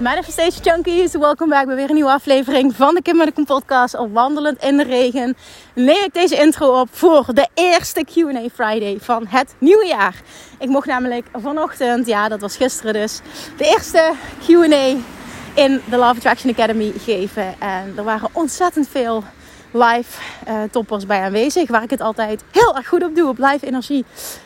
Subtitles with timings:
[0.00, 3.96] Manifestation Junkies, welkom bij weer een nieuwe aflevering van de Kim podcast.
[3.96, 5.36] Al wandelend in de regen
[5.74, 10.22] neem ik deze intro op voor de eerste Q&A Friday van het nieuwe jaar.
[10.58, 13.20] Ik mocht namelijk vanochtend, ja dat was gisteren dus,
[13.56, 14.12] de eerste
[14.46, 14.96] Q&A
[15.54, 17.54] in de Love Attraction Academy geven.
[17.58, 19.24] En er waren ontzettend veel
[19.74, 21.68] live uh, toppers bij aanwezig.
[21.68, 24.04] Waar ik het altijd heel erg goed op doe, op live energie.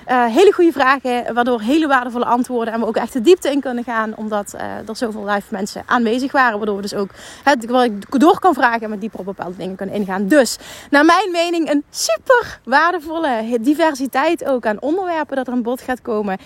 [0.08, 2.74] Uh, hele goede vragen, waardoor hele waardevolle antwoorden.
[2.74, 5.82] En we ook echt de diepte in kunnen gaan, omdat uh, er zoveel live mensen
[5.86, 6.56] aanwezig waren.
[6.56, 7.10] Waardoor we dus ook
[7.44, 10.26] het, waar ik door kan vragen en met dieper op bepaalde dingen kunnen ingaan.
[10.26, 10.58] Dus,
[10.90, 16.02] naar mijn mening, een super waardevolle diversiteit ook aan onderwerpen dat er aan bod gaat
[16.02, 16.38] komen.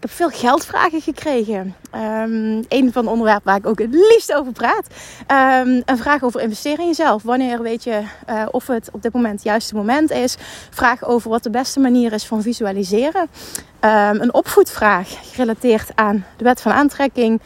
[0.00, 1.76] Ik heb veel geldvragen gekregen.
[1.94, 4.86] Um, een van de onderwerpen waar ik ook het liefst over praat.
[5.66, 7.22] Um, een vraag over investeren in jezelf.
[7.22, 10.36] Wanneer weet je uh, of het op dit moment het juiste moment is?
[10.70, 13.28] Vraag over wat de beste manier is van visualiseren.
[13.80, 17.40] Um, een opvoedvraag gerelateerd aan de wet van aantrekking.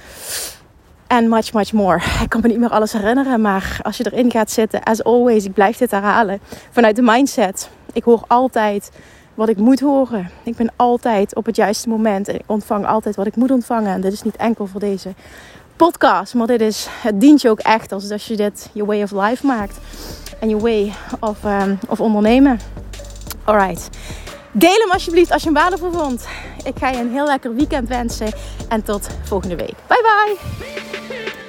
[1.06, 2.00] En much, much more.
[2.22, 3.40] Ik kan me niet meer alles herinneren.
[3.40, 6.40] Maar als je erin gaat zitten, as always, ik blijf dit herhalen.
[6.70, 7.68] Vanuit de mindset.
[7.92, 8.90] Ik hoor altijd
[9.34, 10.30] wat ik moet horen.
[10.42, 13.92] Ik ben altijd op het juiste moment en ik ontvang altijd wat ik moet ontvangen.
[13.92, 15.14] En dit is niet enkel voor deze
[15.76, 19.02] podcast, maar dit is, het dient je ook echt als, als je dit je way
[19.02, 19.78] of life maakt.
[20.38, 22.60] En je way of, um, of ondernemen.
[23.44, 23.88] Alright.
[24.52, 26.26] Deel hem alsjeblieft als je hem waardevol vond.
[26.64, 28.32] Ik ga je een heel lekker weekend wensen.
[28.68, 29.74] En tot volgende week.
[29.86, 31.43] Bye bye.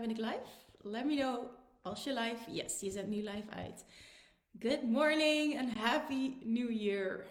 [0.00, 0.44] Ben ik live.
[0.78, 1.44] Let me know
[1.82, 2.52] als je live.
[2.52, 3.84] Yes, je zet nu live uit.
[4.58, 7.26] Good morning and happy new year.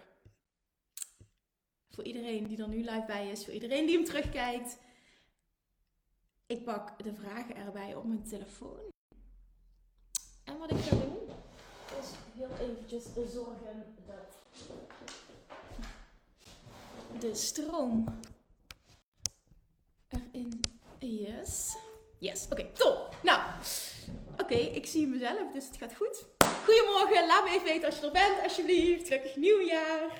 [1.90, 4.78] Voor iedereen die er nu live bij is, voor iedereen die hem terugkijkt.
[6.46, 8.92] Ik pak de vragen erbij op mijn telefoon.
[10.44, 11.28] En wat ik ga doen,
[12.00, 14.38] is heel eventjes zorgen dat
[17.20, 18.04] de stroom
[20.08, 20.60] erin
[20.98, 21.76] is.
[22.32, 23.16] Oké, top.
[23.22, 23.40] Nou,
[24.38, 26.26] oké, ik zie mezelf, dus het gaat goed.
[26.64, 29.06] Goedemorgen, laat me even weten als je er bent, alsjeblieft.
[29.06, 30.18] Gelukkig nieuwjaar.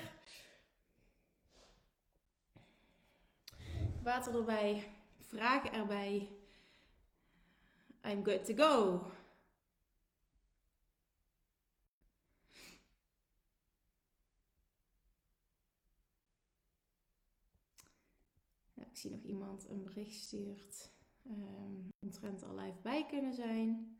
[4.03, 6.29] Water erbij, vragen erbij.
[8.03, 9.01] I'm good to go.
[18.75, 20.94] ik zie nog iemand een bericht stuurt
[21.27, 23.97] um, omtrent al live bij kunnen zijn.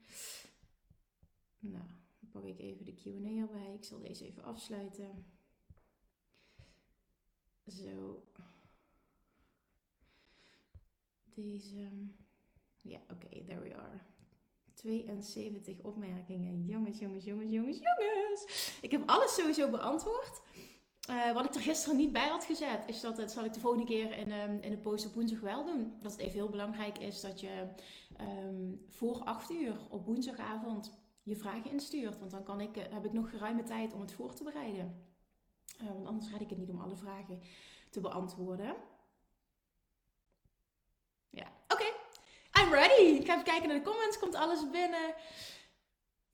[1.60, 1.86] Nou,
[2.20, 3.74] dan pak ik even de QA erbij.
[3.74, 5.26] Ik zal deze even afsluiten.
[7.68, 8.24] Zo.
[11.24, 11.90] Deze.
[12.82, 14.02] Ja, oké, okay, there we are.
[14.74, 16.66] 72 opmerkingen.
[16.66, 18.78] Jongens, jongens, jongens, jongens, jongens.
[18.82, 20.42] Ik heb alles sowieso beantwoord.
[21.10, 23.60] Uh, wat ik er gisteren niet bij had gezet, is dat, dat zal ik de
[23.60, 25.98] volgende keer in, um, in de post op woensdag wel doen.
[26.02, 27.68] Dat het even heel belangrijk is dat je
[28.22, 30.92] um, voor 8 uur op woensdagavond
[31.24, 32.20] je vragen instuurt.
[32.20, 35.14] Want dan kan ik, uh, heb ik nog geruime tijd om het voor te bereiden.
[35.82, 37.42] Uh, want anders red ik het niet om alle vragen
[37.90, 38.76] te beantwoorden.
[41.30, 41.86] Ja, oké.
[42.62, 43.02] I'm ready.
[43.02, 44.20] Ik ga even kijken naar de comments.
[44.20, 45.14] Komt alles binnen?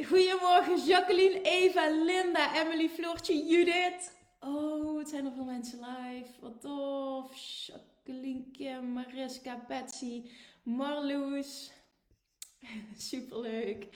[0.05, 4.19] Goedemorgen Jacqueline, Eva, Linda, Emily, Floortje, Judith.
[4.43, 6.41] Oh, het zijn er veel mensen live.
[6.41, 7.35] Wat tof.
[7.65, 10.29] Jacqueline, Mariska, Betsy,
[10.63, 11.71] Marloes.
[12.97, 13.87] Superleuk.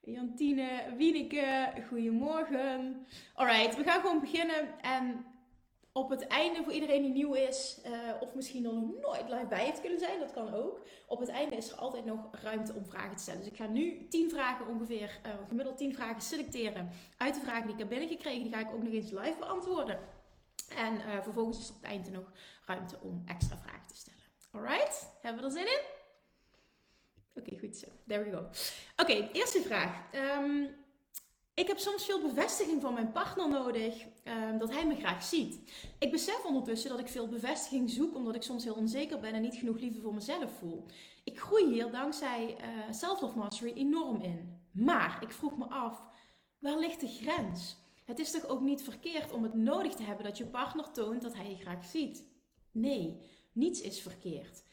[0.00, 3.06] Jantine, Wieneke, goedemorgen.
[3.34, 4.80] Alright, we gaan gewoon beginnen.
[4.80, 5.24] En
[5.92, 9.64] op het einde, voor iedereen die nieuw is, uh, of misschien nog nooit live bij
[9.64, 10.86] heeft kunnen zijn, dat kan ook.
[11.06, 13.40] Op het einde is er altijd nog ruimte om vragen te stellen.
[13.40, 17.62] Dus ik ga nu 10 vragen ongeveer, uh, gemiddeld 10 vragen selecteren uit de vragen
[17.62, 18.42] die ik heb binnengekregen.
[18.42, 19.98] Die ga ik ook nog eens live beantwoorden.
[20.76, 22.32] En uh, vervolgens is er op het einde nog
[22.66, 24.20] ruimte om extra vragen te stellen.
[24.50, 25.98] Alright, hebben we er zin in?
[27.34, 27.86] Oké, goed zo.
[28.06, 28.48] There we go.
[28.96, 30.12] Oké, eerste vraag.
[30.12, 30.66] Ehm,
[31.54, 35.58] ik heb soms veel bevestiging van mijn partner nodig ehm, dat hij me graag ziet.
[35.98, 39.42] Ik besef ondertussen dat ik veel bevestiging zoek omdat ik soms heel onzeker ben en
[39.42, 40.86] niet genoeg liefde voor mezelf voel.
[41.24, 44.58] Ik groei hier dankzij uh, Self-Love Mastery enorm in.
[44.72, 46.02] Maar ik vroeg me af,
[46.58, 47.76] waar ligt de grens?
[48.04, 51.22] Het is toch ook niet verkeerd om het nodig te hebben dat je partner toont
[51.22, 52.24] dat hij je graag ziet?
[52.70, 53.20] Nee,
[53.52, 54.64] niets is verkeerd.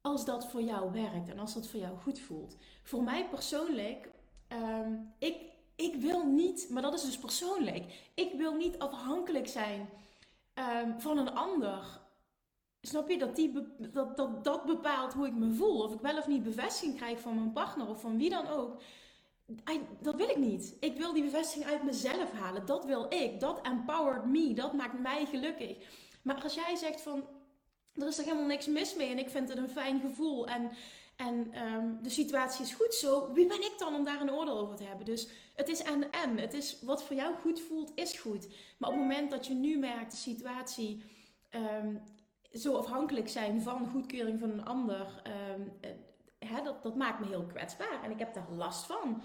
[0.00, 2.56] Als dat voor jou werkt en als dat voor jou goed voelt.
[2.82, 4.10] Voor mij persoonlijk,
[4.48, 9.88] um, ik, ik wil niet, maar dat is dus persoonlijk, ik wil niet afhankelijk zijn
[10.54, 12.00] um, van een ander.
[12.80, 15.82] Snap je dat, die, dat, dat dat bepaalt hoe ik me voel?
[15.82, 18.82] Of ik wel of niet bevestiging krijg van mijn partner of van wie dan ook.
[20.00, 20.76] dat wil ik niet.
[20.80, 22.66] Ik wil die bevestiging uit mezelf halen.
[22.66, 23.40] Dat wil ik.
[23.40, 24.54] Dat empowered me.
[24.54, 25.76] Dat maakt mij gelukkig.
[26.22, 27.24] Maar als jij zegt van
[27.94, 30.70] er is er helemaal niks mis mee en ik vind het een fijn gevoel en,
[31.16, 33.32] en um, de situatie is goed zo.
[33.32, 35.06] Wie ben ik dan om daar een oordeel over te hebben?
[35.06, 36.38] Dus het is en en.
[36.38, 38.48] Het is wat voor jou goed voelt, is goed.
[38.78, 41.02] Maar op het moment dat je nu merkt de situatie
[41.50, 42.02] um,
[42.52, 45.22] zo afhankelijk zijn van goedkeuring van een ander,
[45.56, 45.72] um,
[46.38, 49.22] hè, dat, dat maakt me heel kwetsbaar en ik heb daar last van.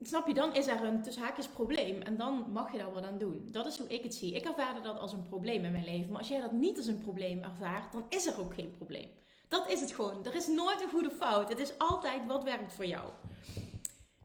[0.00, 3.04] Snap je, dan is er een tussen haakjes probleem en dan mag je daar wat
[3.04, 3.48] aan doen.
[3.50, 4.34] Dat is hoe ik het zie.
[4.34, 6.08] Ik ervaarde dat als een probleem in mijn leven.
[6.08, 9.08] Maar als jij dat niet als een probleem ervaart, dan is er ook geen probleem.
[9.48, 10.24] Dat is het gewoon.
[10.24, 11.48] Er is nooit een goede fout.
[11.48, 13.10] Het is altijd wat werkt voor jou.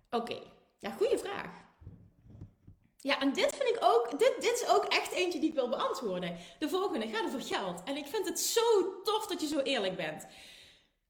[0.09, 0.37] Oké,
[0.79, 1.49] ja, goede vraag.
[2.97, 5.69] Ja, en dit vind ik ook, dit, dit is ook echt eentje die ik wil
[5.69, 6.37] beantwoorden.
[6.59, 7.83] De volgende gaat over geld.
[7.83, 8.61] En ik vind het zo
[9.03, 10.27] tof dat je zo eerlijk bent.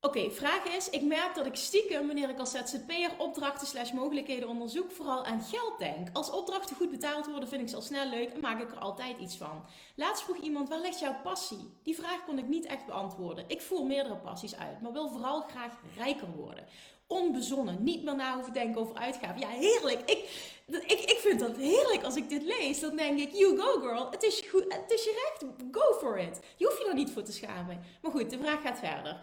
[0.04, 4.50] Oké, vraag is, ik merk dat ik stiekem, wanneer ik als ZZP'er opdrachten slash mogelijkheden
[4.50, 6.08] onderzoek, vooral aan geld denk.
[6.14, 8.78] Als opdrachten goed betaald worden, vind ik ze al snel leuk en maak ik er
[8.78, 9.64] altijd iets van.
[9.96, 11.74] Laatst vroeg iemand, waar ligt jouw passie?
[11.84, 13.46] Die vraag kon ik niet echt beantwoorden.
[13.48, 16.66] Ik voer meerdere passies uit, maar wil vooral graag rijker worden.
[17.08, 19.40] Onbezonnen, niet meer na hoeven denken over uitgaven.
[19.40, 20.00] Ja, heerlijk.
[20.10, 20.20] Ik,
[20.68, 22.80] ik, ik vind dat heerlijk als ik dit lees.
[22.80, 26.20] Dan denk ik, you go girl, het is, goed, het is je recht, go for
[26.20, 26.40] it.
[26.56, 27.82] Je hoeft je er niet voor te schamen.
[28.02, 29.20] Maar goed, de vraag gaat verder.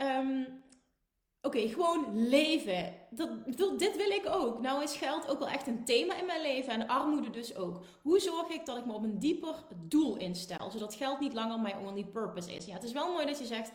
[0.00, 0.58] Um,
[1.42, 2.94] Oké, gewoon leven.
[3.10, 3.30] Dat,
[3.78, 4.60] dit wil ik ook.
[4.60, 7.84] Nou is geld ook wel echt een thema in mijn leven en armoede dus ook.
[8.02, 11.60] Hoe zorg ik dat ik me op een dieper doel instel, zodat geld niet langer
[11.60, 12.64] mijn only purpose is?
[12.64, 13.72] Ja, het is wel mooi dat je zegt,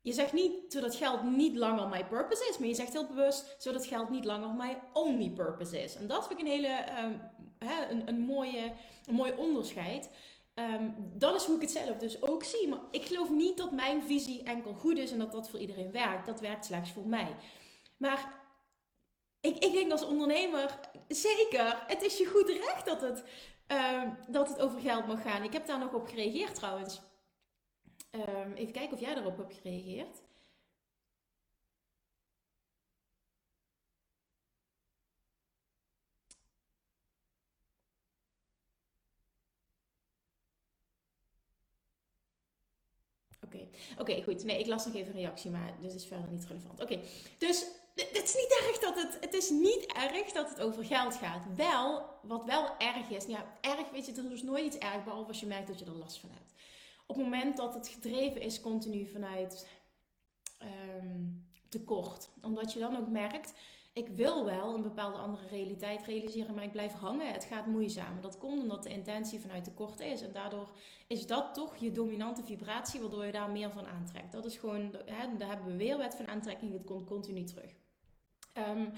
[0.00, 3.56] je zegt niet zodat geld niet langer my purpose is, maar je zegt heel bewust
[3.58, 5.96] zodat geld niet langer my only purpose is.
[5.96, 7.20] En dat vind ik een hele, um,
[7.90, 8.72] een, een, mooie,
[9.06, 10.10] een mooi onderscheid.
[10.58, 12.68] Um, dat is hoe ik het zelf dus ook zie.
[12.68, 15.92] Maar ik geloof niet dat mijn visie enkel goed is en dat dat voor iedereen
[15.92, 16.26] werkt.
[16.26, 17.36] Dat werkt slechts voor mij.
[17.96, 18.44] Maar
[19.40, 23.24] ik, ik denk als ondernemer, zeker, het is je goed recht dat het,
[23.72, 25.42] uh, dat het over geld mag gaan.
[25.42, 27.00] Ik heb daar nog op gereageerd trouwens.
[28.10, 30.22] Um, even kijken of jij daarop hebt gereageerd.
[43.46, 43.66] Oké,
[43.98, 44.44] oké, goed.
[44.44, 46.80] Nee, ik las nog even een reactie, maar dit is verder niet relevant.
[46.80, 47.00] Oké,
[47.38, 51.14] dus het is niet erg dat het, het is niet erg dat het over geld
[51.14, 51.44] gaat.
[51.56, 55.04] Wel, wat wel erg is, ja, erg weet je, er is dus nooit iets erg,
[55.04, 56.52] behalve als je merkt dat je er last van hebt.
[57.06, 59.68] Op het moment dat het gedreven is continu vanuit
[60.62, 63.52] um, tekort, omdat je dan ook merkt
[63.96, 67.32] ik wil wel een bepaalde andere realiteit realiseren, maar ik blijf hangen.
[67.32, 68.20] Het gaat moeizaam.
[68.20, 70.22] Dat komt omdat de intentie vanuit tekort is.
[70.22, 70.68] En daardoor
[71.06, 74.32] is dat toch je dominante vibratie, waardoor je daar meer van aantrekt.
[74.32, 76.72] Dat is gewoon, hè, daar hebben we weer wet van aantrekking.
[76.72, 77.70] Het komt continu terug.
[78.54, 78.92] Um,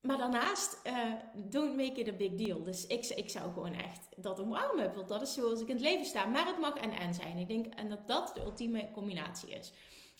[0.00, 2.62] maar daarnaast, uh, don't make it a big deal.
[2.62, 4.94] Dus ik, ik zou gewoon echt dat omarmen.
[4.94, 6.24] Want dat is zoals ik in het leven sta.
[6.24, 7.38] Maar het mag en en zijn.
[7.38, 9.72] Ik denk en dat dat de ultieme combinatie is.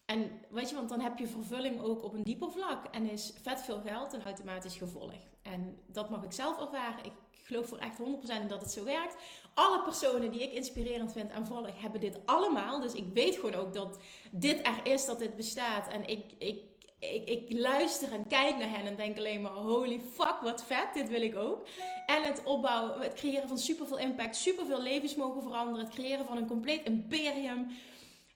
[0.06, 2.84] En weet je, want dan heb je vervulling ook op een dieper vlak.
[2.90, 5.12] En is vet veel geld een automatisch gevolg.
[5.42, 7.04] En dat mag ik zelf ervaren.
[7.04, 7.12] Ik
[7.44, 9.16] geloof voor echt 100% dat het zo werkt.
[9.54, 12.80] Alle personen die ik inspirerend vind en volg, hebben dit allemaal.
[12.80, 13.98] Dus ik weet gewoon ook dat
[14.30, 15.88] dit er is, dat dit bestaat.
[15.88, 16.62] En ik, ik,
[16.98, 20.94] ik, ik luister en kijk naar hen en denk alleen maar: holy fuck, wat vet,
[20.94, 21.66] dit wil ik ook.
[22.06, 25.84] En het opbouwen, het creëren van superveel impact, superveel levens mogen veranderen.
[25.84, 27.68] Het creëren van een compleet imperium.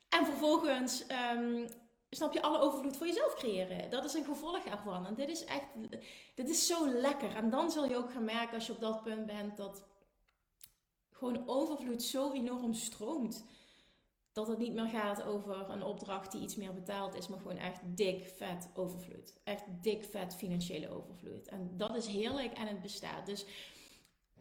[0.09, 1.69] En vervolgens, um,
[2.11, 3.91] snap je, alle overvloed voor jezelf creëren.
[3.91, 5.07] Dat is een gevolg ervan.
[5.07, 5.67] En dit is echt,
[6.35, 7.35] dit is zo lekker.
[7.35, 9.83] En dan zul je ook gaan merken als je op dat punt bent dat
[11.11, 13.45] gewoon overvloed zo enorm stroomt.
[14.33, 17.57] Dat het niet meer gaat over een opdracht die iets meer betaald is, maar gewoon
[17.57, 19.35] echt dik vet overvloed.
[19.45, 21.49] Echt dik vet financiële overvloed.
[21.49, 23.27] En dat is heerlijk en het bestaat.
[23.27, 23.45] Dus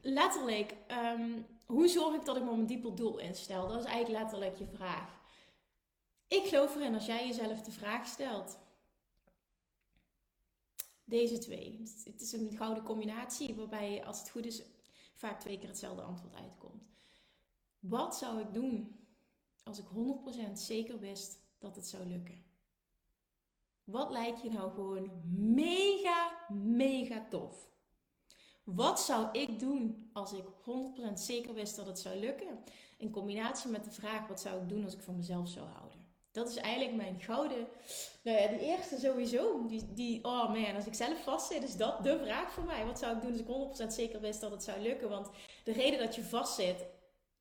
[0.01, 0.75] letterlijk,
[1.15, 3.67] um, hoe zorg ik dat ik me een dieper doel instel?
[3.67, 5.16] Dat is eigenlijk letterlijk je vraag.
[6.27, 8.59] Ik geloof erin als jij jezelf de vraag stelt:
[11.03, 11.81] Deze twee.
[12.03, 14.63] Het is een gouden combinatie waarbij, als het goed is,
[15.15, 16.83] vaak twee keer hetzelfde antwoord uitkomt.
[17.79, 19.05] Wat zou ik doen
[19.63, 19.85] als ik
[20.49, 22.45] 100% zeker wist dat het zou lukken?
[23.83, 25.21] Wat lijkt je nou gewoon
[25.55, 27.69] mega, mega tof?
[28.63, 30.45] Wat zou ik doen als ik
[31.09, 32.63] 100% zeker wist dat het zou lukken?
[32.97, 35.96] In combinatie met de vraag: wat zou ik doen als ik van mezelf zou houden?
[36.37, 37.67] Dat is eigenlijk mijn gouden.
[38.23, 39.65] Nou ja, de eerste sowieso.
[39.67, 42.85] Die, die, oh man, als ik zelf vastzit, is dat de vraag voor mij.
[42.85, 45.09] Wat zou ik doen als ik 100% zeker wist dat het zou lukken?
[45.09, 45.29] Want
[45.63, 46.85] de reden dat je vastzit,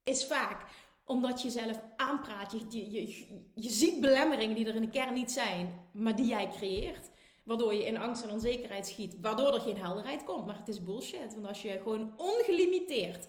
[0.04, 0.66] is vaak
[1.04, 2.52] omdat je zelf aanpraat.
[2.52, 6.26] Je, je, je, je ziet belemmeringen die er in de kern niet zijn, maar die
[6.26, 7.10] jij creëert.
[7.44, 9.20] Waardoor je in angst en onzekerheid schiet.
[9.20, 10.46] Waardoor er geen helderheid komt.
[10.46, 11.34] Maar het is bullshit.
[11.34, 13.28] Want als je gewoon ongelimiteerd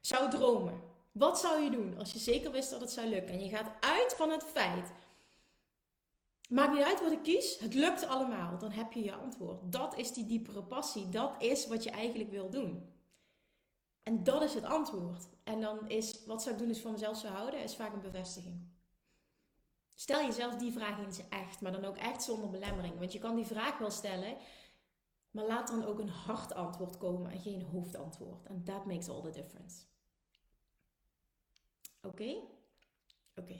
[0.00, 0.91] zou dromen.
[1.12, 3.34] Wat zou je doen als je zeker wist dat het zou lukken?
[3.34, 4.92] En je gaat uit van het feit.
[6.48, 7.58] Maakt niet uit wat ik kies.
[7.58, 8.58] Het lukt allemaal.
[8.58, 9.72] Dan heb je je antwoord.
[9.72, 11.08] Dat is die diepere passie.
[11.08, 12.90] Dat is wat je eigenlijk wil doen.
[14.02, 15.28] En dat is het antwoord.
[15.44, 18.00] En dan is, wat zou ik doen ik van mezelf zou houden, is vaak een
[18.00, 18.70] bevestiging.
[19.94, 22.98] Stel jezelf die vraag eens echt, maar dan ook echt zonder belemmering.
[22.98, 24.36] Want je kan die vraag wel stellen,
[25.30, 28.46] maar laat dan ook een hard antwoord komen en geen hoofdantwoord.
[28.46, 29.91] En that makes all the difference.
[32.02, 32.34] Oké?
[33.36, 33.58] Oké.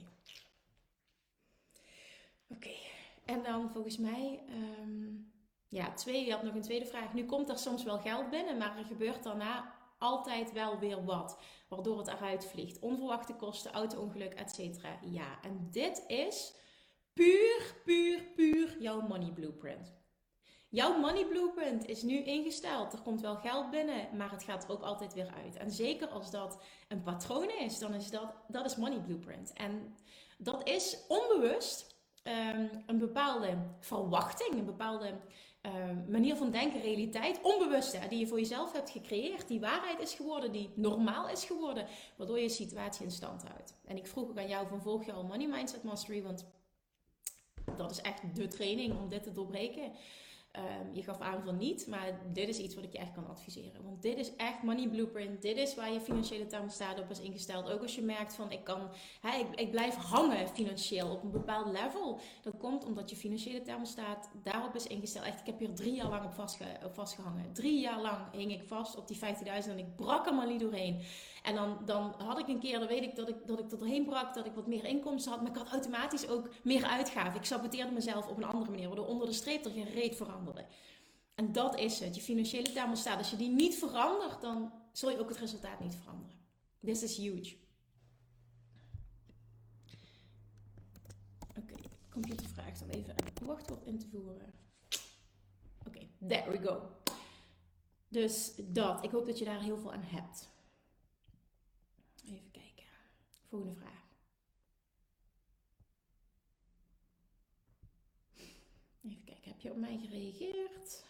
[2.48, 2.74] Oké.
[3.24, 5.14] En dan volgens mij, ehm,
[5.68, 7.14] ja, twee, je had nog een tweede vraag.
[7.14, 11.38] Nu komt er soms wel geld binnen, maar er gebeurt daarna altijd wel weer wat,
[11.68, 12.78] waardoor het eruit vliegt.
[12.78, 14.84] Onverwachte kosten, auto-ongeluk, etc.
[15.00, 16.54] Ja, en dit is
[17.12, 20.01] puur, puur, puur jouw money blueprint.
[20.72, 22.92] Jouw money blueprint is nu ingesteld.
[22.92, 25.56] Er komt wel geld binnen, maar het gaat er ook altijd weer uit.
[25.56, 29.52] En zeker als dat een patroon is, dan is dat, dat is money blueprint.
[29.52, 29.96] En
[30.38, 35.14] dat is onbewust um, een bepaalde verwachting, een bepaalde
[35.62, 40.14] Ehm, manier van denken, realiteit, onbewuste, die je voor jezelf hebt gecreëerd, die waarheid is
[40.14, 41.86] geworden, die normaal is geworden,
[42.16, 43.74] waardoor je situatie in stand houdt.
[43.84, 46.46] En ik vroeg ook aan jou van volg je al Money Mindset Mastery, want
[47.76, 49.92] dat is echt de training om dit te doorbreken.
[50.58, 53.28] Um, je gaf aan van niet, maar dit is iets wat ik je echt kan
[53.28, 53.82] adviseren.
[53.82, 55.42] Want dit is echt money blueprint.
[55.42, 57.70] Dit is waar je financiële thermostaat op is ingesteld.
[57.70, 58.90] Ook als je merkt van ik kan,
[59.22, 62.20] ik, ik blijf hangen financieel op een bepaald level.
[62.42, 65.24] Dat komt omdat je financiële thermostaat daarop is ingesteld.
[65.24, 67.52] Echt, ik heb hier drie jaar lang op, vastge, op vastgehangen.
[67.52, 70.60] Drie jaar lang hing ik vast op die 15.000 en ik brak er maar niet
[70.60, 71.02] doorheen.
[71.42, 74.04] En dan, dan had ik een keer, dan weet ik dat ik, dat ik tot
[74.04, 75.40] brak, dat ik wat meer inkomsten had.
[75.40, 77.40] Maar ik had automatisch ook meer uitgaven.
[77.40, 80.66] Ik saboteerde mezelf op een andere manier, waardoor onder de streep er geen reet veranderde.
[81.34, 82.14] En dat is het.
[82.14, 83.18] Je financiële thermostaat.
[83.18, 86.36] Als je die niet verandert, dan zul je ook het resultaat niet veranderen.
[86.84, 87.56] This is huge.
[91.48, 94.52] Oké, okay, computer vraagt om even een wachtwoord in te voeren.
[95.86, 96.80] Oké, there we go.
[98.08, 99.04] Dus dat.
[99.04, 100.50] Ik hoop dat je daar heel veel aan hebt.
[102.24, 102.84] Even kijken.
[103.52, 104.02] Volgende vraag.
[109.02, 111.04] Even kijken, heb je op mij gereageerd?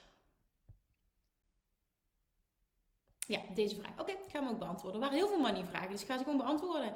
[3.27, 4.01] Ja, deze vraag.
[4.01, 5.01] Oké, ik ga hem ook beantwoorden.
[5.01, 6.95] Er waren heel veel money vragen, dus ik ga ze gewoon beantwoorden.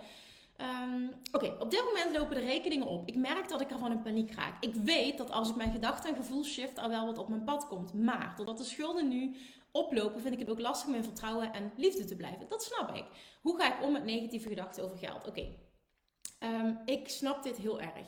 [0.57, 3.09] Ehm, oké, op dit moment lopen de rekeningen op.
[3.09, 4.65] Ik merk dat ik ervan in paniek raak.
[4.65, 7.45] Ik weet dat als ik mijn gedachten en gevoel shift, er wel wat op mijn
[7.45, 7.95] pad komt.
[7.95, 9.37] Maar doordat de schulden nu
[9.77, 12.49] oplopen, vind ik het ook lastig mijn vertrouwen en liefde te blijven.
[12.49, 13.05] Dat snap ik.
[13.41, 15.27] Hoe ga ik om met negatieve gedachten over geld?
[15.27, 15.47] Oké,
[16.39, 18.07] ehm, ik snap dit heel erg.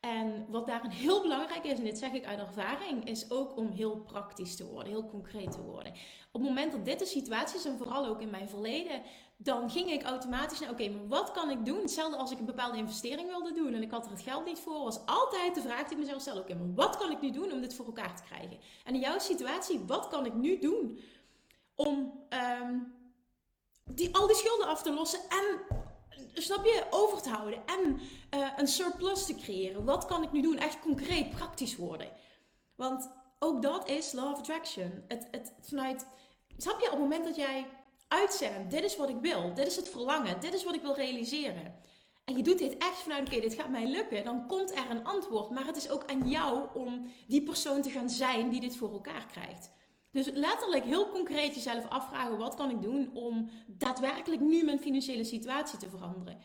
[0.00, 3.70] En wat daarin heel belangrijk is, en dit zeg ik uit ervaring, is ook om
[3.70, 5.92] heel praktisch te worden, heel concreet te worden.
[6.32, 9.02] Op het moment dat dit de situatie is, en vooral ook in mijn verleden,
[9.36, 11.80] dan ging ik automatisch naar, oké, maar wat kan ik doen?
[11.80, 14.58] Hetzelfde als ik een bepaalde investering wilde doen en ik had er het geld niet
[14.58, 17.30] voor, was altijd de vraag die ik mezelf stelde, oké, maar wat kan ik nu
[17.30, 18.58] doen om dit voor elkaar te krijgen?
[18.84, 20.98] En in jouw situatie, wat kan ik nu doen
[21.74, 22.26] om
[22.62, 22.94] um,
[23.84, 25.60] die, al die schulden af te lossen en
[26.34, 28.00] snap je, over te houden en
[28.34, 29.84] uh, een surplus te creëren.
[29.84, 30.58] Wat kan ik nu doen?
[30.58, 32.08] Echt concreet, praktisch worden.
[32.74, 35.04] Want ook dat is law of attraction.
[35.08, 36.06] Het, het, vanuit,
[36.56, 37.66] snap je, op het moment dat jij
[38.68, 41.74] dit is wat ik wil, dit is het verlangen, dit is wat ik wil realiseren.
[42.24, 45.04] En je doet dit echt vanuit, oké, dit gaat mij lukken, dan komt er een
[45.04, 45.50] antwoord.
[45.50, 48.92] Maar het is ook aan jou om die persoon te gaan zijn die dit voor
[48.92, 49.70] elkaar krijgt.
[50.10, 55.24] Dus letterlijk heel concreet jezelf afvragen: wat kan ik doen om daadwerkelijk nu mijn financiële
[55.24, 56.38] situatie te veranderen?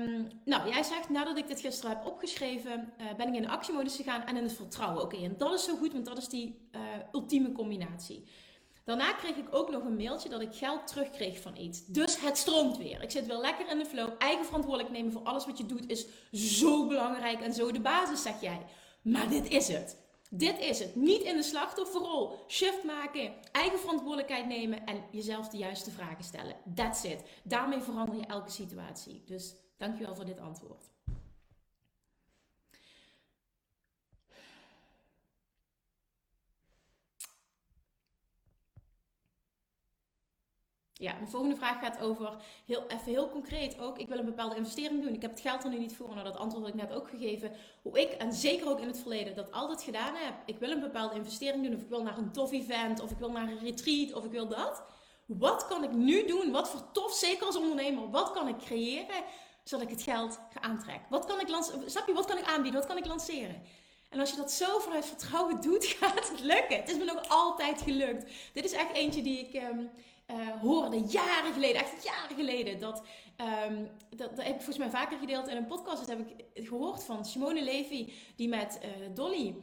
[0.00, 3.48] Um, nou, jij zegt nadat ik dit gisteren heb opgeschreven, uh, ben ik in de
[3.48, 5.02] actiemodus gegaan en in het vertrouwen.
[5.02, 6.80] Oké, en dat is zo goed, want dat is die uh,
[7.12, 8.24] ultieme combinatie.
[8.86, 11.86] Daarna kreeg ik ook nog een mailtje dat ik geld terugkreeg van iets.
[11.86, 13.02] Dus het stroomt weer.
[13.02, 14.10] Ik zit weer lekker in de flow.
[14.18, 18.22] Eigen verantwoordelijk nemen voor alles wat je doet is zo belangrijk en zo de basis,
[18.22, 18.66] zeg jij.
[19.02, 19.96] Maar dit is het.
[20.30, 20.94] Dit is het.
[20.94, 22.44] Niet in de slachtofferrol.
[22.48, 26.56] Shift maken, eigen verantwoordelijkheid nemen en jezelf de juiste vragen stellen.
[26.74, 27.22] That's it.
[27.42, 29.22] Daarmee verander je elke situatie.
[29.24, 30.95] Dus dankjewel voor dit antwoord.
[40.98, 42.36] Ja, de volgende vraag gaat over,
[42.66, 45.14] heel, even heel concreet ook, ik wil een bepaalde investering doen.
[45.14, 46.08] Ik heb het geld er nu niet voor.
[46.08, 47.52] Nou, dat antwoord had ik net ook gegeven.
[47.82, 50.34] Hoe ik, en zeker ook in het verleden, dat altijd gedaan heb.
[50.46, 53.18] Ik wil een bepaalde investering doen, of ik wil naar een tof event, of ik
[53.18, 54.82] wil naar een retreat, of ik wil dat.
[55.26, 56.50] Wat kan ik nu doen?
[56.52, 59.24] Wat voor tof, zeker als ondernemer, wat kan ik creëren,
[59.64, 61.06] zodat ik het geld ga aantrekken?
[61.10, 61.48] Wat kan ik?
[61.86, 62.80] Snap je, wat kan ik aanbieden?
[62.80, 63.62] Wat kan ik lanceren?
[64.08, 66.76] En als je dat zo vanuit vertrouwen doet, gaat het lukken.
[66.76, 68.32] Het is me nog altijd gelukt.
[68.52, 69.62] Dit is echt eentje die ik...
[70.30, 73.02] Uh, hoorde jaren geleden, echt jaren geleden, dat,
[73.68, 76.66] um, dat, dat, heb ik volgens mij vaker gedeeld in een podcast, dat heb ik
[76.66, 79.54] gehoord van Simone Levy, die met uh, Dolly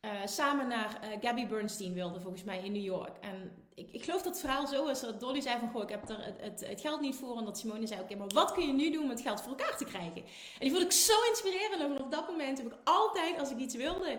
[0.00, 3.16] uh, samen naar Gabby Bernstein wilde, volgens mij in New York.
[3.20, 5.88] En ik, ik geloof dat het verhaal zo is dat Dolly zei van, goh, ik
[5.88, 7.38] heb er het, het, geld niet voor.
[7.38, 9.48] En dat Simone zei, oké, maar wat kun je nu doen om het geld voor
[9.48, 10.22] elkaar te krijgen?
[10.22, 11.82] En die vond ik zo inspirerend.
[11.82, 14.18] En vanaf dat moment heb ik altijd, als ik iets wilde,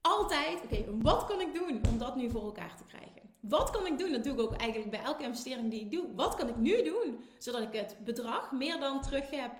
[0.00, 3.09] altijd, oké, wat kan ik doen om dat nu voor elkaar te krijgen?
[3.40, 4.12] Wat kan ik doen?
[4.12, 6.14] Dat doe ik ook eigenlijk bij elke investering die ik doe.
[6.14, 7.24] Wat kan ik nu doen?
[7.38, 9.52] Zodat ik het bedrag meer dan terug heb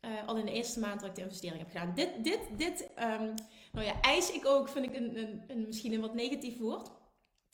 [0.00, 1.94] uh, al in de eerste maand dat ik de investering heb gedaan.
[1.94, 3.34] Dit, dit, dit um,
[3.72, 6.90] nou ja, eis ik ook, vind ik een, een, een misschien een wat negatief woord.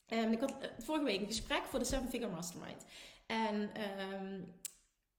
[0.08, 2.84] Um, ik had eh, vorige week een gesprek voor de Seven Figure Mastermind.
[3.26, 3.70] En
[4.12, 4.54] um,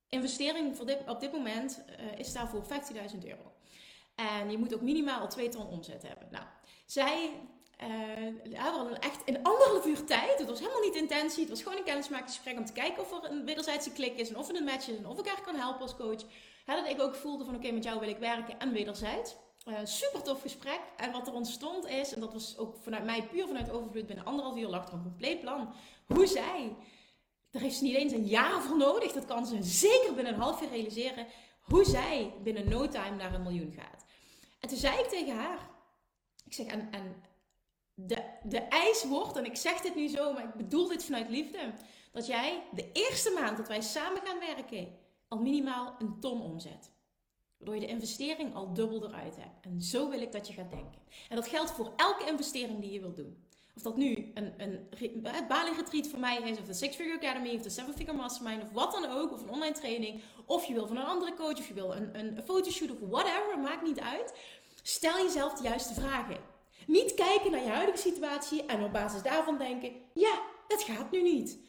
[0.09, 3.51] investering voor dit, op dit moment uh, is daarvoor 15.000 euro.
[4.15, 6.27] En je moet ook minimaal 2 ton omzet hebben.
[6.31, 6.45] Nou,
[6.85, 7.31] zij
[7.81, 7.87] uh,
[8.43, 10.37] we hadden echt in anderhalf uur tijd.
[10.39, 11.39] Het was helemaal niet intentie.
[11.39, 14.29] Het was gewoon een kennismakingsgesprek om te kijken of er een wederzijdse klik is.
[14.29, 14.97] En of er een match is.
[14.97, 16.21] En of ik haar kan helpen als coach.
[16.65, 18.59] Dat ik ook voelde van oké, met jou wil ik werken.
[18.59, 19.35] En wederzijds.
[19.67, 20.79] Uh, super tof gesprek.
[20.97, 24.07] En wat er ontstond is, en dat was ook vanuit mij puur vanuit overvloed.
[24.07, 25.73] Binnen anderhalf uur lag er een compleet plan.
[26.05, 26.75] Hoe zij,
[27.51, 29.11] daar heeft ze niet eens een jaar voor nodig.
[29.11, 31.27] Dat kan ze zeker binnen een half jaar realiseren.
[31.61, 34.05] Hoe zij binnen no time naar een miljoen gaat.
[34.59, 35.69] En toen zei ik tegen haar.
[36.45, 37.23] Ik zeg, en, en
[37.95, 41.29] de, de eis wordt, en ik zeg dit nu zo, maar ik bedoel dit vanuit
[41.29, 41.73] liefde,
[42.11, 44.87] dat jij de eerste maand dat wij samen gaan werken
[45.27, 46.91] al minimaal een ton omzet.
[47.57, 49.65] Waardoor je de investering al dubbel eruit hebt.
[49.65, 51.01] En zo wil ik dat je gaat denken.
[51.29, 53.43] En dat geldt voor elke investering die je wilt doen.
[53.75, 54.87] Of dat nu een, een,
[55.47, 58.63] Bali Retreat voor mij is, of de Six Figure Academy, of de Seven Figure Mastermind,
[58.63, 61.57] of wat dan ook, of een online training, of je wil van een andere coach,
[61.57, 64.33] of je wil een, een, een fotoshoot, of whatever, maakt niet uit.
[64.83, 66.54] Stel jezelf de juiste vragen.
[66.87, 71.21] Niet kijken naar je huidige situatie en op basis daarvan denken: ja, dat gaat nu
[71.21, 71.59] niet.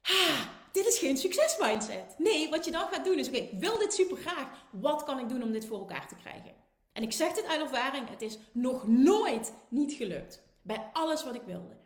[0.00, 2.14] Ha, dit is geen succesmindset.
[2.18, 4.48] Nee, wat je dan gaat doen is: oké, ik wil dit super graag.
[4.70, 6.54] Wat kan ik doen om dit voor elkaar te krijgen?
[6.92, 10.42] En ik zeg dit uit ervaring: het is nog nooit niet gelukt.
[10.62, 11.82] Bij alles wat ik wilde.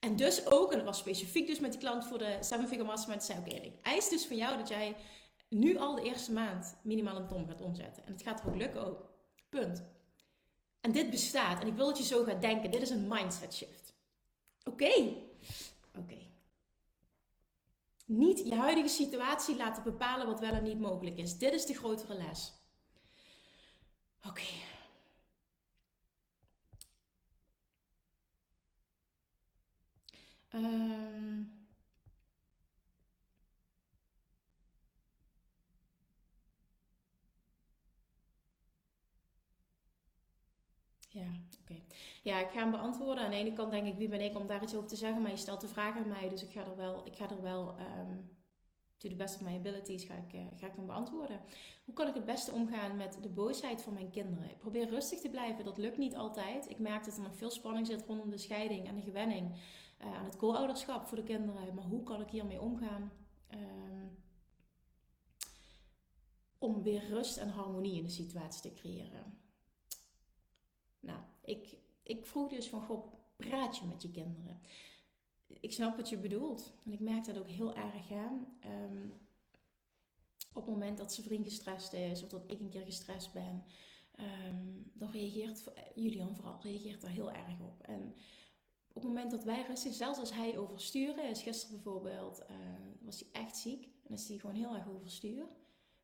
[0.00, 2.86] En dus ook, en dat was specifiek dus met die klant voor de Seven Figure
[2.86, 4.96] Mastermind, zei oké, ik eis dus van jou dat jij
[5.48, 8.06] nu al de eerste maand minimaal een ton gaat omzetten.
[8.06, 9.10] En het gaat er ook lukken ook.
[9.48, 9.84] Punt.
[10.80, 11.60] En dit bestaat.
[11.60, 12.70] En ik wil dat je zo gaat denken.
[12.70, 13.94] Dit is een mindset shift.
[14.64, 15.14] Oké.
[15.98, 16.18] Oké.
[18.04, 21.38] Niet je huidige situatie laten bepalen wat wel en niet mogelijk is.
[21.38, 22.52] Dit is de grotere les.
[24.26, 24.42] Oké.
[30.54, 31.59] Um,
[41.12, 41.26] Ja,
[41.60, 41.82] oké.
[42.22, 43.24] Ja, ik ga hem beantwoorden.
[43.24, 45.22] Aan de ene kant denk ik, wie ben ik om daar iets over te zeggen?
[45.22, 47.42] Maar je stelt de vraag aan mij, dus ik ga er wel, ik ga er
[47.42, 48.30] wel um,
[48.96, 51.40] to the best of my abilities, ga ik, uh, ga ik hem beantwoorden.
[51.84, 54.50] Hoe kan ik het beste omgaan met de boosheid van mijn kinderen?
[54.50, 56.70] Ik probeer rustig te blijven, dat lukt niet altijd.
[56.70, 59.54] Ik merk dat er nog veel spanning zit rondom de scheiding en de gewenning
[60.02, 61.74] uh, aan het co-ouderschap voor de kinderen.
[61.74, 63.12] Maar hoe kan ik hiermee omgaan?
[63.54, 64.18] Um,
[66.58, 69.39] om weer rust en harmonie in de situatie te creëren.
[71.00, 74.60] Nou, ik, ik vroeg dus van, goh, praat je met je kinderen?
[75.60, 76.72] Ik snap wat je bedoelt.
[76.84, 78.58] En ik merk dat ook heel erg aan.
[78.66, 79.12] Um,
[80.52, 83.64] op het moment dat zijn vriend gestrest is, of dat ik een keer gestrest ben,
[84.20, 87.82] um, dan reageert Julian vooral reageert daar heel erg op.
[87.82, 88.14] En
[88.88, 92.56] op het moment dat wij rustig, zelfs als hij oversturen is, gisteren bijvoorbeeld, uh,
[93.00, 95.46] was hij echt ziek en is hij gewoon heel erg overstuur.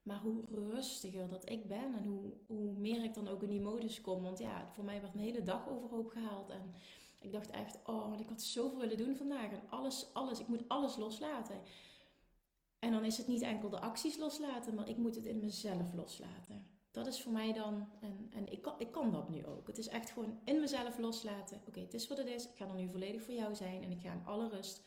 [0.07, 3.61] Maar hoe rustiger dat ik ben en hoe, hoe meer ik dan ook in die
[3.61, 4.23] modus kom.
[4.23, 6.51] Want ja, voor mij werd een hele dag overhoop gehaald.
[6.51, 6.75] En
[7.19, 9.51] ik dacht echt, oh, ik had zoveel willen doen vandaag.
[9.51, 11.61] En alles, alles, ik moet alles loslaten.
[12.79, 15.93] En dan is het niet enkel de acties loslaten, maar ik moet het in mezelf
[15.93, 16.67] loslaten.
[16.91, 19.67] dat is voor mij dan, en, en ik, kan, ik kan dat nu ook.
[19.67, 21.61] Het is echt gewoon in mezelf loslaten.
[21.67, 22.49] Oké, het is wat het is.
[22.49, 23.83] Ik ga er nu volledig voor jou zijn.
[23.83, 24.83] En ik ga in alle rust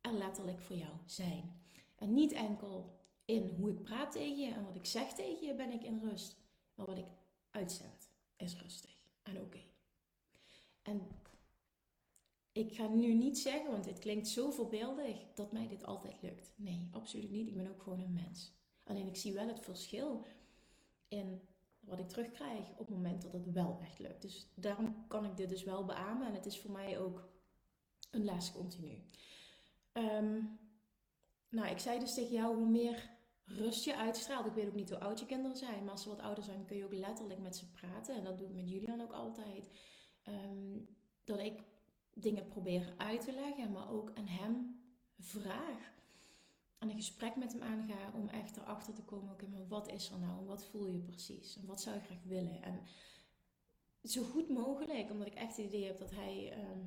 [0.00, 1.60] er letterlijk voor jou zijn.
[1.96, 2.95] En niet enkel
[3.26, 6.00] in hoe ik praat tegen je en wat ik zeg tegen je ben ik in
[6.00, 6.36] rust.
[6.74, 7.06] Maar wat ik
[7.50, 9.60] uitzend is rustig en oké.
[10.82, 11.08] En
[12.52, 16.52] ik ga nu niet zeggen, want het klinkt zo voorbeeldig, dat mij dit altijd lukt.
[16.56, 17.46] Nee, absoluut niet.
[17.46, 18.52] Ik ben ook gewoon een mens.
[18.84, 20.24] Alleen ik zie wel het verschil
[21.08, 21.40] in
[21.80, 24.22] wat ik terugkrijg op het moment dat het wel echt lukt.
[24.22, 27.28] Dus daarom kan ik dit dus wel beamen en het is voor mij ook
[28.10, 29.02] een les continu.
[29.92, 30.42] Ehm,
[31.48, 33.15] nou, ik zei dus tegen jou, hoe meer
[33.46, 34.46] rust je uitstraalt.
[34.46, 36.64] Ik weet ook niet hoe oud je kinderen zijn, maar als ze wat ouder zijn,
[36.64, 38.14] kun je ook letterlijk met ze praten.
[38.14, 39.70] En dat doe ik met Julian ook altijd.
[40.22, 40.78] Ehm,
[41.24, 41.62] dat ik
[42.14, 44.80] dingen probeer uit te leggen, maar ook aan hem
[45.18, 45.94] vraag.
[46.78, 50.46] En een gesprek met hem aanga om echt erachter te komen, wat is er nou?
[50.46, 51.56] Wat voel je precies?
[51.56, 52.62] En wat zou je graag willen?
[52.62, 52.80] En
[54.02, 56.84] zo goed mogelijk, omdat ik echt het idee heb dat hij ehm,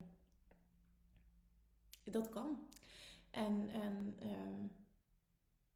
[2.04, 2.68] dat kan.
[3.32, 4.68] En, en ehm,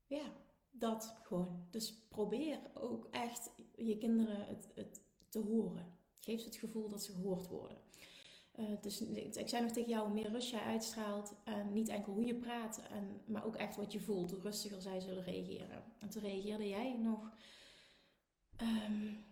[0.06, 0.32] ja,
[0.74, 1.68] dat gewoon.
[1.70, 5.98] Dus probeer ook echt je kinderen het, het te horen.
[6.20, 7.78] Geef ze het gevoel dat ze gehoord worden.
[8.60, 12.14] Uh, dus ik zei nog tegen jou, hoe meer rust jij uitstraalt, en niet enkel
[12.14, 15.84] hoe je praat, en, maar ook echt wat je voelt, hoe rustiger zij zullen reageren.
[16.00, 17.32] En toen reageerde jij nog,
[18.62, 19.26] um,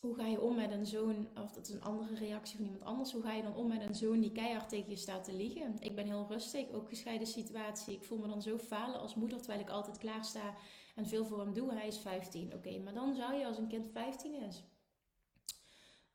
[0.00, 2.84] hoe ga je om met een zoon, of dat is een andere reactie van iemand
[2.84, 5.32] anders, hoe ga je dan om met een zoon die keihard tegen je staat te
[5.32, 5.76] liegen?
[5.78, 7.94] Ik ben heel rustig, ook gescheiden situatie.
[7.94, 10.54] Ik voel me dan zo falen als moeder, terwijl ik altijd klaar sta
[10.94, 11.72] en veel voor hem doe.
[11.72, 14.64] Hij is 15, oké, maar dan zou je als een kind 15 is.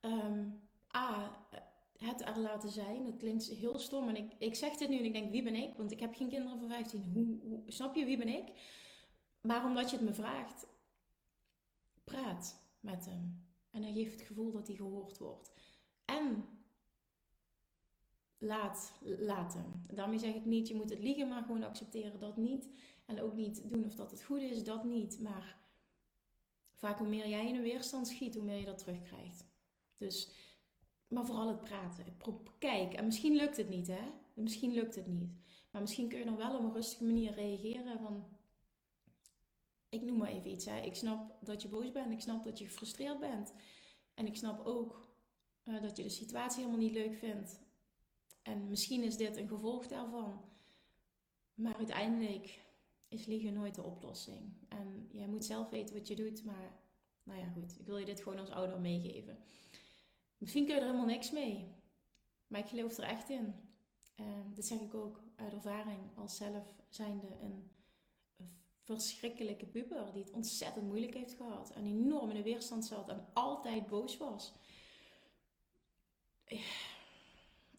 [0.01, 0.61] Um,
[0.95, 1.31] A,
[1.97, 3.05] het er laten zijn.
[3.05, 4.09] Dat klinkt heel stom.
[4.09, 5.73] En ik, ik zeg dit nu en ik denk, wie ben ik?
[5.77, 7.11] Want ik heb geen kinderen van 15.
[7.13, 8.47] Hoe, hoe, snap je, wie ben ik?
[9.41, 10.67] Maar omdat je het me vraagt,
[12.03, 13.42] praat met hem.
[13.73, 15.51] En hij geeft het gevoel dat hij gehoord wordt.
[16.05, 16.45] En
[18.37, 18.93] laat,
[19.53, 19.95] hem.
[19.95, 22.69] Daarmee zeg ik niet, je moet het liegen, maar gewoon accepteren dat niet.
[23.05, 25.19] En ook niet doen of dat het goed is, dat niet.
[25.19, 25.57] Maar
[26.73, 29.45] vaak hoe meer jij in een weerstand schiet, hoe meer je dat terugkrijgt.
[29.97, 30.31] Dus,
[31.07, 32.05] maar vooral het praten.
[32.59, 34.11] Kijk, en misschien lukt het niet, hè?
[34.33, 35.31] Misschien lukt het niet.
[35.71, 38.25] Maar misschien kun je dan wel op een rustige manier reageren van
[39.93, 40.65] ik noem maar even iets.
[40.67, 42.11] Ik snap dat je boos bent.
[42.11, 43.53] Ik snap dat je gefrustreerd bent.
[44.13, 45.07] En ik snap ook
[45.63, 47.61] uh, dat je de situatie helemaal niet leuk vindt.
[48.41, 50.41] En misschien is dit een gevolg daarvan.
[51.53, 52.61] Maar uiteindelijk
[53.07, 54.53] is liegen nooit de oplossing.
[54.67, 56.43] En jij moet zelf weten wat je doet.
[56.43, 56.81] Maar
[57.23, 57.79] nou ja, goed.
[57.79, 59.37] Ik wil je dit gewoon als ouder meegeven.
[60.37, 61.67] Misschien kun je er helemaal niks mee.
[62.47, 63.53] Maar ik geloof er echt in.
[64.15, 67.71] Uh, dit zeg ik ook uit ervaring als zelf zijnde een
[68.83, 73.27] verschrikkelijke puber die het ontzettend moeilijk heeft gehad en enorm in de weerstand zat en
[73.33, 74.53] altijd boos was.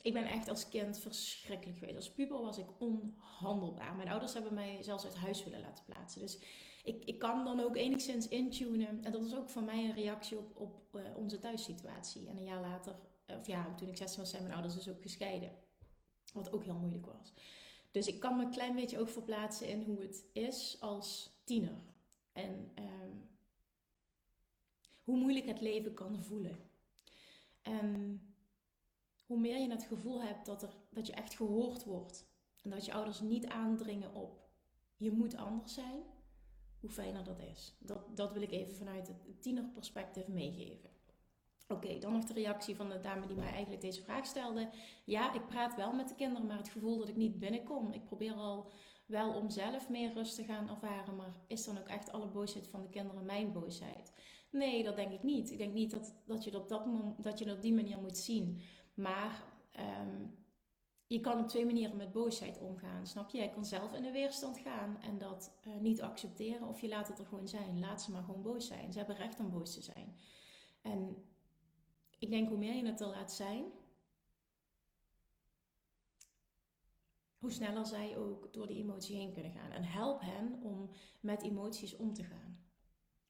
[0.03, 1.97] Ik ben echt als kind verschrikkelijk geweest.
[1.97, 3.95] Als puber was ik onhandelbaar.
[3.95, 6.21] Mijn ouders hebben mij zelfs uit huis willen laten plaatsen.
[6.21, 6.39] Dus
[6.85, 9.05] ik, ik kan dan ook enigszins intunen.
[9.05, 12.29] En dat was ook voor mij een reactie op, op uh, onze thuissituatie.
[12.29, 15.03] En een jaar later, of ja, toen ik 16 was, zijn mijn ouders dus ook
[15.03, 15.51] gescheiden.
[16.33, 17.33] Wat ook heel moeilijk was.
[17.95, 21.83] Dus ik kan me een klein beetje ook verplaatsen in hoe het is als tiener.
[22.33, 23.29] En um,
[25.03, 26.59] hoe moeilijk het leven kan voelen.
[27.63, 28.21] En
[29.27, 32.27] hoe meer je het gevoel hebt dat, er, dat je echt gehoord wordt.
[32.63, 34.49] En dat je ouders niet aandringen op
[34.97, 36.03] je moet anders zijn.
[36.81, 37.77] Hoe fijner dat is.
[37.79, 40.91] Dat, dat wil ik even vanuit het tienerperspectief meegeven.
[41.69, 44.71] Oké, dan nog de reactie van de dame die mij eigenlijk deze vraag stelde.
[45.05, 47.93] Ja, ik praat wel met de kinderen, maar het gevoel dat ik niet binnenkom.
[47.93, 48.71] Ik probeer al
[49.07, 52.69] wel om zelf meer rust te gaan ervaren, maar is dan ook echt alle boosheid
[52.69, 54.13] van de kinderen mijn boosheid?
[54.51, 55.51] Nee, dat denk ik niet.
[55.51, 56.87] Ik denk niet dat, dat, je, dat, dat,
[57.19, 58.61] dat je op die manier moet zien.
[58.95, 59.45] Maar
[59.81, 60.35] um,
[61.07, 63.07] je kan op twee manieren met boosheid omgaan.
[63.07, 63.39] Snap je?
[63.39, 67.09] Jij kan zelf in de weerstand gaan en dat uh, niet accepteren, of je laat
[67.09, 67.81] het er gewoon zijn.
[67.81, 68.93] Laat ze maar gewoon boos zijn.
[68.93, 70.17] Ze hebben recht om boos te zijn.
[70.83, 71.17] En
[72.25, 73.65] ik denk hoe meer je het er laat zijn,
[77.39, 79.71] hoe sneller zij ook door die emotie heen kunnen gaan.
[79.71, 82.59] En help hen om met emoties om te gaan.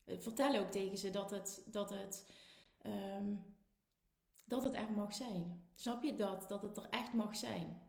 [0.06, 2.30] Vertel ook tegen ze dat het, dat het,
[2.86, 3.44] um,
[4.44, 5.68] dat het er mag zijn.
[5.74, 6.48] Snap je dat?
[6.48, 7.82] Dat het er echt mag zijn.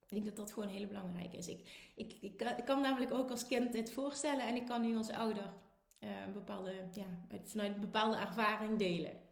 [0.00, 1.48] Ik denk dat dat gewoon heel belangrijk is.
[1.48, 5.10] Ik, ik, ik, kan, namelijk ook als kind dit voorstellen en ik kan nu als
[5.10, 5.52] ouder
[5.98, 7.06] een bepaalde, ja,
[7.44, 9.23] vanuit een bepaalde ervaring delen.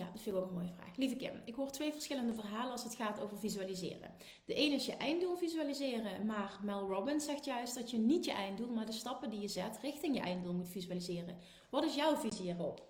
[0.00, 0.96] Ja, dat vind ik ook een mooie vraag.
[0.96, 4.14] Lieve Kim, ik hoor twee verschillende verhalen als het gaat over visualiseren.
[4.44, 8.32] De ene is je einddoel visualiseren, maar Mel Robbins zegt juist dat je niet je
[8.32, 11.38] einddoel, maar de stappen die je zet richting je einddoel moet visualiseren.
[11.70, 12.88] Wat is jouw visie hierop?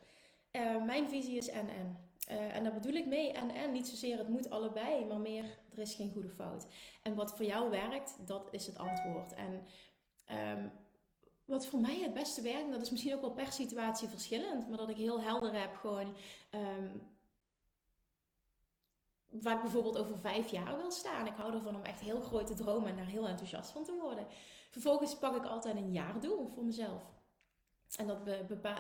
[0.53, 1.99] Uh, mijn visie is en-en.
[2.31, 3.73] Uh, en daar bedoel ik mee en-en.
[3.73, 6.67] Niet zozeer het moet allebei, maar meer er is geen goede fout.
[7.03, 9.35] En wat voor jou werkt, dat is het antwoord.
[9.35, 9.67] En
[10.59, 10.71] um,
[11.51, 14.79] wat voor mij het beste werkt, dat is misschien ook wel per situatie verschillend, maar
[14.79, 16.15] dat ik heel helder heb gewoon
[16.51, 17.03] um,
[19.31, 21.27] waar ik bijvoorbeeld over vijf jaar wil staan.
[21.27, 24.27] Ik hou ervan om echt heel grote dromen en daar heel enthousiast van te worden.
[24.71, 27.03] Vervolgens pak ik altijd een jaardoel voor mezelf.
[27.97, 28.27] En dat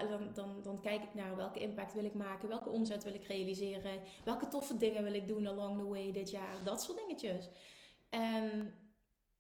[0.09, 3.25] dan, dan, dan kijk ik naar welke impact wil ik maken, welke omzet wil ik
[3.25, 7.49] realiseren, welke toffe dingen wil ik doen along the way dit jaar, dat soort dingetjes.
[8.09, 8.75] En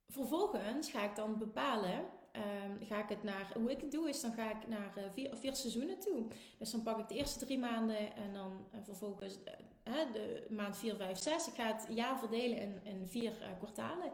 [0.08, 2.04] vervolgens ga ik dan bepalen
[2.36, 5.28] um, ga ik het naar, hoe ik het doe is, dan ga ik naar uh,
[5.34, 6.26] vier, seizoenen toe.
[6.58, 9.38] Dus dan pak ik de eerste drie maanden en dan uh, vervolgens
[9.84, 11.48] uh, de maand 4, 5, 6.
[11.48, 14.12] Ik ga het jaar verdelen in, in vier kwartalen.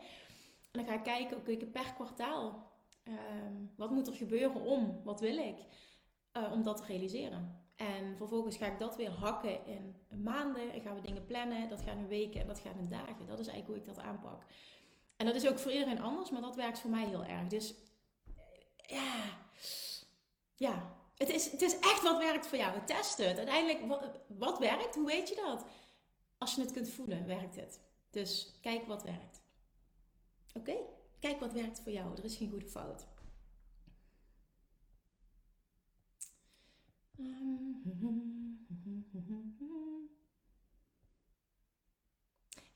[0.70, 2.72] En dan ga ik kijken, oké, okay, per kwartaal,
[3.08, 5.56] um, wat moet er gebeuren om, wat wil ik,
[6.52, 7.64] om dat te realiseren.
[7.76, 10.72] En vervolgens ga ik dat weer hakken in maanden.
[10.72, 11.68] En gaan we dingen plannen.
[11.68, 13.26] Dat gaan in weken en dat gaat in dagen.
[13.26, 14.42] Dat is eigenlijk hoe ik dat aanpak.
[15.16, 17.46] En dat is ook voor iedereen anders, maar dat werkt voor mij heel erg.
[17.46, 17.74] Dus
[18.86, 19.38] ja,
[20.54, 20.94] ja.
[21.16, 22.84] Het is, het is echt wat werkt voor jou.
[22.84, 23.36] Test het.
[23.36, 24.94] Uiteindelijk, wat, wat werkt?
[24.94, 25.64] Hoe weet je dat?
[26.38, 27.80] Als je het kunt voelen, werkt het.
[28.10, 29.42] Dus kijk wat werkt.
[30.54, 30.76] Oké?
[31.18, 32.16] Kijk wat werkt voor jou.
[32.16, 33.06] Er is geen goede fout.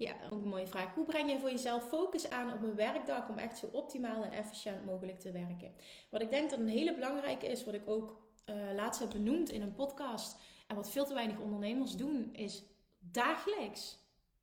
[0.00, 0.94] Ja, ook een mooie vraag.
[0.94, 4.32] Hoe breng je voor jezelf focus aan op een werkdag om echt zo optimaal en
[4.32, 5.74] efficiënt mogelijk te werken?
[6.10, 9.50] Wat ik denk dat een hele belangrijke is, wat ik ook uh, laatst heb benoemd
[9.50, 12.64] in een podcast en wat veel te weinig ondernemers doen, is
[12.98, 13.98] dagelijks,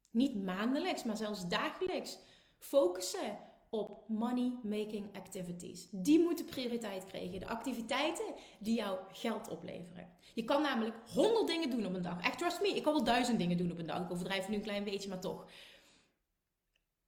[0.09, 2.19] niet maandelijks, maar zelfs dagelijks
[2.57, 3.37] focussen
[3.69, 5.87] op money-making activities.
[5.91, 7.39] Die moeten prioriteit krijgen.
[7.39, 8.25] De activiteiten
[8.59, 10.09] die jou geld opleveren.
[10.33, 12.21] Je kan namelijk honderd dingen doen op een dag.
[12.21, 14.01] Echt, trust me, ik kan wel duizend dingen doen op een dag.
[14.01, 15.45] Ik overdrijf nu een klein beetje, maar toch.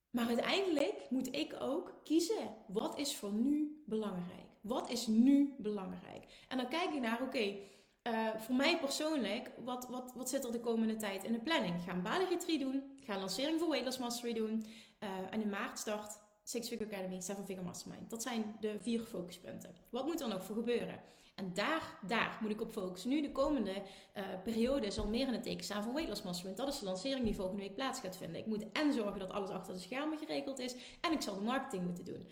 [0.10, 2.56] Maar uiteindelijk moet ik ook kiezen.
[2.68, 4.48] Wat is voor nu belangrijk?
[4.62, 6.24] Wat is nu belangrijk?
[6.48, 7.56] En dan kijk ik naar, oké,
[8.04, 11.76] uh, voor mij persoonlijk, wat, wat, wat zit er de komende tijd in de planning?
[11.76, 12.84] Ik ga een doen.
[13.06, 14.66] Ga een lancering voor Weightless Mastery doen.
[15.04, 18.10] Uh, en in maart start Six Figure Academy, Seven Figure Mastermind.
[18.10, 19.76] Dat zijn de vier focuspunten.
[19.90, 21.02] Wat moet er nog voor gebeuren?
[21.36, 23.10] En daar, daar moet ik op focussen.
[23.10, 26.58] Nu de komende uh, periode zal meer in het teken staan van Weightless Mastermind.
[26.58, 28.40] Dat is de lancering die volgende week plaats gaat vinden.
[28.40, 30.76] Ik moet en zorgen dat alles achter de schermen geregeld is.
[31.02, 32.28] En ik zal de marketing moeten doen.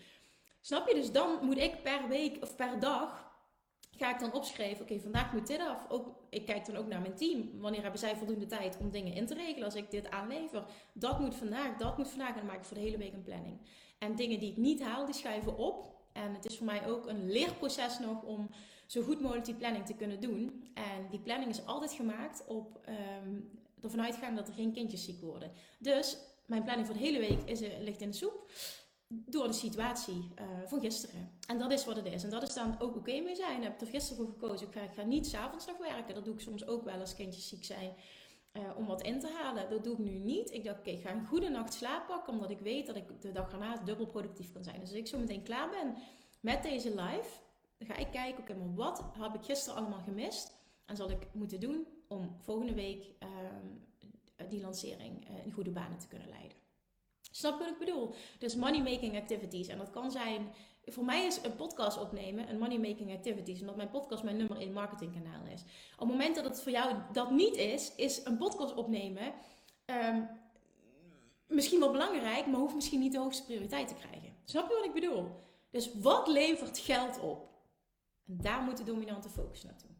[0.60, 0.94] Snap je?
[0.94, 3.28] Dus dan moet ik per week of per dag
[3.90, 5.86] ga ik dan opschrijven, oké, vandaag moet dit af.
[5.88, 7.50] Ook, ik kijk dan ook naar mijn team.
[7.60, 10.64] Wanneer hebben zij voldoende tijd om dingen in te regelen als ik dit aanlever?
[10.92, 12.28] Dat moet vandaag, dat moet vandaag.
[12.28, 13.60] En dan maak ik voor de hele week een planning.
[13.98, 15.96] En dingen die ik niet haal, die schuiven op.
[16.12, 18.50] En het is voor mij ook een leerproces nog om
[18.86, 20.70] zo goed mogelijk die planning te kunnen doen.
[20.74, 22.80] En die planning is altijd gemaakt op
[23.22, 23.50] um,
[23.82, 25.52] ervan uitgaan dat er geen kindjes ziek worden.
[25.78, 28.50] Dus mijn planning voor de hele week is, uh, ligt in de soep
[29.08, 31.30] door de situatie uh, van gisteren.
[31.46, 32.24] En dat is wat het is.
[32.24, 33.56] En dat is dan ook oké mee zijn.
[33.56, 34.66] Ik heb er gisteren voor gekozen.
[34.66, 36.14] Ik ga, ik ga niet s'avonds nog werken.
[36.14, 37.92] Dat doe ik soms ook wel als kindjes ziek zijn.
[38.58, 39.70] Uh, om wat in te halen.
[39.70, 40.52] Dat doe ik nu niet.
[40.52, 42.32] Ik dacht, oké, ik ga een goede nacht slaap pakken.
[42.32, 44.80] Omdat ik weet dat ik de dag erna dubbel productief kan zijn.
[44.80, 45.96] Dus als ik zo meteen klaar ben
[46.40, 47.28] met deze live.
[47.78, 50.52] Ga ik kijken, oké, maar wat heb ik gisteren allemaal gemist?
[50.84, 53.28] En zal ik moeten doen om volgende week uh,
[54.48, 56.56] die lancering uh, in goede banen te kunnen leiden.
[57.30, 58.14] Snap wat ik bedoel?
[58.38, 59.68] Dus money making activities.
[59.68, 60.48] En dat kan zijn,
[60.92, 63.60] voor mij is een podcast opnemen een money making activities.
[63.60, 65.62] Omdat mijn podcast mijn nummer 1 marketingkanaal is.
[65.92, 69.32] Op het moment dat het voor jou dat niet is, is een podcast opnemen
[69.86, 70.28] um,
[71.46, 74.36] misschien wel belangrijk, maar hoeft misschien niet de hoogste prioriteit te krijgen.
[74.44, 75.26] Snap je wat ik bedoel?
[75.70, 77.48] Dus wat levert geld op?
[78.26, 79.90] En daar moet de dominante focus naartoe.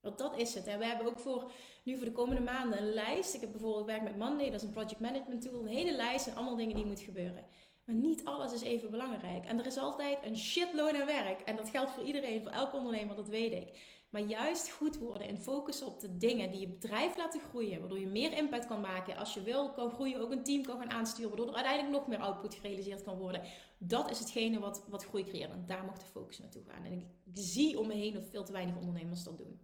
[0.00, 0.66] Want dat is het.
[0.66, 1.50] En we hebben ook voor
[1.84, 3.34] nu voor de komende maanden een lijst.
[3.34, 5.60] Ik heb bijvoorbeeld werk met Monday, dat is een project management tool.
[5.60, 7.44] Een hele lijst en allemaal dingen die moeten gebeuren.
[7.84, 9.44] Maar niet alles is even belangrijk.
[9.44, 11.40] En er is altijd een shitload aan werk.
[11.40, 13.92] En dat geldt voor iedereen, voor elke ondernemer, dat weet ik.
[14.10, 17.80] Maar juist goed worden en focussen op de dingen die je bedrijf laten groeien.
[17.80, 19.16] Waardoor je meer impact kan maken.
[19.16, 21.28] Als je wil, kan groeien, ook een team kan gaan aansturen.
[21.28, 23.42] Waardoor er uiteindelijk nog meer output gerealiseerd kan worden.
[23.78, 25.50] Dat is hetgene wat, wat groei creëert.
[25.50, 26.84] En daar mag de focus naartoe gaan.
[26.84, 29.60] En ik zie om me heen dat veel te weinig ondernemers dat doen.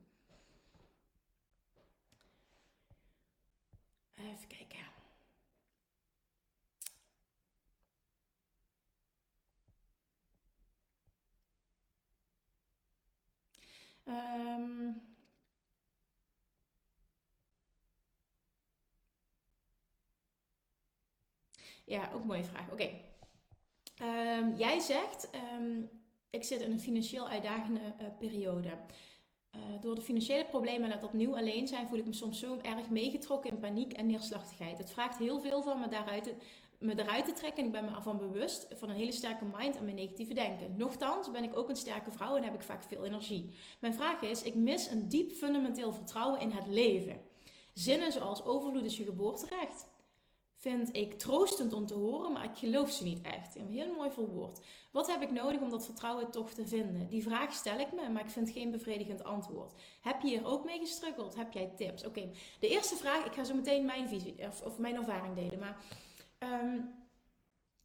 [4.14, 4.59] Even kijken.
[14.10, 14.92] Ehm,
[21.84, 22.70] ja, ook een mooie vraag.
[22.72, 22.90] Oké.
[23.96, 25.90] Ehm, jij zegt, um,
[26.30, 28.70] ik zit in een financieel uitdagende eh, periode.
[29.50, 32.58] Eh, door de financiële problemen en het opnieuw alleen zijn, voel ik me soms zo
[32.62, 34.78] erg meegetrokken in paniek en neerslachtigheid.
[34.78, 36.34] Het vraagt heel veel van me daaruit
[36.80, 37.60] me eruit te trekken.
[37.60, 40.76] En ik ben me ervan bewust van een hele sterke mind en mijn negatieve denken.
[40.76, 43.54] Nochtans ben ik ook een sterke vrouw en heb ik vaak veel energie.
[43.80, 47.20] Mijn vraag is, ik mis een diep fundamenteel vertrouwen in het leven.
[47.74, 49.86] Zinnen zoals overvloed is je geboorterecht
[50.60, 53.56] vind ik troostend om te horen, maar ik geloof ze niet echt.
[53.56, 54.60] Een heel mooi verwoord.
[54.90, 57.08] Wat heb ik nodig om dat vertrouwen toch te vinden?
[57.08, 59.72] Die vraag stel ik me, maar ik vind geen bevredigend antwoord.
[60.00, 61.36] Heb je hier ook mee gestruggeld?
[61.36, 62.04] Heb jij tips?
[62.04, 65.58] Oké, de eerste vraag, ik ga zo meteen mijn visie of, of mijn ervaring delen,
[65.58, 65.84] maar
[66.44, 66.94] um,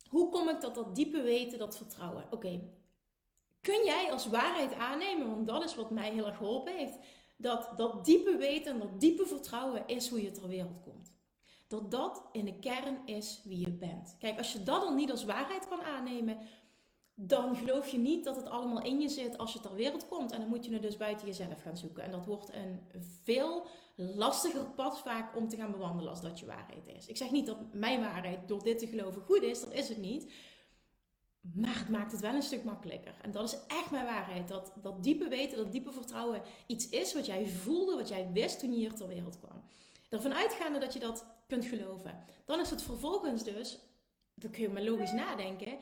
[0.09, 2.27] hoe kom ik tot dat diepe weten, dat vertrouwen?
[2.31, 2.61] Oké,
[3.61, 6.97] kun jij als waarheid aannemen, want dat is wat mij heel erg geholpen heeft,
[7.37, 11.15] dat dat diepe weten en dat diepe vertrouwen is hoe je ter wereld komt
[11.67, 14.15] dat dat in de kern is wie je bent.
[14.19, 16.37] Kijk, als je dat dan niet als waarheid kan aannemen,
[17.13, 20.31] dan geloof je niet dat het allemaal in je zit als je ter wereld komt.
[20.31, 22.03] En dan moet je het dus buiten jezelf gaan zoeken.
[22.03, 22.81] En dat wordt een
[23.23, 23.65] veel
[23.95, 27.07] lastiger pad vaak om te gaan bewandelen als dat je waarheid is.
[27.07, 29.97] Ik zeg niet dat mijn waarheid door dit te geloven goed is, dat is het
[29.97, 30.31] niet.
[31.53, 33.15] Maar het maakt het wel een stuk makkelijker.
[33.21, 34.47] En dat is echt mijn waarheid.
[34.47, 38.59] Dat, dat diepe weten, dat diepe vertrouwen iets is wat jij voelde, wat jij wist
[38.59, 39.63] toen je hier ter wereld kwam.
[40.09, 42.23] Ervan uitgaande dat je dat kunt geloven.
[42.45, 43.79] Dan is het vervolgens dus,
[44.33, 45.77] dan kun je maar logisch nadenken,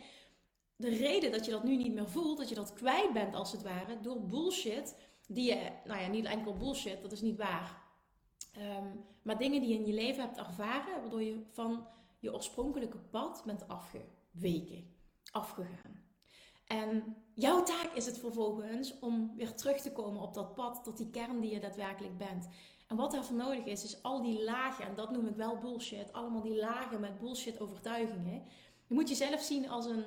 [0.76, 3.52] de reden dat je dat nu niet meer voelt, dat je dat kwijt bent als
[3.52, 4.96] het ware, door bullshit,
[5.28, 7.83] die je, nou ja, niet enkel bullshit, dat is niet waar.
[8.54, 8.88] Ehm,
[9.22, 11.88] maar dingen die je in je leven hebt ervaren, waardoor je van
[12.20, 14.96] je oorspronkelijke pad bent afgeweken,
[15.32, 16.04] afgegaan.
[16.68, 20.98] En jouw taak is het vervolgens om weer terug te komen op dat pad, tot
[20.98, 22.50] die kern die je daadwerkelijk bent.
[22.88, 26.14] En wat daarvoor nodig is, is al die lagen, en dat noem ik wel bullshit,
[26.14, 28.44] allemaal die lagen met bullshit overtuigingen.
[28.88, 30.06] Je moet jezelf zien als een,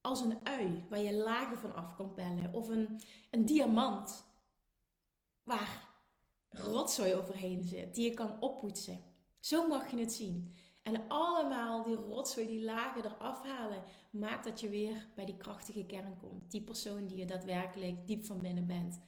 [0.00, 2.52] als een ui waar je lagen van af kan pellen.
[2.52, 4.24] Of een, een diamant
[5.42, 5.89] waar
[6.50, 9.00] rotzooi overheen zit, die je kan oppoetsen.
[9.38, 10.54] Zo mag je het zien.
[10.82, 15.84] En allemaal die rotzooi, die lagen eraf halen, maakt dat je weer bij die krachtige
[15.86, 16.50] kern komt.
[16.50, 19.00] Die persoon die je daadwerkelijk diep van binnen bent.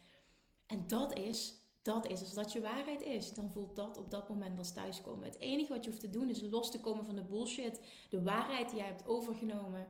[0.66, 4.28] En dat is dat is, als dat je waarheid is, dan voelt dat op dat
[4.28, 5.24] moment als thuiskomen.
[5.24, 8.22] Het enige wat je hoeft te doen is los te komen van de bullshit, de
[8.22, 9.86] waarheid die jij hebt overgenomen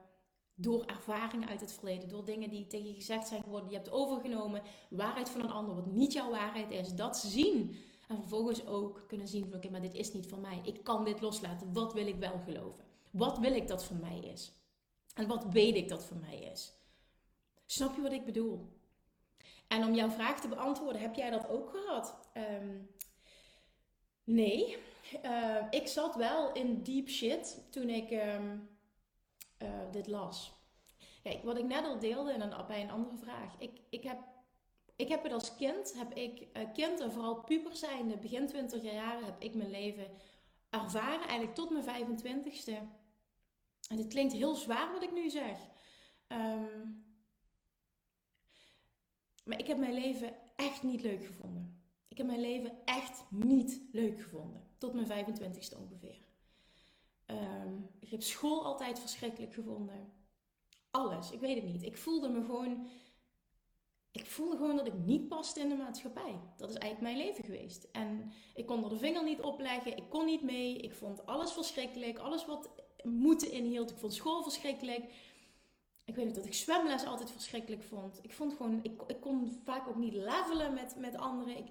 [0.63, 3.85] door ervaring uit het verleden, door dingen die tegen je gezegd zijn geworden, die je
[3.85, 7.77] hebt overgenomen, waarheid van een ander, wat niet jouw waarheid is, dat zien.
[8.09, 10.61] En vervolgens ook kunnen zien van oké, maar dit is niet van mij.
[10.65, 11.73] Ik kan dit loslaten.
[11.73, 12.85] Wat wil ik wel geloven?
[13.11, 14.53] Wat wil ik dat van mij is?
[15.15, 16.73] En wat weet ik dat van mij is?
[17.67, 18.69] Snap je wat ik bedoel?
[19.69, 22.19] En om jouw vraag te beantwoorden, heb jij dat ook gehad?
[22.33, 22.79] Ehm,
[24.25, 24.77] nee.
[25.25, 28.57] Uh, ik zat wel in deep shit toen ik ehm,
[29.63, 30.53] eh, dit las.
[31.23, 33.55] Kijk, wat ik net al deelde in een, bij een andere vraag.
[33.59, 34.19] Ik, ik, heb,
[34.97, 38.83] ik heb het als kind, heb ik uh, kind en vooral puber zijnde, begin 20
[38.83, 40.07] jaar heb ik mijn leven
[40.71, 43.01] ervaren, eigenlijk tot mijn 25ste.
[43.89, 45.59] En dit klinkt heel zwaar wat ik nu zeg.
[46.29, 47.05] Um,
[49.45, 51.83] maar ik heb mijn leven echt niet leuk gevonden.
[52.09, 54.69] Ik heb mijn leven echt niet leuk gevonden.
[54.79, 56.32] Tot mijn 25ste ongeveer.
[57.39, 60.13] Ehm, ik heb school altijd verschrikkelijk gevonden.
[60.91, 61.31] Alles.
[61.31, 61.83] Ik weet het niet.
[61.83, 62.87] Ik voelde me gewoon.
[64.11, 66.41] Ik voelde gewoon dat ik niet paste in de maatschappij.
[66.57, 67.89] Dat is eigenlijk mijn leven geweest.
[67.93, 69.97] En ik kon er de vinger niet op leggen.
[69.97, 70.77] Ik kon niet mee.
[70.77, 72.19] Ik vond alles verschrikkelijk.
[72.19, 72.71] Alles wat
[73.03, 73.91] moeten inhield.
[73.91, 75.05] Ik vond school verschrikkelijk
[76.05, 78.19] ik weet niet dat ik zwemles altijd verschrikkelijk vond.
[78.23, 81.57] Ik vond gewoon, ik, ik kon vaak ook niet levelen met, met anderen.
[81.57, 81.67] Ik,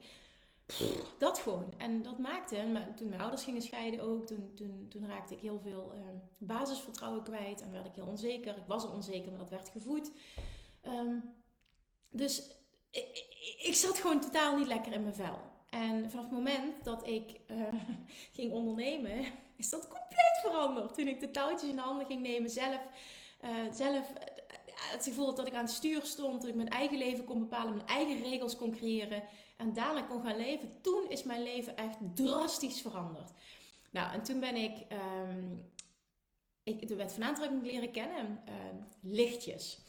[1.18, 1.74] dat gewoon.
[1.78, 5.40] En dat maakte, maar toen mijn ouders gingen scheiden ook, toen, toen, toen raakte ik
[5.40, 6.02] heel veel uh,
[6.38, 8.58] basisvertrouwen kwijt en werd ik heel onzeker.
[8.58, 10.12] Ik was onzeker, maar dat werd gevoed.
[10.82, 11.16] Ehm,
[12.10, 12.52] dus
[13.58, 15.40] ik, zat gewoon totaal niet lekker in mijn vel.
[15.70, 17.68] En vanaf het moment dat ik uh,
[18.38, 20.94] ging ondernemen, is dat compleet veranderd.
[20.94, 22.82] Toen ik de touwtjes in de handen ging nemen, zelf
[23.44, 24.14] uh, zelf
[24.84, 27.76] het gevoel dat ik aan het stuur stond, dat ik mijn eigen leven kon bepalen,
[27.76, 29.24] mijn eigen regels kon creëren
[29.58, 30.82] en daarna kon gaan leven.
[30.82, 33.32] Toen is mijn leven echt drastisch veranderd.
[33.92, 34.86] Nou, en toen ben ik,
[35.28, 35.72] um,
[36.64, 38.54] ik de wet van aantrekking leren kennen, uh,
[39.02, 39.80] lichtjes.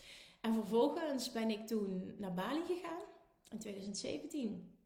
[0.41, 3.03] En vervolgens ben ik toen naar Bali gegaan
[3.49, 4.77] in 2017.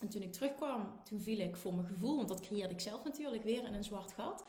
[0.00, 3.04] En toen ik terugkwam, toen viel ik voor mijn gevoel, want dat creëerde ik zelf
[3.04, 4.44] natuurlijk weer in een zwart gat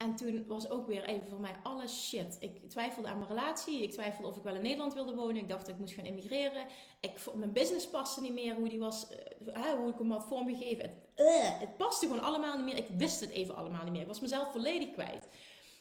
[0.00, 2.36] En toen was ook weer even voor mij alles shit.
[2.40, 3.82] Ik twijfelde aan mijn relatie.
[3.82, 5.36] Ik twijfelde of ik wel in Nederland wilde wonen.
[5.36, 6.66] Ik dacht dat ik moest gaan emigreren.
[7.00, 9.06] Ik, mijn business paste niet meer hoe die was,
[9.46, 10.82] uh, hoe ik hem had vormgegeven.
[10.84, 12.76] Het, uh, het paste gewoon allemaal niet meer.
[12.76, 14.00] Ik wist het even allemaal niet meer.
[14.00, 15.28] Ik was mezelf volledig kwijt.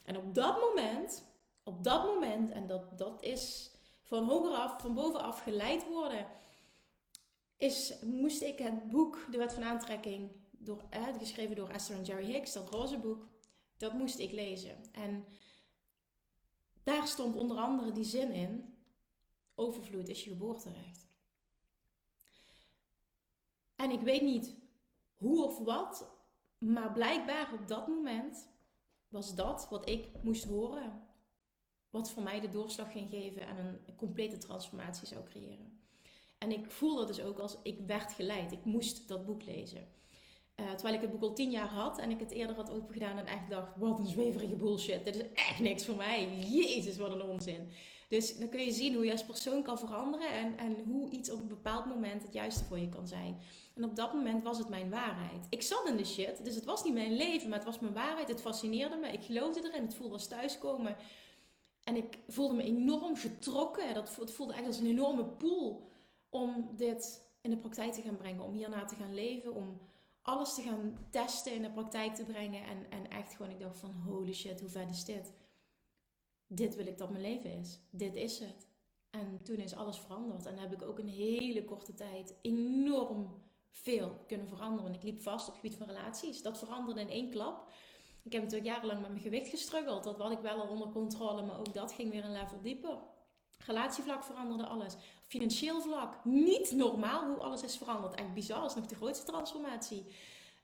[0.05, 1.23] En op dat moment,
[1.63, 3.71] op dat moment, en dat, dat is
[4.03, 6.25] van hogeraf, van bovenaf geleid worden,
[7.57, 10.81] is, moest ik het boek De Wet van Aantrekking, door,
[11.19, 13.27] geschreven door Esther en Jerry Hicks, dat roze boek,
[13.79, 14.77] dat moest ik lezen.
[14.91, 15.25] En
[16.83, 18.77] daar stond onder andere die zin in:
[19.55, 21.07] overvloed is je geboorterecht.
[23.75, 24.55] En ik weet niet
[25.15, 26.09] hoe of wat,
[26.57, 28.49] maar blijkbaar op dat moment
[29.07, 31.07] was dat wat ik moest horen.
[31.89, 35.79] Wat voor mij de doorslag ging geven en een complete transformatie zou creëren.
[36.37, 38.51] En ik voel dat dus ook als ik werd geleid.
[38.51, 39.87] Ik moest dat boek lezen.
[40.59, 43.17] Uh, terwijl ik het boek al tien jaar had en ik het eerder had opengedaan
[43.17, 45.05] en echt dacht: wat een zweverige bullshit.
[45.05, 46.29] Dit is echt niks voor mij.
[46.49, 47.71] Jezus, wat een onzin.
[48.07, 51.31] Dus dan kun je zien hoe je als persoon kan veranderen en, en hoe iets
[51.31, 53.41] op een bepaald moment het juiste voor je kan zijn.
[53.75, 55.47] En op dat moment was het mijn waarheid.
[55.49, 57.93] Ik zat in de shit, dus het was niet mijn leven, maar het was mijn
[57.93, 58.27] waarheid.
[58.27, 60.95] Het fascineerde me, ik geloofde erin, het voelde als thuiskomen.
[61.83, 63.93] En ik voelde me enorm getrokken.
[63.93, 65.89] Dat, het voelde echt als een enorme pool
[66.29, 69.79] om dit in de praktijk te gaan brengen, om hierna te gaan leven, om
[70.29, 72.63] alles te gaan testen in de praktijk te brengen.
[72.63, 75.33] En, en echt gewoon, ik dacht van holy shit, hoe vet is dit?
[76.47, 77.79] Dit wil ik dat mijn leven is.
[77.89, 78.67] Dit is het.
[79.09, 80.45] En toen is alles veranderd.
[80.45, 84.93] En heb ik ook een hele korte tijd enorm veel kunnen veranderen.
[84.93, 86.41] Ik liep vast op het gebied van relaties.
[86.41, 87.71] Dat veranderde in één klap.
[88.23, 90.03] Ik heb natuurlijk jarenlang met mijn gewicht gestruggeld.
[90.03, 92.97] Dat had ik wel al onder controle, maar ook dat ging weer een level dieper.
[93.65, 94.95] Relatievlak veranderde alles.
[95.27, 98.15] Financieel vlak, niet normaal hoe alles is veranderd.
[98.15, 100.05] Echt bizar, dat is nog de grootste transformatie.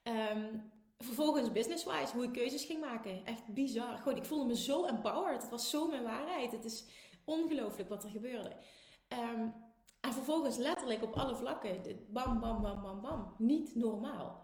[0.04, 3.26] Um, vervolgens business-wise, hoe ik keuzes ging maken.
[3.26, 3.98] Echt bizar.
[3.98, 5.42] Gewoon, ik voelde me zo empowered.
[5.42, 6.52] Het was zo mijn waarheid.
[6.52, 6.86] Het is
[7.24, 8.56] ongelooflijk wat er gebeurde.
[9.10, 9.54] Um,
[10.02, 11.82] en vervolgens letterlijk op alle vlakken.
[12.10, 13.36] Bam, bam, bam, bam, bam.
[13.38, 14.44] Niet normaal.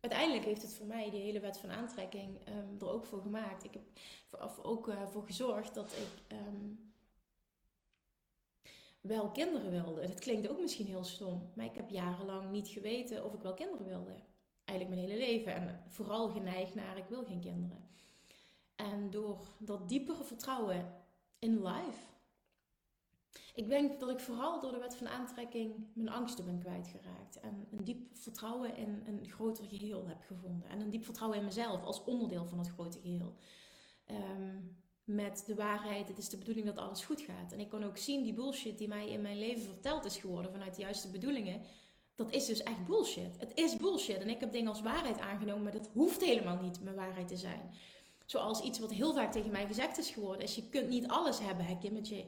[0.00, 3.64] Uiteindelijk heeft het voor mij, die hele wet van aantrekking, um, er ook voor gemaakt.
[3.64, 3.82] Ik heb
[4.30, 6.36] er ook uh, voor gezorgd dat ik
[9.08, 10.06] wel kinderen wilde.
[10.06, 13.54] Dat klinkt ook misschien heel stom, maar ik heb jarenlang niet geweten of ik wel
[13.54, 14.14] kinderen wilde.
[14.64, 15.54] Eigenlijk mijn hele leven.
[15.54, 17.88] En vooral geneigd naar ik wil geen kinderen.
[18.76, 20.94] En door dat diepere vertrouwen
[21.38, 22.06] in life.
[23.54, 27.40] Ik denk dat ik vooral door de wet van aantrekking mijn angsten ben kwijtgeraakt.
[27.40, 30.68] En een diep vertrouwen in een groter geheel heb gevonden.
[30.68, 33.34] En een diep vertrouwen in mezelf als onderdeel van het grote geheel.
[34.10, 34.76] Um,
[35.08, 37.52] met de waarheid, het is de bedoeling dat alles goed gaat.
[37.52, 40.52] En ik kan ook zien, die bullshit die mij in mijn leven verteld is geworden
[40.52, 41.62] vanuit de juiste bedoelingen,
[42.14, 43.38] dat is dus echt bullshit.
[43.38, 44.20] Het is bullshit.
[44.20, 47.36] En ik heb dingen als waarheid aangenomen, maar dat hoeft helemaal niet mijn waarheid te
[47.36, 47.74] zijn.
[48.26, 51.38] Zoals iets wat heel vaak tegen mij gezegd is geworden, is je kunt niet alles
[51.38, 52.24] hebben, hè Kimmetje.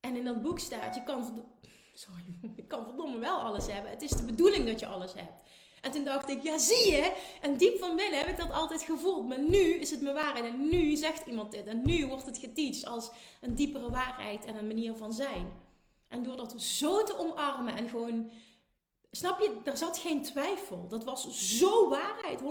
[0.00, 1.44] En in dat boek staat, je kan,
[1.94, 3.90] sorry, je kan verdomme wel alles hebben.
[3.90, 5.50] Het is de bedoeling dat je alles hebt.
[5.82, 8.82] En toen dacht ik, ja zie je, en diep van binnen heb ik dat altijd
[8.82, 9.28] gevoeld.
[9.28, 11.66] Maar nu is het mijn waarheid en nu zegt iemand dit.
[11.66, 13.10] En nu wordt het geteacht als
[13.40, 15.52] een diepere waarheid en een manier van zijn.
[16.08, 18.30] En door dat zo te omarmen en gewoon,
[19.10, 20.88] snap je, er zat geen twijfel.
[20.88, 22.44] Dat was zo waarheid, 100%.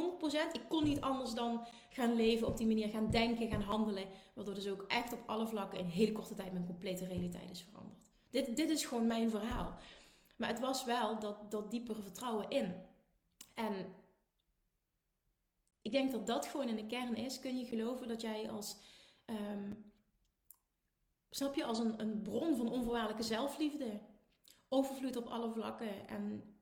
[0.51, 4.05] Ik kon niet anders dan gaan leven op die manier, gaan denken, gaan handelen.
[4.34, 7.65] Waardoor dus ook echt op alle vlakken in hele korte tijd mijn complete realiteit is
[7.69, 7.99] veranderd.
[8.29, 9.75] Dit, dit is gewoon mijn verhaal.
[10.36, 12.89] Maar het was wel dat, dat diepere vertrouwen in.
[13.53, 13.93] En
[15.81, 17.39] ik denk dat dat gewoon in de kern is.
[17.39, 18.77] Kun je geloven dat jij als,
[19.25, 19.91] um,
[21.29, 23.99] snap je, als een, een bron van onvoorwaardelijke zelfliefde,
[24.69, 26.55] overvloed op alle vlakken en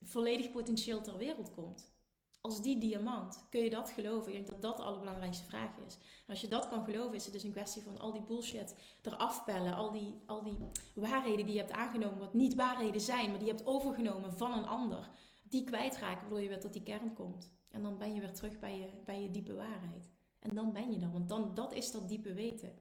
[0.00, 1.92] volledig potentieel ter wereld komt?
[2.40, 4.28] Als die diamant, kun je dat geloven?
[4.28, 5.94] Ik denk dat dat de allerbelangrijkste vraag is.
[5.94, 8.74] En als je dat kan geloven, is het dus een kwestie van al die bullshit
[9.02, 9.74] eraf pellen.
[9.74, 10.56] Al die, al die
[10.94, 14.52] waarheden die je hebt aangenomen, wat niet waarheden zijn, maar die je hebt overgenomen van
[14.52, 15.10] een ander
[15.50, 17.50] die kwijtraken, waardoor je weer tot die kern komt.
[17.70, 20.10] En dan ben je weer terug bij je, bij je diepe waarheid.
[20.38, 22.78] En dan ben je er, want dan, dat is dat diepe weten.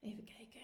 [0.00, 0.60] Even kijken.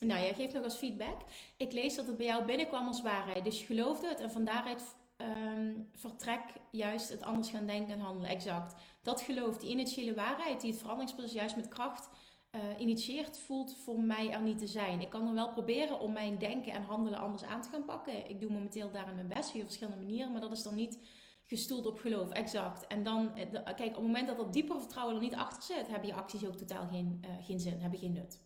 [0.00, 1.20] Nou, jij geeft nog als feedback.
[1.56, 3.44] Ik lees dat het bij jou binnenkwam als waarheid.
[3.44, 8.00] Dus je geloofde het en van daaruit um, vertrek juist het anders gaan denken en
[8.00, 8.30] handelen.
[8.30, 8.74] Exact.
[9.04, 12.08] Dat geloof, die initiële waarheid, die het veranderingsproces juist met kracht
[12.54, 15.00] uh, initieert, voelt voor mij er niet te zijn.
[15.00, 18.28] Ik kan dan wel proberen om mijn denken en handelen anders aan te gaan pakken.
[18.30, 20.98] Ik doe momenteel daarin mijn best via verschillende manieren, maar dat is dan niet
[21.42, 22.30] gestoeld op geloof.
[22.30, 22.86] Exact.
[22.86, 25.88] En dan, eh, kijk, op het moment dat dat diepere vertrouwen er niet achter zit,
[25.88, 28.42] hebben je acties ook totaal geen, uh, geen zin, hebben geen nut.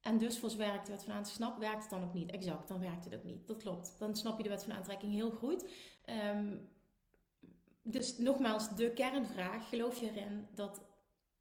[0.00, 2.30] En dus voor zover ik de wet van aantrekking snap, werkt het dan ook niet.
[2.30, 3.46] Exact, dan werkt het ook niet.
[3.46, 3.94] Dat klopt.
[3.98, 5.68] Dan snap je de wet van aantrekking heel goed.
[6.04, 6.56] Ehm,
[7.90, 9.68] dus nogmaals, de kernvraag.
[9.68, 10.80] Geloof je erin dat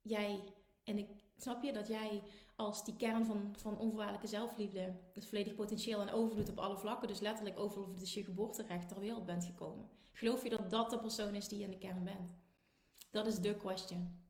[0.02, 0.44] jij,
[0.84, 2.24] en ik snap je, dat jij
[2.56, 7.08] als die kern van, van onvoorwaardelijke zelfliefde, het volledig potentieel en overdoet op alle vlakken,
[7.08, 7.60] dus letterlijk
[8.02, 9.90] is je geboorterecht ter wereld bent gekomen.
[10.12, 12.36] Geloof je dat dat de persoon is die je in de kern bent?
[13.12, 14.26] Dat is de question.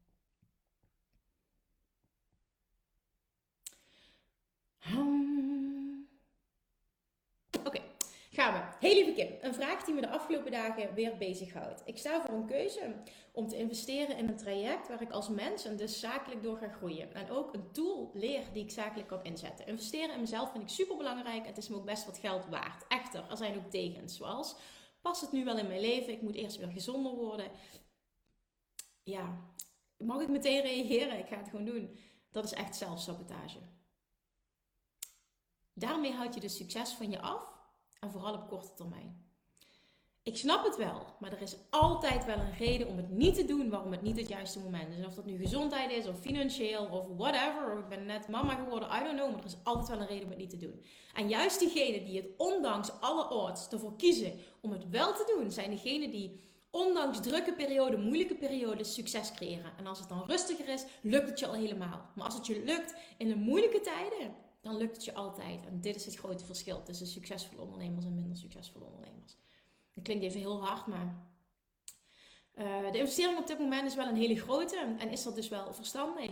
[8.38, 8.88] Gaan we.
[8.88, 11.81] Lieve Kim, een vraag die me de afgelopen dagen weer bezighoudt.
[11.85, 12.95] Ik sta voor een keuze
[13.31, 16.67] om te investeren in een traject waar ik als mens en dus zakelijk door ga
[16.67, 17.13] groeien.
[17.13, 19.67] En ook een tool leer die ik zakelijk kan inzetten.
[19.67, 21.45] Investeren in mezelf vind ik super belangrijk.
[21.45, 22.88] Het is me ook best wat geld waard.
[22.88, 24.55] Echter, er zijn ook tegens, zoals
[25.01, 26.13] past het nu wel in mijn leven?
[26.13, 27.51] Ik moet eerst weer gezonder worden.
[29.03, 29.53] Ja,
[29.97, 31.19] mag ik meteen reageren?
[31.19, 31.97] Ik ga het gewoon doen.
[32.31, 33.59] Dat is echt zelfsabotage.
[35.73, 37.56] Daarmee houd je de succes van je af
[37.99, 39.25] en vooral op korte termijn.
[40.27, 43.45] Ik snap het wel, maar er is altijd wel een reden om het niet te
[43.45, 44.97] doen waarom het niet het juiste moment is.
[44.97, 47.73] En of dat nu gezondheid is, of financieel, of whatever.
[47.73, 49.29] Of ik ben net mama geworden, I don't know.
[49.29, 50.83] Maar er is altijd wel een reden om het niet te doen.
[51.13, 55.51] En juist diegenen die het ondanks alle odds ervoor kiezen om het wel te doen,
[55.51, 56.39] zijn degenen die
[56.71, 59.71] ondanks drukke perioden, moeilijke perioden, succes creëren.
[59.77, 62.09] En als het dan rustiger is, lukt het je al helemaal.
[62.15, 64.35] Maar als het je lukt in de moeilijke tijden,
[64.68, 65.65] dan lukt het je altijd.
[65.65, 69.38] En dit is het grote verschil tussen succesvolle ondernemers en minder succesvolle ondernemers.
[69.93, 71.26] Dat klinkt even heel hard, maar
[72.55, 75.47] uh, de investering op dit moment is wel een hele grote en is dat dus
[75.47, 76.32] wel verstandig.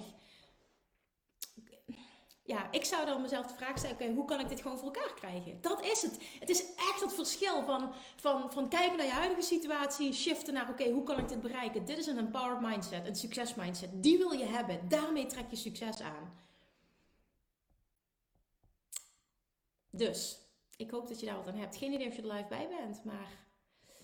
[2.44, 4.94] Ja, ik zou dan mezelf de vraag stellen, okay, hoe kan ik dit gewoon voor
[4.94, 5.62] elkaar krijgen?
[5.62, 6.20] Dat is het.
[6.40, 10.70] Het is echt het verschil van, van, van kijken naar je huidige situatie, shiften naar,
[10.70, 11.86] oké, hoe kan ik dit bereiken?
[11.86, 13.90] Dit is een empowered mindset, een succes mindset.
[14.04, 14.88] Die wil je hebben.
[14.88, 16.34] Daarmee trek je succes aan.
[19.98, 20.39] Dus,
[20.78, 21.76] ik hoop dat je daar wat aan hebt.
[21.76, 23.43] Geen idee of je er live bij bent, maar...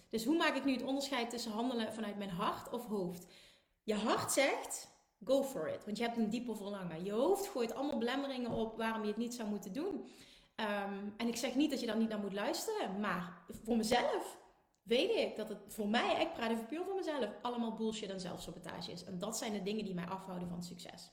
[0.10, 3.28] Dus hoe maak ik nu het onderscheid tussen handelen vanuit mijn hart of hoofd?
[3.84, 4.88] Je hart zegt,
[5.24, 7.04] go for it, want je hebt een dieper verlangen.
[7.04, 10.12] Je hoofd gooit allemaal belemmeringen op waarom je het niet zou moeten doen.
[10.56, 14.38] Ehm, en ik zeg niet dat je daar niet naar moet luisteren, maar voor mezelf
[14.84, 18.20] weet ik dat het voor mij, ik praat even puur voor mezelf, allemaal bullshit en
[18.20, 19.04] zelfsabotage is.
[19.04, 21.12] En dat zijn de dingen die mij afhouden van succes.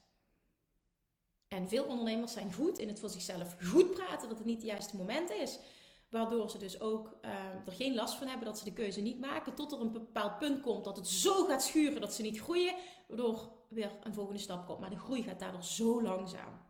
[1.48, 4.66] En veel ondernemers zijn goed in het voor zichzelf goed praten dat het niet het
[4.66, 5.58] juiste moment is.
[6.10, 7.30] Waardoor ze dus ook uh,
[7.66, 9.54] er geen last van hebben dat ze de keuze niet maken.
[9.54, 12.74] Tot er een bepaald punt komt dat het zo gaat schuren dat ze niet groeien.
[13.08, 14.80] Waardoor weer een volgende stap komt.
[14.80, 16.66] Maar de groei gaat daardoor zo langzaam.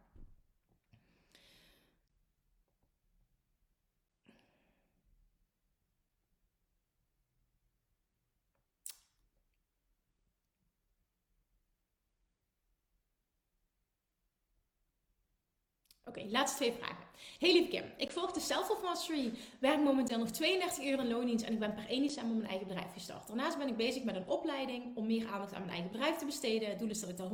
[16.08, 17.06] Oké, laatste twee vragen.
[17.38, 21.44] Hey lieve Kim, ik volg de Self Mastery, werk momenteel nog 32 uur in loondienst
[21.44, 23.26] en ik ben per 1 december mijn eigen bedrijf gestart.
[23.26, 26.24] Daarnaast ben ik bezig met een opleiding om meer aandacht aan mijn eigen bedrijf te
[26.24, 26.68] besteden.
[26.68, 27.28] Het doel is dat ik daar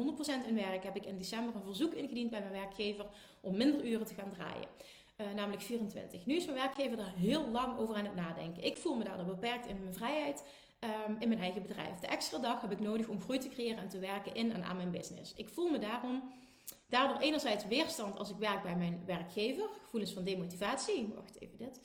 [0.44, 0.84] 100% in werk.
[0.84, 3.06] Heb ik in december een verzoek ingediend bij mijn werkgever
[3.40, 4.68] om minder uren te gaan draaien.
[5.20, 6.26] Uh, namelijk 24.
[6.26, 8.64] Nu is mijn werkgever daar heel lang over aan het nadenken.
[8.64, 10.44] Ik voel me daardoor beperkt in mijn vrijheid
[11.08, 11.98] um, in mijn eigen bedrijf.
[11.98, 14.64] De extra dag heb ik nodig om groei te creëren en te werken in en
[14.64, 15.32] aan mijn business.
[15.36, 16.22] Ik voel me daarom
[16.94, 21.12] Daardoor enerzijds weerstand als ik werk bij mijn werkgever, gevoelens van demotivatie.
[21.14, 21.80] Wacht even dit.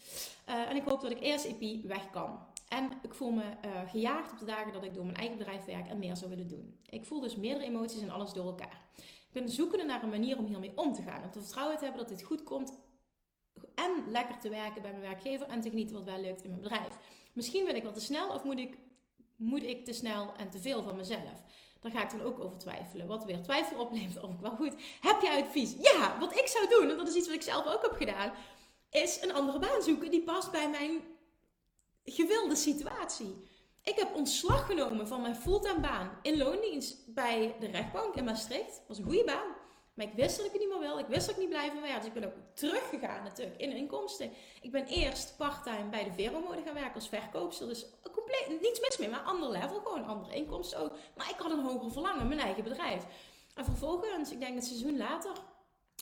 [0.49, 2.39] Uh, en ik hoop dat ik eerst EP weg kan.
[2.68, 5.66] En ik voel me uh, gejaagd op de dagen dat ik door mijn eigen bedrijf
[5.66, 6.80] werk en meer zou willen doen.
[6.89, 8.82] Ik voel dus meerdere emoties en alles door elkaar.
[8.97, 11.24] Ik ben zoekende naar een manier om hiermee om te gaan.
[11.24, 12.80] Om te vertrouwen te hebben dat dit goed komt.
[13.76, 16.62] En lekker te werken bij mijn werkgever en te genieten wat wel lukt in mijn
[16.62, 16.97] bedrijf.
[17.34, 18.78] Misschien wil ik wel te snel of moet ik,
[19.36, 21.43] moet ik te snel en te veel van mezelf?
[21.80, 23.08] Daar ga ik dan ook over twijfelen.
[23.08, 24.74] Wat weer twijfel oplevert of ik wel goed.
[25.00, 25.76] Heb je advies?
[25.82, 28.34] Ja, wat ik zou doen, en dat is iets wat ik zelf ook heb gedaan,
[28.90, 31.02] is een andere baan zoeken die past bij mijn
[32.04, 33.48] gewilde situatie.
[33.84, 38.76] Ik heb ontslag genomen van mijn fulltime baan in loondienst bij de rechtbank in Maastricht.
[38.76, 39.59] Dat was een goede baan.
[40.00, 41.00] Maar ik wist dat ik het niet meer wil.
[41.00, 42.00] Ik wist dat ik niet blijven werken.
[42.00, 44.32] Dus ik ben ook teruggegaan natuurlijk in inkomsten.
[44.62, 47.68] Ik ben eerst parttime bij de Veromode gaan werken als verkoopster.
[47.68, 49.80] Dus compleet, niets mis mee, maar ander level.
[49.80, 50.91] Gewoon andere inkomsten ook.
[51.16, 53.06] Maar ik had een hoger verlangen, mijn eigen bedrijf.
[53.56, 55.32] En vervolgens, ik denk een seizoen later,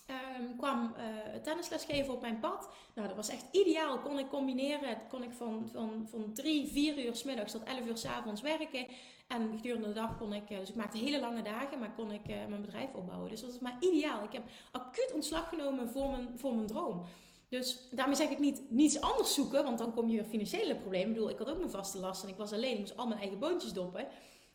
[0.09, 2.69] um, kwam uh, tennisles geven op mijn pad.
[2.95, 3.99] Nou, dat was echt ideaal.
[3.99, 4.97] Kon ik combineren.
[5.09, 8.41] Kon ik van, van, van drie, vier uur s middags tot elf uur s avonds
[8.41, 8.87] werken.
[9.27, 12.11] En gedurende de dag kon ik, eh, dus ik maakte hele lange dagen, maar kon
[12.11, 13.29] ik uh, mijn bedrijf opbouwen.
[13.29, 14.23] Dus dat was maar ideaal.
[14.23, 17.05] Ik heb acuut ontslag genomen voor mijn, voor mijn droom.
[17.49, 21.07] Dus daarmee zeg ik niet niets anders zoeken, want dan kom je weer financiële problemen.
[21.07, 23.07] Ik bedoel, ik had ook mijn vaste lasten en ik was alleen, ik moest al
[23.07, 24.07] mijn eigen boontjes doppen.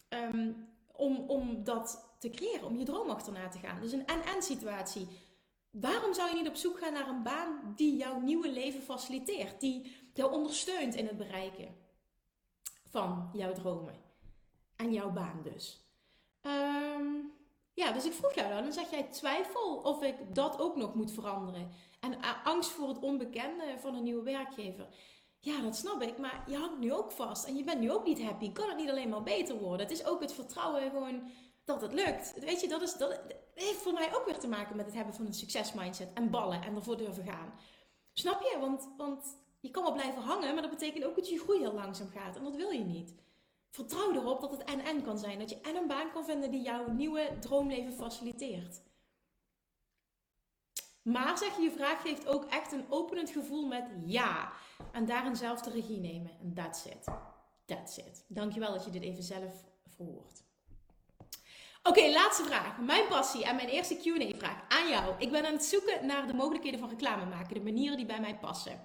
[0.09, 3.81] Um, om, om dat te creëren, om je droom achterna te gaan.
[3.81, 5.09] Dus een en-en situatie.
[5.73, 9.61] Waarom zou je niet op zoek gaan naar een baan die jouw nieuwe leven faciliteert?
[9.61, 11.77] Die jou ondersteunt in het bereiken
[12.91, 13.95] van jouw dromen.
[14.77, 15.87] En jouw baan dus.
[16.41, 17.07] Ehm,
[17.75, 20.95] ja, dus ik vroeg jou dan, dan zeg jij twijfel of ik dat ook nog
[20.95, 21.71] moet veranderen.
[22.01, 24.89] En angst voor het onbekende van een nieuwe werkgever.
[25.39, 28.05] Ja, dat snap ik, maar je hangt nu ook vast en je bent nu ook
[28.05, 28.53] niet happy.
[28.53, 29.87] Kan het niet alleen maar beter worden?
[29.87, 31.31] Het is ook het vertrouwen gewoon
[31.65, 32.35] dat het lukt.
[32.41, 33.21] Weet je, dat, is, dat
[33.55, 36.63] heeft voor mij ook weer te maken met het hebben van een succesmindset en ballen
[36.63, 37.53] en ervoor durven gaan.
[38.13, 38.57] Snap je?
[38.61, 41.75] Want, want je kan wel blijven hangen, maar dat betekent ook dat je groei heel
[41.75, 43.15] langzaam gaat en dat wil je niet.
[43.71, 45.39] Vertrouw erop dat het en-en kan zijn.
[45.39, 48.83] Dat je en een baan kan vinden die jouw nieuwe droomleven faciliteert.
[51.03, 54.53] Maar zeg je, je vraag geeft ook echt een openend gevoel met ja.
[54.93, 56.31] En daarin zelf de regie nemen.
[56.41, 57.05] En that's it.
[57.65, 58.25] That's it.
[58.29, 60.42] Dankjewel dat je dit even zelf verhoort.
[61.83, 62.79] Oké, laatste vraag.
[62.79, 65.15] Mijn passie en mijn eerste QA-vraag aan jou.
[65.19, 68.21] Ik ben aan het zoeken naar de mogelijkheden van reclame maken, de manieren die bij
[68.21, 68.81] mij passen.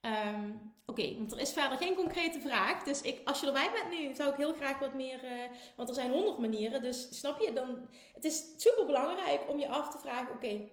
[0.00, 0.50] Ehm,
[0.86, 2.82] oké, want er is verder geen concrete vraag.
[2.82, 5.24] Dus ik, als je erbij bent nu, zou ik heel graag wat meer.
[5.24, 5.30] Uh,
[5.76, 6.82] want er zijn honderd manieren.
[6.82, 10.68] Dus snap je, dan, het is super belangrijk om je af te vragen: oké,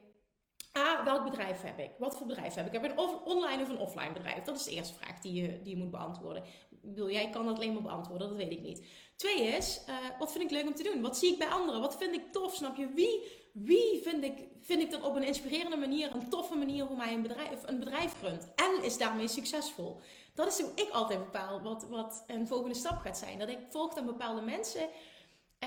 [0.78, 1.92] A, welk bedrijf heb ik?
[1.98, 2.72] Wat voor bedrijf heb ik?
[2.72, 4.44] Heb ik een online of een offline bedrijf?
[4.44, 6.44] Dat is de eerste vraag die je, die je moet beantwoorden.
[6.86, 8.86] Bedoel, jij kan dat alleen maar beantwoorden, dat weet ik niet.
[9.16, 11.02] Twee is, uh, wat vind ik leuk om te doen?
[11.02, 11.82] Wat zie ik bij anderen?
[11.82, 12.56] Wat vind ik tof?
[12.56, 12.88] Snap je?
[12.88, 16.98] Wie, wie vind, ik, vind ik dat op een inspirerende manier, een toffe manier hoe
[16.98, 18.48] mij een bedrijf, een bedrijf runt?
[18.56, 20.00] En is daarmee succesvol?
[20.34, 23.40] Dat is hoe ik altijd bepaal wat, wat een volgende stap gaat zijn.
[23.40, 24.90] Dat ik volg dan bepaalde mensen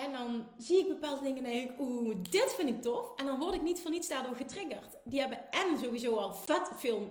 [0.04, 3.12] en dan zie ik bepaalde dingen en denk ik, oeh, dit vind ik tof.
[3.16, 4.96] En dan word ik niet voor niets daardoor getriggerd.
[5.04, 7.10] Die hebben en sowieso al vet veel,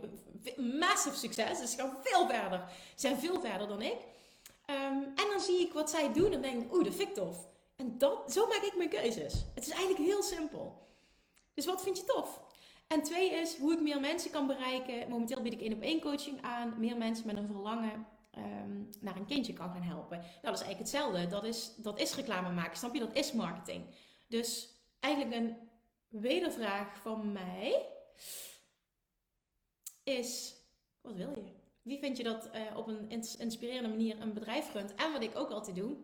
[0.57, 1.59] massive succes.
[1.59, 2.63] Dus ze gaan veel verder.
[2.95, 3.97] Zijn veel verder dan ik.
[4.65, 7.15] Ehm, en dan zie ik wat zij doen en denk ik, oeh, dat vind ik
[7.15, 7.37] tof.
[7.75, 9.33] En dat, zo maak ik mijn keuzes.
[9.55, 10.87] Het is eigenlijk heel simpel.
[11.53, 12.39] Dus wat vind je tof?
[12.87, 15.09] En twee is hoe ik meer mensen kan bereiken.
[15.09, 16.73] Momenteel bied ik één op één coaching aan.
[16.77, 20.17] Meer mensen met een verlangen Ehm, naar een kindje kan gaan helpen.
[20.17, 21.27] Nou, dat is eigenlijk hetzelfde.
[21.27, 22.99] Dat is, dat is reclame maken, snap je?
[22.99, 23.85] Dat is marketing.
[24.27, 24.69] Dus
[24.99, 25.55] eigenlijk een
[26.07, 27.85] wedervraag van mij
[30.05, 30.55] is:
[31.01, 31.51] wat wil je?
[31.81, 34.95] Wie vind je dat uh, op een inspirerende manier een bedrijf runt?
[34.95, 35.95] En wat ik ook altijd doe,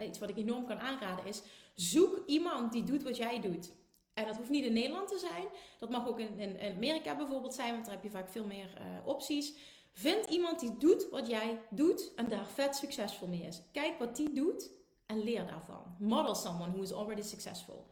[0.00, 1.42] iets wat ik enorm kan aanraden, is:
[1.74, 3.72] zoek iemand die doet wat jij doet.
[4.14, 5.46] En dat hoeft niet in Nederland te zijn.
[5.78, 8.78] Dat mag ook in, in, Amerika bijvoorbeeld zijn, want daar heb je vaak veel meer
[8.80, 9.54] uh, opties.
[9.92, 13.62] Vind iemand die doet wat jij doet en daar vet succesvol mee is.
[13.72, 14.70] Kijk wat die doet
[15.06, 15.96] en leer daarvan.
[15.98, 17.86] Model someone who is already successful.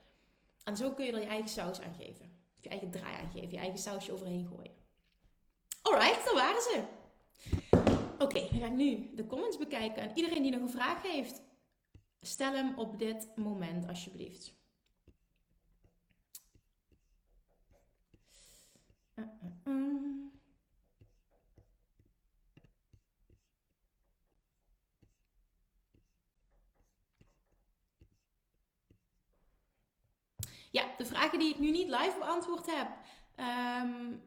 [0.64, 2.38] En zo kun je er je eigen saus aan geven.
[2.61, 3.50] Je eigen draai aan geven.
[3.50, 4.74] Je eigen sausje overheen gooien.
[5.85, 6.82] Alright, daar waren ze.
[8.18, 10.03] Oké, dan ga ik nu de comments bekijken.
[10.03, 11.43] En iedereen die nog een vraag heeft,
[12.20, 14.55] stel hem op dit moment alsjeblieft.
[19.14, 19.24] Uh,
[19.64, 20.32] uh, uh.
[30.70, 32.89] Ja, de vragen die ik nu niet live beantwoord heb.
[33.37, 34.22] Um,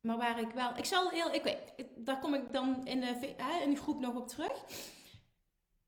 [0.00, 0.76] maar waar ik wel.
[0.76, 1.32] Ik zal heel.
[1.32, 1.58] Ik weet,
[1.96, 3.34] daar kom ik dan in de,
[3.64, 4.64] in groep nog op terug.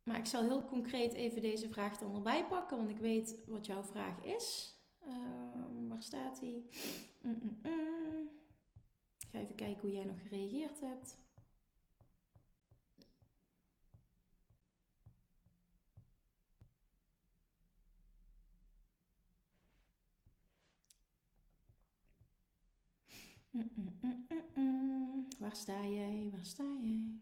[0.03, 3.67] Maar ik zal heel concreet even deze vraag dan erbij pakken, want ik weet wat
[3.67, 4.75] jouw vraag is.
[5.09, 6.69] Um, waar staat die?
[7.23, 8.29] Mm -mm -mm.
[9.19, 11.19] Ik ga even kijken hoe jij nog gereageerd hebt.
[25.39, 26.29] Waar sta jij?
[26.33, 27.21] Waar sta jij?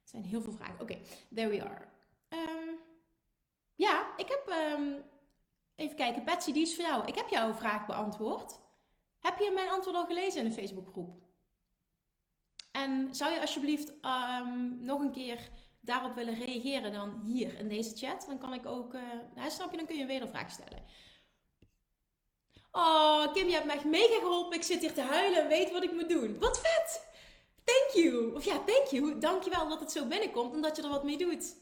[0.00, 0.80] Het zijn heel veel vragen.
[0.80, 0.98] Oké,
[1.34, 1.88] there we are.
[2.28, 2.78] Um,
[3.74, 4.72] ja, ik heb.
[4.78, 5.04] Um,
[5.74, 7.06] even kijken, Betsy, die is voor jou.
[7.06, 8.60] Ik heb jouw vraag beantwoord.
[9.18, 11.24] Heb je mijn antwoord al gelezen in de Facebookgroep?
[12.72, 17.96] En zou je alsjeblieft um, nog een keer daarop willen reageren dan hier in deze
[17.96, 18.24] chat?
[18.26, 18.94] Dan kan ik ook.
[18.94, 20.84] Uh, snap je, dan kun je een wedervraag stellen.
[22.76, 24.56] Oh, Kim, je hebt me mega geholpen.
[24.56, 26.38] Ik zit hier te huilen en weet wat ik moet doen.
[26.38, 27.06] Wat vet!
[27.64, 28.34] Thank you.
[28.34, 29.18] Of ja, thank you.
[29.18, 31.56] Dankjewel dat het zo binnenkomt en dat je er wat mee doet.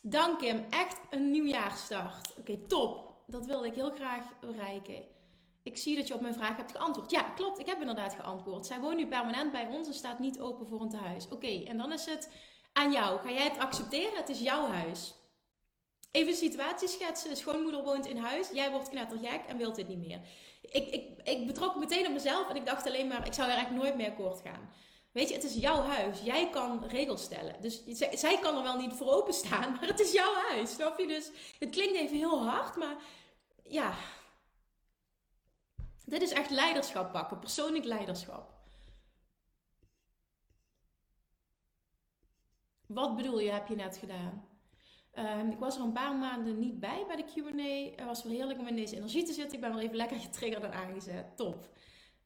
[0.00, 0.66] Dank Kim.
[0.70, 2.34] Echt een nieuwjaarstart.
[2.38, 3.14] Oké, top.
[3.26, 5.04] Dat wilde ik heel graag bereiken.
[5.62, 7.10] Ik zie dat je op mijn vraag hebt geantwoord.
[7.10, 7.58] Ja, klopt.
[7.58, 8.66] Ik heb inderdaad geantwoord.
[8.66, 11.28] Zij woont nu permanent bij ons en staat niet open voor een tehuis.
[11.28, 12.30] Oké, en dan is het
[12.72, 13.20] aan jou.
[13.20, 14.16] Ga jij het accepteren?
[14.16, 15.14] Het is jouw huis.
[16.12, 17.36] Even situatie schetsen.
[17.36, 18.48] Schoonmoeder woont in huis.
[18.52, 20.20] Jij wordt knettergek en wilt dit niet meer.
[20.60, 23.56] Ik, ik, ik betrok meteen op mezelf en ik dacht alleen maar, ik zou er
[23.56, 24.70] echt nooit meer akkoord gaan.
[25.12, 26.20] Weet je, het is jouw huis.
[26.20, 27.60] Jij kan regels stellen.
[27.60, 30.72] Dus zij, zij kan er wel niet voor openstaan, maar het is jouw huis.
[30.72, 31.06] Snap je?
[31.06, 32.96] Dus het klinkt even heel hard, maar
[33.64, 33.94] ja.
[36.04, 38.50] Dit is echt leiderschap pakken, persoonlijk leiderschap.
[42.86, 44.51] Wat bedoel je, heb je net gedaan?
[45.12, 47.96] Ehm, ik was er een paar maanden niet bij bij de Q&A.
[47.96, 49.54] Het was wel heerlijk om in deze energie te zitten.
[49.54, 51.36] Ik ben wel even lekker getriggerd en aangezet.
[51.36, 51.68] Top.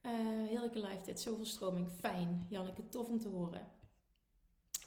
[0.02, 0.12] Uh,
[0.48, 1.20] heerlijke live dit.
[1.20, 1.90] Zoveel stroming.
[1.90, 2.46] Fijn.
[2.48, 3.74] Janneke, tof om te horen.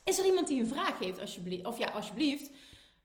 [0.04, 1.66] Is er iemand die een vraag heeft, alsjeblieft?
[1.66, 2.52] Of ja, alsjeblieft.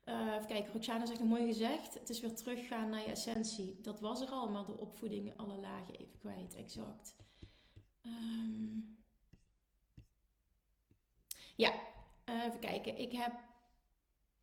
[0.05, 1.95] Uh, even kijken, Roxana zegt een mooi gezegd.
[1.95, 3.79] Het is weer teruggaan naar je essentie.
[3.81, 6.55] Dat was er al, maar de opvoeding alle lagen even kwijt.
[6.55, 7.17] Exact.
[8.03, 8.99] Um,
[11.57, 11.73] ja,
[12.29, 12.99] uh, even kijken.
[12.99, 13.33] Ik heb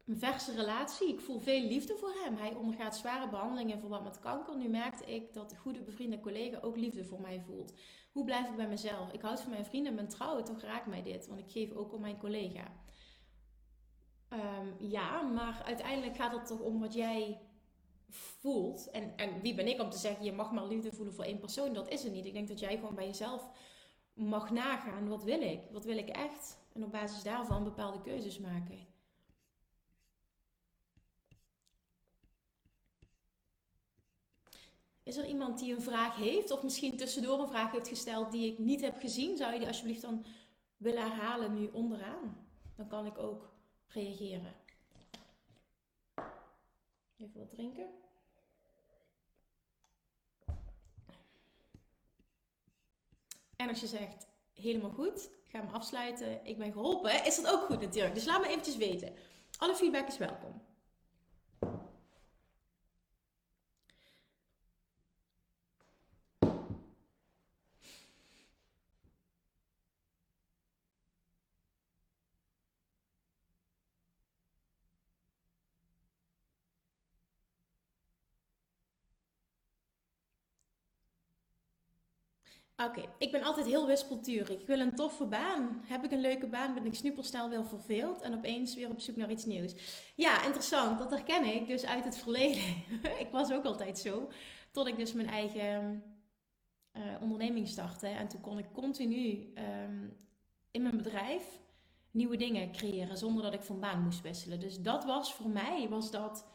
[0.06, 1.08] een verse relatie.
[1.08, 2.36] Ik voel veel liefde voor hem.
[2.36, 4.58] Hij ondergaat zware behandelingen in verband met kanker.
[4.58, 7.74] Nu merkte ik dat de goede bevriende collega ook liefde voor mij voelt.
[8.12, 9.12] Hoe blijf ik bij mezelf?
[9.12, 10.44] Ik houd van mijn vrienden en ben trouw.
[10.44, 12.72] Toch raakt mij dit, want ik geef ook om mijn collega.
[14.34, 17.42] Um, ja, maar uiteindelijk gaat het toch om wat jij
[18.10, 18.90] voelt.
[18.90, 21.40] En, en wie ben ik om te zeggen, je mag maar liefde voelen voor één
[21.40, 21.74] persoon.
[21.74, 22.26] Dat is het niet.
[22.26, 23.50] Ik denk dat jij gewoon bij jezelf
[24.14, 25.08] mag nagaan.
[25.08, 25.62] Wat wil ik?
[25.72, 26.60] Wat wil ik echt?
[26.74, 28.91] En op basis daarvan bepaalde keuzes maken.
[35.12, 38.52] Is er iemand die een vraag heeft, of misschien tussendoor een vraag heeft gesteld die
[38.52, 39.38] ik niet heb gezien?
[39.38, 40.26] Zou je die alsjeblieft dan
[40.78, 42.48] willen herhalen nu onderaan?
[42.76, 43.54] Dan kan ik ook
[43.88, 44.56] reageren.
[47.18, 47.90] Even wat drinken.
[53.56, 57.66] En als je zegt, helemaal goed, ga me afsluiten, ik ben geholpen, is dat ook
[57.66, 58.16] goed natuurlijk.
[58.16, 59.16] Dus laat me eventjes weten.
[59.58, 60.71] Alle feedback is welkom.
[82.86, 84.50] Oké, ik ben altijd heel wispelturig.
[84.50, 85.82] Ik wil een toffe baan.
[85.86, 89.16] Heb ik een leuke baan, ben ik supersnel wel verveeld en opeens weer op zoek
[89.16, 89.74] naar iets nieuws.
[90.16, 91.00] Ja, interessant.
[91.00, 92.64] Dat herken ik dus uit het verleden.
[93.24, 94.30] ik was ook altijd zo.
[94.72, 96.04] Tot ik dus mijn eigen
[96.94, 98.08] uh, onderneming startte.
[98.08, 100.08] En toen kon ik continu ehm,
[100.72, 101.60] in mijn bedrijf
[102.12, 104.60] nieuwe dingen creëren zonder dat ik van baan moest wisselen.
[104.60, 106.48] Dus dat was voor mij was dat,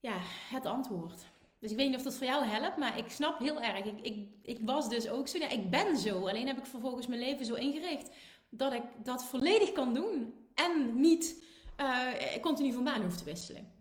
[0.00, 0.16] ja,
[0.50, 1.24] het antwoord.
[1.60, 3.84] Dus ik weet niet of dat voor jou helpt, maar ik snap heel erg.
[3.84, 5.38] Ik, ik, ik was dus ook zo.
[5.38, 6.28] Ja, ik ben zo.
[6.28, 8.10] Alleen heb ik vervolgens mijn leven zo ingericht
[8.50, 10.34] dat ik dat volledig kan doen.
[10.54, 11.44] En niet
[11.80, 12.06] uh,
[12.40, 13.78] continu van baan hoef te wisselen.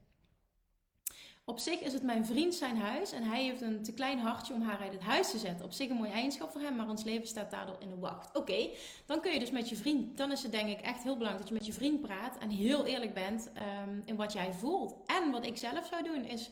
[1.46, 4.54] Op zich is het mijn vriend zijn huis en hij heeft een te klein hartje
[4.54, 5.66] om haar uit het huis te zetten.
[5.66, 8.36] Op zich een mooie eigenschap voor hem, maar ons leven staat daardoor in de wacht.
[8.36, 8.70] Oké,
[9.06, 11.40] dan kun je dus met je vriend, dan is het denk ik echt heel belangrijk
[11.40, 13.52] dat je met je vriend praat en heel eerlijk bent
[13.88, 14.96] um, in wat jij voelt.
[15.06, 16.50] En wat ik zelf zou doen is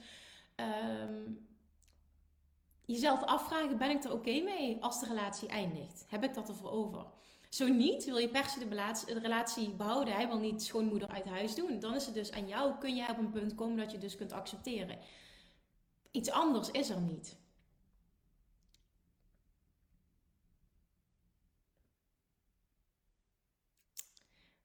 [0.59, 1.47] um,
[2.85, 6.05] jezelf afvragen: ben ik er oké mee als de relatie eindigt?
[6.07, 7.05] Heb ik dat ervoor over?
[7.49, 8.59] Zo niet, wil je per se
[9.05, 12.47] de relatie behouden, hij wil niet schoonmoeder uit huis doen, dan is het dus aan
[12.47, 14.99] jou, kun jij op een punt komen dat je dus kunt accepteren.
[16.11, 17.37] Iets anders is er niet.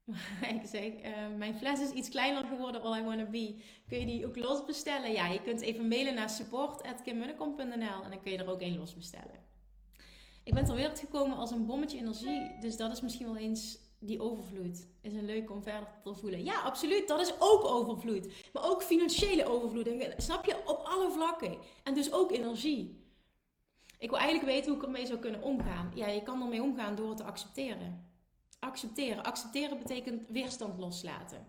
[0.57, 3.63] ik zeg, uh, mijn fles is iets kleiner geworden, all I wanna be.
[3.89, 5.13] Kun je die ook los bestellen?
[5.13, 8.95] Ja, je kunt even mailen naar support.kimmunnekom.nl en dan kun je er ook één los
[8.95, 9.51] bestellen.
[10.45, 13.79] Ik ben ter wereld gekomen als een bommetje energie, dus dat is misschien wel eens
[13.99, 14.87] die overvloed.
[15.01, 16.45] Is een leuke om verder te voelen.
[16.45, 18.29] Ja, absoluut, dat is ook overvloed.
[18.53, 20.15] Maar ook financiële overvloed.
[20.17, 20.57] Snap je?
[20.67, 21.59] Op alle vlakken.
[21.83, 23.01] En dus ook energie.
[23.99, 25.93] Ik wil eigenlijk weten hoe ik ermee zou kunnen omgaan.
[25.95, 28.12] Ja, je kan ermee omgaan door het te accepteren
[28.65, 29.25] accepteren.
[29.25, 31.47] Accepteren betekent weerstand loslaten.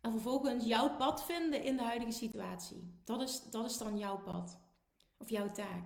[0.00, 3.00] En vervolgens jouw pad vinden in de huidige situatie.
[3.04, 4.58] Dat is, dat is dan jouw pad.
[5.18, 5.84] Of jouw taak.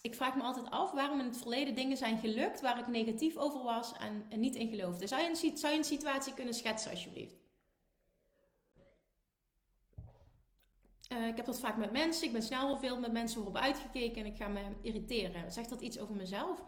[0.00, 3.36] Ik vraag me altijd af waarom in het verleden dingen zijn gelukt waar ik negatief
[3.36, 5.06] over was en, niet in geloofde.
[5.06, 7.41] Zou je, een, zou je een situatie kunnen schetsen, alsjeblieft?
[11.12, 12.26] Uh, ik heb dat vaak met mensen.
[12.26, 15.52] Ik ben snel veel met mensen erop uitgekeken en ik ga me irriteren.
[15.52, 16.62] Zegt dat iets over mezelf?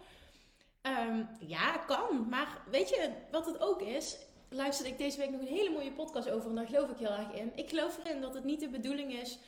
[0.83, 2.29] Um, ja, kan.
[2.29, 4.19] Maar weet je wat het ook is?
[4.49, 7.11] Luisterde ik deze week nog een hele mooie podcast over en daar geloof ik heel
[7.11, 7.53] erg in.
[7.55, 9.39] Ik geloof erin dat het niet de bedoeling is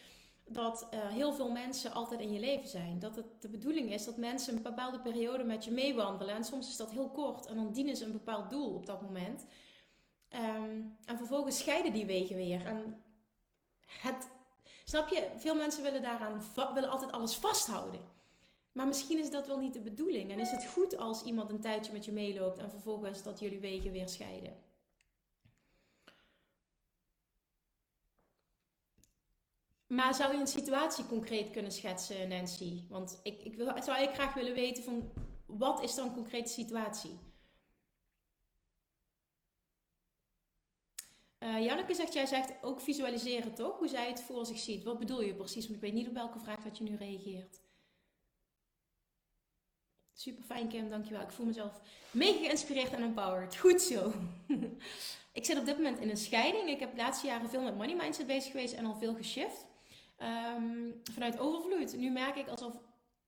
[0.49, 2.99] dat uh, heel veel mensen altijd in je leven zijn.
[2.99, 6.35] Dat het de bedoeling is dat mensen een bepaalde periode met je meewandelen.
[6.35, 9.03] En soms is dat heel kort en dan dienen ze een bepaald doel op dat
[9.03, 9.47] moment.
[10.31, 12.67] Um, en vervolgens scheiden die wegen weer.
[12.67, 13.03] En
[13.87, 14.29] het
[14.89, 15.31] Snap je?
[15.37, 16.43] Veel mensen willen daaraan
[16.75, 18.01] willen altijd alles vasthouden.
[18.73, 20.31] Maar misschien is dat wel niet de bedoeling.
[20.31, 23.61] En is het goed als iemand een tijdje met je meeloopt en vervolgens dat jullie
[23.61, 24.57] wegen weer scheiden?
[29.87, 32.83] Maar zou je een situatie concreet kunnen schetsen, Nancy?
[32.89, 35.13] Want ik, ik wil, zou ik graag willen weten van
[35.47, 37.19] wat is dan een concrete situatie?
[41.47, 43.79] Uh, Janneke zegt, jij zegt ook visualiseren toch?
[43.79, 44.85] Hoe zij het voor zich ziet.
[44.85, 45.65] Wat bedoel je precies?
[45.65, 47.61] Want ik weet niet op welke vraag dat je nu reageert.
[50.13, 51.23] Super fijn Kim, dankjewel.
[51.23, 51.81] Ik voel mezelf
[52.11, 53.57] mega geïnspireerd en empowered.
[53.57, 54.13] Goed zo.
[55.33, 56.69] ik zit op dit moment in een scheiding.
[56.69, 59.67] Ik heb de laatste jaren veel met money mindset bezig geweest en al veel geshift.
[60.19, 61.97] Um, vanuit overvloed.
[61.97, 62.75] Nu merk ik alsof,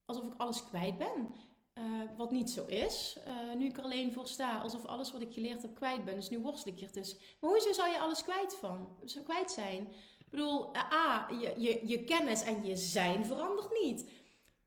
[0.05, 1.35] alsof ik alles kwijt ben.
[1.79, 1.85] Uh,
[2.17, 3.19] wat niet zo is.
[3.27, 6.15] Uh, nu ik er alleen voor sta, alsof alles wat ik geleerd heb kwijt ben.
[6.15, 7.17] Dus nu worstel ik hier dus.
[7.41, 8.89] Maar hoezo zou je alles kwijt, van,
[9.25, 9.83] kwijt zijn?
[10.19, 14.11] Ik bedoel, uh, A, je, je, je kennis en je zijn verandert niet.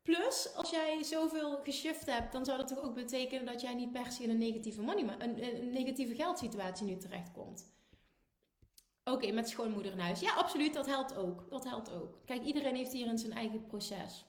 [0.02, 3.92] Plus, als jij zoveel geshift hebt, dan zou dat toch ook betekenen dat jij niet
[3.92, 7.72] per se in een negatieve, money, een, een negatieve geldsituatie nu terechtkomt.
[9.04, 10.20] Oké, met schoonmoeder in huis.
[10.20, 11.50] Ja, absoluut, dat helpt ook.
[11.50, 12.18] Dat helpt ook.
[12.24, 14.24] Kijk, iedereen heeft hierin zijn eigen proces.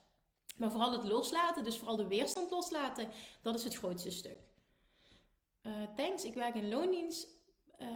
[0.54, 3.08] Maar vooral het loslaten, dus vooral de weerstand loslaten,
[3.42, 4.38] dat is het grootste stuk.
[5.62, 7.28] Uh, thanks, ik werk in loondienst.
[7.80, 7.88] Uh,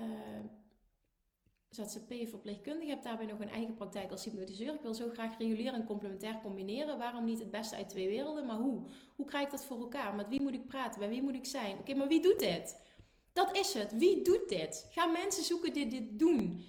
[1.70, 4.74] ZZP-verpleegkundige, heb daarbij nog een eigen praktijk als hypnotiseur.
[4.74, 6.98] Ik wil zo graag regulier en complementair combineren.
[6.98, 8.46] Waarom niet het beste uit twee werelden?
[8.46, 8.82] Maar hoe?
[9.16, 10.14] Hoe krijg ik dat voor elkaar?
[10.14, 11.00] Met wie moet ik praten?
[11.00, 11.78] Bij wie moet ik zijn?
[11.78, 12.80] Oké, maar wie doet dit?
[13.32, 13.92] Dat is het.
[13.92, 14.86] Wie doet dit?
[14.90, 16.64] Ga mensen zoeken die dit doen.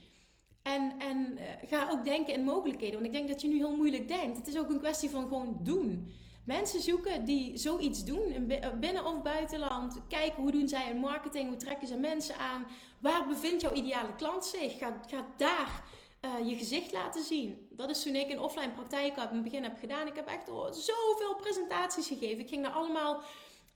[0.76, 2.94] En, en uh, ga ook denken in mogelijkheden.
[2.94, 4.38] Want ik denk dat je nu heel moeilijk denkt.
[4.38, 6.14] Het is ook een kwestie van gewoon doen.
[6.46, 10.02] Mensen zoeken die zoiets doen, binnen of buitenland.
[10.08, 12.66] Kijken hoe doen zij in marketing, hoe trekken ze mensen aan.
[13.00, 14.78] Waar bevindt jouw ideale klant zich?
[14.78, 15.84] Ga, ga daar
[16.22, 17.68] uh, je gezicht laten zien.
[17.72, 20.08] Dat is toen ik een offline praktijk in het begin heb gedaan.
[20.08, 22.40] Ik heb echt zoveel presentaties gegeven.
[22.40, 23.22] Ik ging naar allemaal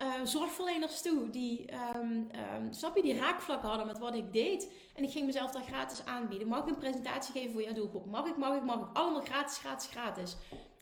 [0.04, 2.30] uh, zorgverleners toe die, um,
[2.70, 4.72] snap je, die raakvlakken hadden met wat ik deed.
[4.96, 6.48] En ik ging mezelf daar gratis aanbieden.
[6.48, 8.06] Mag ik een presentatie geven voor jouw doelgroep?
[8.06, 8.88] Mag ik, mag ik, mag ik?
[8.94, 10.36] Allemaal gratis, gratis, gratis.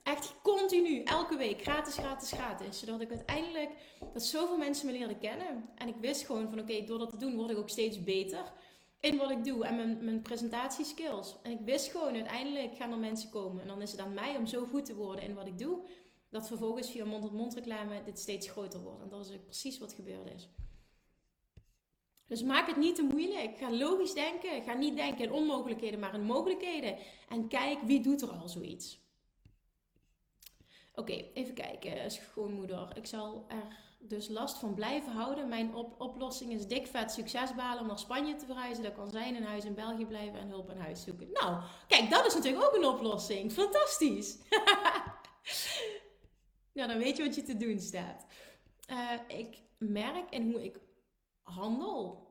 [0.03, 2.79] Echt continu, elke week, gratis, gratis, gratis.
[2.79, 3.69] Zodat ik uiteindelijk,
[4.13, 5.69] dat zoveel mensen me leerden kennen.
[5.75, 8.51] En ik wist gewoon van, oké, door dat te doen word ik ook steeds beter
[9.01, 11.35] in wat ik doe en mijn, mijn presentatieskills.
[11.43, 13.61] En ik wist gewoon, uiteindelijk gaan er mensen komen.
[13.61, 15.79] En dan is het aan mij om zo goed te worden in wat ik doe,
[16.31, 19.01] dat vervolgens via mond-tot-mond reclame dit steeds groter wordt.
[19.01, 20.49] En dat is ook precies wat gebeurd is.
[22.27, 23.57] Dus maak het niet te moeilijk.
[23.57, 24.63] Ga logisch denken.
[24.63, 26.97] Ga niet denken in onmogelijkheden, maar in mogelijkheden.
[27.29, 28.99] En kijk wie doet er al zoiets.
[30.95, 32.11] Oké, even kijken.
[32.11, 32.91] Schoonmoeder.
[32.97, 35.47] Ik zal er dus last van blijven houden.
[35.47, 38.83] Mijn oplossing is dik vet succesbalen om naar Spanje te verhuizen.
[38.83, 41.31] Dat kan zijn in huis in België blijven en hulp in huis zoeken.
[41.31, 43.51] Nou, kijk, dat is natuurlijk ook een oplossing.
[43.51, 44.37] Fantastisch.
[46.73, 48.25] nou, dan weet je wat je te doen staat.
[48.91, 50.79] Uh, ik merk in hoe ik
[51.41, 52.29] handel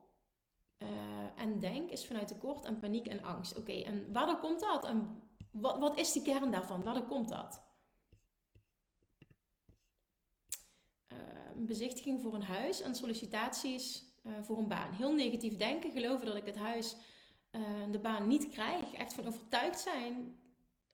[0.77, 0.87] uh,
[1.35, 3.57] en denk is vanuit tekort en paniek en angst.
[3.57, 4.85] Oké, en waardoor komt dat?
[4.85, 5.21] En
[5.51, 6.83] wat, wat is de kern daarvan?
[6.83, 7.69] Waardoor komt dat?
[11.55, 14.03] een bezichtiging voor een huis en sollicitaties
[14.41, 14.93] voor een baan.
[14.93, 16.95] Heel negatief denken, geloven dat ik het huis,
[17.91, 18.93] de baan niet krijg.
[18.93, 20.40] Echt van overtuigd zijn.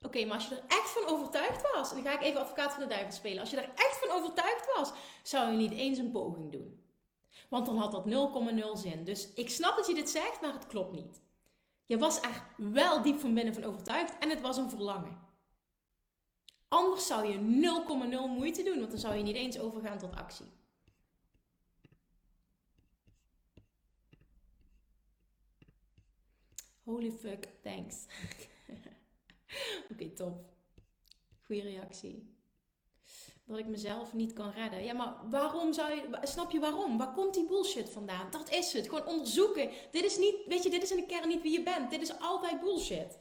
[0.02, 2.72] Oké, maar als je er echt van overtuigd was, en dan ga ik even advocaat
[2.72, 3.40] van de duivel spelen.
[3.40, 4.92] Als je er echt van overtuigd was,
[5.22, 6.82] zou je niet eens een poging doen.
[7.48, 9.04] Want dan had dat 0,0 zin.
[9.04, 11.20] Dus ik snap dat je dit zegt, maar het klopt niet.
[11.86, 15.26] Je was er wel diep van binnen van overtuigd en het was een verlangen.
[16.68, 20.46] Anders zou je 0,0 moeite doen, want dan zou je niet eens overgaan tot actie.
[26.84, 28.06] Holy fuck, thanks.
[29.92, 30.44] Oké, top.
[31.42, 32.36] Goeie reactie.
[33.44, 34.84] Dat ik mezelf niet kan redden.
[34.84, 36.18] Ja, maar waarom zou je.
[36.22, 36.98] Snap je waarom?
[36.98, 38.30] Waar komt die bullshit vandaan?
[38.30, 38.88] Dat is het.
[38.88, 39.70] Gewoon onderzoeken.
[39.90, 40.34] Dit is niet.
[40.46, 41.90] Weet je, dit is in de kern niet wie je bent.
[41.90, 43.18] Dit is altijd bullshit.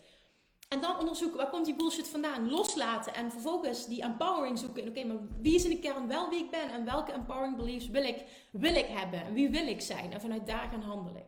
[0.67, 2.49] En dan onderzoeken, waar komt die bullshit vandaan?
[2.49, 4.88] Loslaten en vervolgens die empowering zoeken.
[4.88, 6.69] Oké, maar wie is in de kern wel wie ik ben?
[6.69, 9.23] En welke empowering beliefs wil ik, wil ik hebben?
[9.23, 10.13] En wie wil ik zijn?
[10.13, 11.25] En vanuit daar gaan handelen.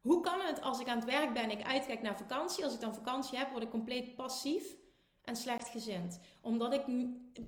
[0.00, 2.64] Hoe kan het als ik aan het werk ben, ik uitkijk naar vakantie.
[2.64, 4.76] Als ik dan vakantie heb, word ik compleet passief
[5.22, 6.20] en slechtgezind.
[6.40, 6.84] Omdat ik,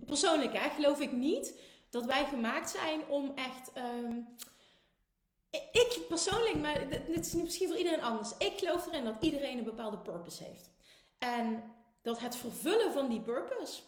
[0.06, 3.72] persoonlijk hè, geloof ik niet dat wij gemaakt zijn om echt...
[3.76, 4.28] Um,
[5.72, 8.36] ik persoonlijk, maar dit is misschien voor iedereen anders.
[8.38, 10.70] Ik geloof erin dat iedereen een bepaalde purpose heeft.
[11.18, 11.62] En
[12.02, 13.82] dat het vervullen van die purpose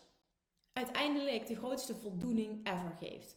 [0.72, 3.36] uiteindelijk de grootste voldoening ever geeft.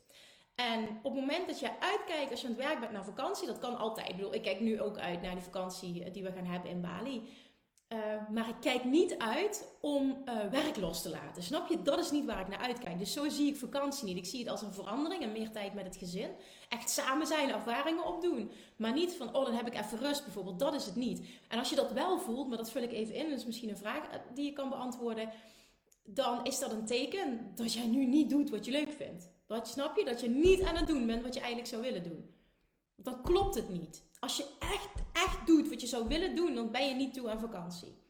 [0.55, 3.47] En op het moment dat je uitkijkt, als je aan het werk bent naar vakantie,
[3.47, 4.09] dat kan altijd.
[4.09, 6.81] Ik bedoel, ik kijk nu ook uit naar die vakantie die we gaan hebben in
[6.81, 7.29] Bali.
[7.87, 7.99] Eh,
[8.29, 11.43] maar ik kijk niet uit om uh, werk los te laten.
[11.43, 11.81] Snap je?
[11.81, 12.99] Dat is niet waar ik naar uitkijk.
[12.99, 14.17] Dus zo zie ik vakantie niet.
[14.17, 16.29] Ik zie het als een verandering en meer tijd met het gezin.
[16.69, 18.51] Echt samen zijn, ervaringen opdoen.
[18.75, 20.59] Maar niet van, oh, dan heb ik even rust bijvoorbeeld.
[20.59, 21.27] Dat is het niet.
[21.47, 23.69] En als je dat wel voelt, maar dat vul ik even in, dat is misschien
[23.69, 25.29] een vraag eh, die je kan beantwoorden.
[26.03, 29.34] Dan is dat een teken dat jij nu niet doet wat je leuk vindt.
[29.45, 30.05] Dat snap je?
[30.05, 32.33] Dat je niet aan het doen bent wat je eigenlijk zou willen doen.
[32.95, 34.03] Dan klopt het niet.
[34.19, 37.29] Als je echt, echt doet wat je zou willen doen, dan ben je niet toe
[37.29, 38.03] aan vakantie.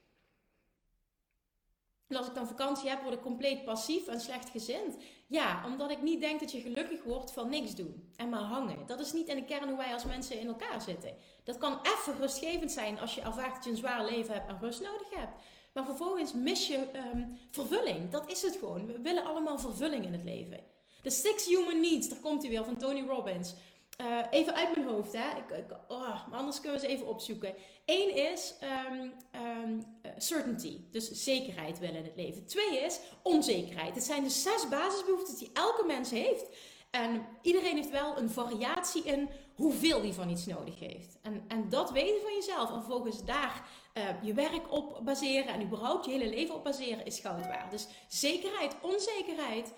[2.07, 4.97] En als ik dan vakantie heb, word ik compleet passief en slecht gezind.
[5.27, 8.85] Ja, omdat ik niet denk dat je gelukkig wordt van niks doen en maar hangen.
[8.85, 11.15] Dat is niet in de kern hoe wij als mensen in elkaar zitten.
[11.43, 14.59] Dat kan even rustgevend zijn als je ervaart dat je een zwaar leven hebt en
[14.59, 15.41] rust nodig hebt.
[15.73, 18.09] Maar vervolgens mis je ehm, vervulling.
[18.09, 18.85] Dat is het gewoon.
[18.85, 20.59] We willen allemaal vervulling in het leven.
[21.05, 23.53] De Six Human Needs, daar komt hij weer van Tony Robbins.
[24.01, 25.37] Uh, even uit mijn hoofd, hè.
[25.37, 27.55] Ik, ik, oh, maar anders kunnen we ze even opzoeken.
[27.85, 28.55] Eén is
[28.91, 29.83] um, um,
[30.17, 32.45] certainty, dus zekerheid willen in het leven.
[32.45, 33.95] Twee is onzekerheid.
[33.95, 36.45] Het zijn de zes basisbehoeften die elke mens heeft.
[36.91, 41.17] En iedereen heeft wel een variatie in hoeveel die van iets nodig heeft.
[41.21, 42.69] En, en dat weten van jezelf.
[42.69, 47.05] En vervolgens daar uh, je werk op baseren en überhaupt je hele leven op baseren
[47.05, 47.71] is goud waard.
[47.71, 49.73] Dus zekerheid, onzekerheid,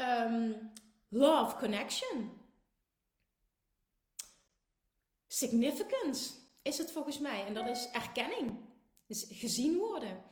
[0.00, 0.70] um,
[1.08, 2.38] love, connection
[5.38, 6.30] significance
[6.62, 7.44] is het volgens mij.
[7.46, 8.56] En dat is erkenning.
[9.06, 10.22] Dus gezien worden.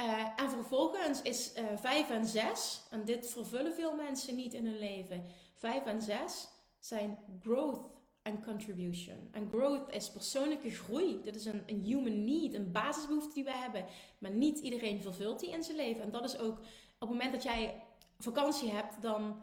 [0.00, 4.54] Uh, en vervolgens is uh, eh, 5 en 6, en dit vervullen veel mensen niet
[4.54, 5.24] in hun leven.
[5.54, 6.48] 5 en 6
[6.78, 7.90] zijn growth
[8.22, 9.28] en contribution.
[9.32, 11.20] En growth is persoonlijke groei.
[11.22, 13.86] Dit is een, een human need, een basisbehoefte die we hebben.
[14.18, 16.02] Maar niet iedereen vervult die in zijn leven.
[16.02, 17.82] En dat is ook op het moment dat jij
[18.22, 19.42] vakantie hebt, dan.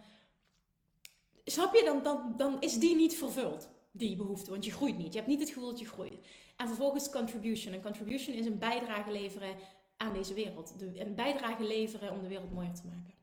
[1.46, 5.12] Snap je, dan, dan, dan is die niet vervuld die behoefte, want je groeit niet.
[5.14, 6.28] Je hebt niet het gevoel dat je groeit.
[6.58, 7.74] En vervolgens contribution.
[7.74, 9.56] En contribution is een bijdrage leveren
[9.98, 10.74] aan deze wereld.
[10.96, 13.19] een bijdrage leveren om de wereld mooier te maken.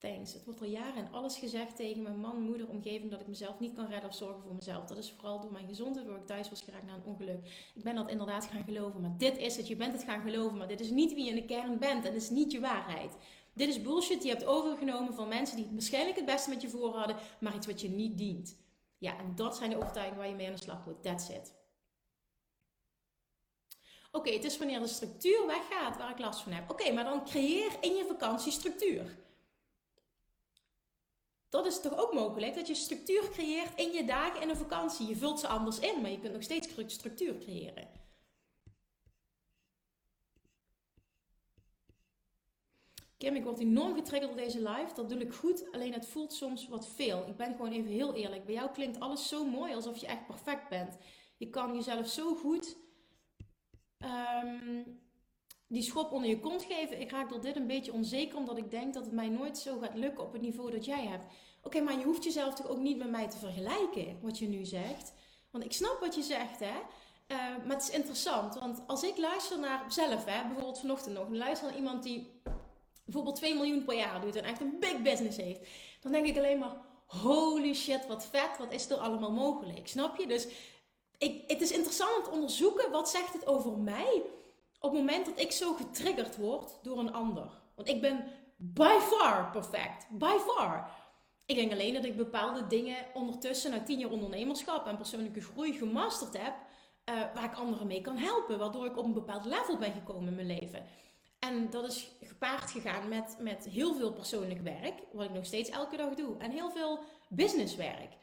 [0.00, 0.32] Thanks.
[0.32, 3.60] Het wordt al jaren en alles gezegd tegen mijn man, moeder, omgeving dat ik mezelf
[3.60, 4.84] niet kan redden of zorgen voor mezelf.
[4.84, 7.70] Dat is vooral door mijn gezondheid, door ik thuis was geraakt na een ongeluk.
[7.74, 9.68] Ik ben dat inderdaad gaan geloven, maar dit is het.
[9.68, 12.04] Je bent het gaan geloven, maar dit is niet wie je in de kern bent
[12.04, 13.16] en dit is niet je waarheid.
[13.52, 16.68] Dit is bullshit die je hebt overgenomen van mensen die waarschijnlijk het beste met je
[16.68, 18.56] voor hadden, maar iets wat je niet dient.
[18.98, 21.02] Ja, en dat zijn de overtuigingen waar je mee aan de slag moet.
[21.02, 21.54] That's it.
[24.12, 26.70] Oké, het is wanneer de structuur weggaat waar ik last van heb.
[26.70, 29.18] Oké, maar dan creëer in je vakantie structuur.
[31.50, 35.06] Dat is toch ook mogelijk dat je structuur creëert in je dagen in een vakantie.
[35.06, 37.88] Je vult ze anders in, maar je kunt nog steeds structuur creëren.
[43.16, 44.94] Kim, ik word enorm getriggerd door deze live.
[44.94, 47.26] Dat doe ik goed, alleen het voelt soms wat veel.
[47.28, 48.44] Ik ben gewoon even heel eerlijk.
[48.44, 50.96] Bij jou klinkt alles zo mooi, alsof je echt perfect bent.
[51.36, 52.76] Je kan jezelf zo goed
[53.98, 55.00] um,
[55.70, 57.00] die schop onder je kont geven.
[57.00, 59.78] Ik raak door dit een beetje onzeker, omdat ik denk dat het mij nooit zo
[59.78, 61.24] gaat lukken op het niveau dat jij hebt.
[61.62, 64.64] Oké, maar je hoeft jezelf toch ook niet met mij te vergelijken, wat je nu
[64.64, 65.12] zegt.
[65.50, 66.78] Want ik snap wat je zegt, hè.
[67.28, 71.28] Uh, maar het is interessant, want als ik luister naar zelf, hè, bijvoorbeeld vanochtend nog,
[71.30, 72.40] luister naar iemand die
[73.04, 75.68] bijvoorbeeld 2 miljoen per jaar doet en echt een big business heeft,
[76.00, 79.88] dan denk ik alleen maar: holy shit, wat vet, wat is er allemaal mogelijk?
[79.88, 80.26] Snap je?
[80.26, 80.46] Dus
[81.18, 84.22] ik, het is interessant om te onderzoeken wat zegt het over mij
[84.80, 87.50] op het moment dat ik zo getriggerd word door een ander.
[87.74, 88.24] Want ik ben
[88.56, 90.06] by far perfect.
[90.10, 90.90] By far.
[91.46, 95.72] Ik denk alleen dat ik bepaalde dingen ondertussen na tien jaar ondernemerschap en persoonlijke groei
[95.72, 96.54] gemasterd heb.
[96.54, 98.58] Uh, waar ik anderen mee kan helpen.
[98.58, 100.86] Waardoor ik op een bepaald level ben gekomen in mijn leven.
[101.38, 105.70] En dat is gepaard gegaan met, met heel veel persoonlijk werk, wat ik nog steeds
[105.70, 108.16] elke dag doe, en heel veel businesswerk.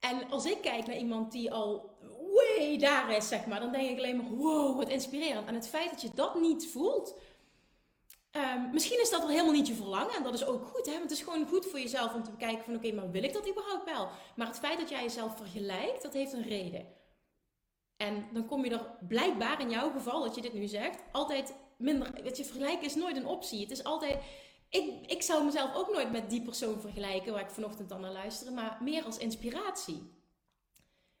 [0.00, 1.96] En als ik kijk naar iemand die al
[2.32, 5.46] way daar is, zeg maar, dan denk ik alleen maar, wow, wat inspirerend.
[5.46, 7.14] En het feit dat je dat niet voelt,
[8.32, 10.14] um, misschien is dat er helemaal niet je verlangen.
[10.14, 10.92] En dat is ook goed, hè?
[10.92, 13.32] Want het is gewoon goed voor jezelf om te bekijken van, oké, maar wil ik
[13.32, 14.08] dat überhaupt wel?
[14.36, 16.86] Maar het feit dat jij jezelf vergelijkt, dat heeft een reden.
[17.96, 21.54] En dan kom je er blijkbaar in jouw geval, dat je dit nu zegt, altijd
[21.76, 22.22] minder.
[22.22, 23.60] Weet je, vergelijken is nooit een optie.
[23.60, 24.22] Het is altijd.
[24.68, 28.12] Ik, ik zou mezelf ook nooit met die persoon vergelijken waar ik vanochtend dan naar
[28.12, 30.10] luisterde, maar meer als inspiratie.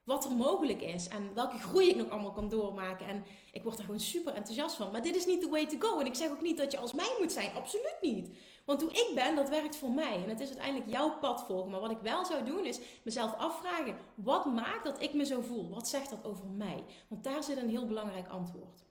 [0.04, 3.06] Wat er mogelijk is en welke groei ik nog allemaal kan doormaken.
[3.06, 4.90] En ik word er gewoon super enthousiast van.
[4.90, 6.00] Maar dit is niet the way to go.
[6.00, 7.54] En ik zeg ook niet dat je als mij moet zijn.
[7.54, 8.30] Absoluut niet.
[8.64, 10.14] Want hoe ik ben, dat werkt voor mij.
[10.14, 11.70] En het is uiteindelijk jouw pad volgen.
[11.70, 15.40] Maar wat ik wel zou doen, is mezelf afvragen: wat maakt dat ik me zo
[15.40, 15.70] voel?
[15.70, 16.84] Wat zegt dat over mij?
[17.08, 18.82] Want daar zit een heel belangrijk antwoord.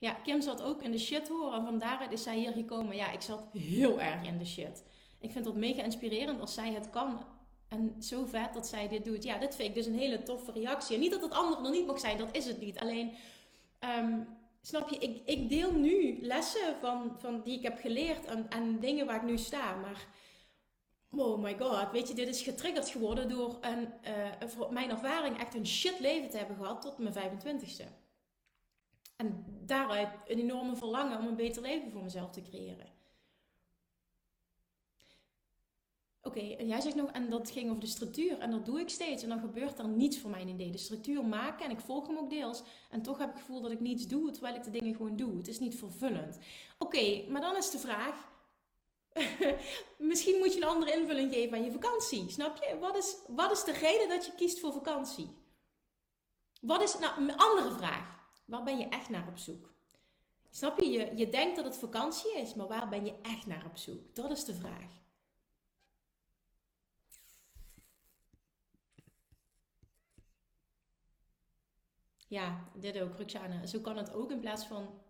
[0.00, 1.58] Ja, Kim zat ook in de shit horen.
[1.58, 2.96] En van daaruit is zij hier gekomen.
[2.96, 4.84] Ja, ik zat heel erg in de shit.
[5.18, 7.24] Ik vind dat mega inspirerend als zij het kan.
[7.68, 9.22] En zo vet dat zij dit doet.
[9.22, 10.94] Ja, dit vind ik dus een hele toffe reactie.
[10.94, 12.78] En niet dat het andere nog niet mag zijn, dat is het niet.
[12.78, 13.12] Alleen,
[13.78, 14.20] ehm,
[14.60, 18.78] snap je, ik, ik deel nu lessen van, van die ik heb geleerd en, en
[18.78, 19.74] dingen waar ik nu sta.
[19.74, 20.06] Maar
[21.10, 23.88] oh my god, weet je, dit is getriggerd geworden door een,
[24.48, 27.99] uh, mijn ervaring echt een shit leven te hebben gehad tot mijn 25ste.
[29.20, 32.86] En daaruit een enorme verlangen om een beter leven voor mezelf te creëren.
[36.22, 38.38] Oké, en jij zegt nog, en dat ging over de structuur.
[38.38, 39.22] En dat doe ik steeds.
[39.22, 40.70] En dan gebeurt er niets voor mijn idee.
[40.70, 42.62] De structuur maken en ik volg hem ook deels.
[42.90, 45.16] En toch heb ik het gevoel dat ik niets doe, terwijl ik de dingen gewoon
[45.16, 45.36] doe.
[45.36, 46.38] Het is niet vervullend.
[46.78, 48.28] Oké, maar dan is de vraag.
[49.98, 52.30] Misschien moet je een andere invulling geven aan je vakantie.
[52.30, 52.78] Snap je?
[52.78, 55.28] Wat is, wat is de reden dat je kiest voor vakantie?
[56.60, 58.19] Wat is, nou, een andere vraag.
[58.50, 59.74] Waar ben je echt naar op zoek?
[60.50, 60.90] Snap je?
[60.90, 61.16] je?
[61.16, 64.14] Je denkt dat het vakantie is, maar waar ben je echt naar op zoek?
[64.14, 64.98] Dat is de vraag.
[72.26, 73.66] Ja, dit ook, Roxana.
[73.66, 75.00] Zo kan het ook in plaats van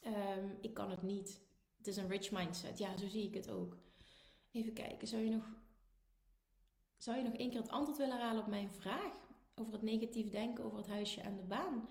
[0.00, 1.40] ehm, ik kan het niet.
[1.76, 2.78] Het is een rich mindset.
[2.78, 3.76] Ja, zo zie ik het ook.
[4.52, 5.44] Even kijken, zou je nog,
[6.96, 9.24] zou je nog één keer het antwoord willen halen op mijn vraag?
[9.54, 11.88] Over het negatief denken, over het huisje en de baan.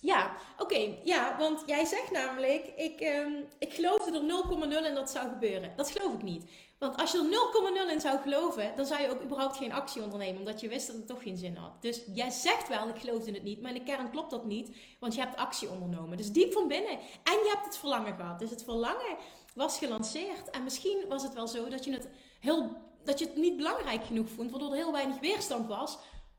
[0.00, 0.96] Ja, oké.
[1.04, 5.72] ja, want jij zegt namelijk, ik, um, ik geloofde er 0,0 in dat zou gebeuren.
[5.76, 6.44] Dat geloof ik niet.
[6.78, 10.02] Want als je er 0,0 in zou geloven, dan zou je ook überhaupt geen actie
[10.02, 11.82] ondernemen, omdat je wist dat het toch geen zin had.
[11.82, 14.76] Dus jij zegt wel, ik geloofde het niet, maar in de kern klopt dat niet,
[15.00, 16.16] want je hebt actie ondernomen.
[16.16, 16.98] Dus diep van binnen.
[17.22, 18.38] En je hebt het verlangen gehad.
[18.38, 19.16] Dus het verlangen
[19.54, 20.50] was gelanceerd.
[20.50, 22.08] En misschien was het wel zo dat je het,
[22.40, 25.98] heel, dat je het niet belangrijk genoeg vond, waardoor er heel weinig weerstand was,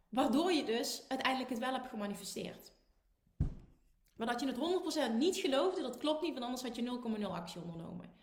[0.09, 2.71] waardoor je dus uiteindelijk het wel hebt gemanifesteerd.
[4.19, 7.25] Maar dat je het 100% niet geloofde, dat klopt niet, want anders had je 0,0
[7.25, 8.13] actie ondernomen.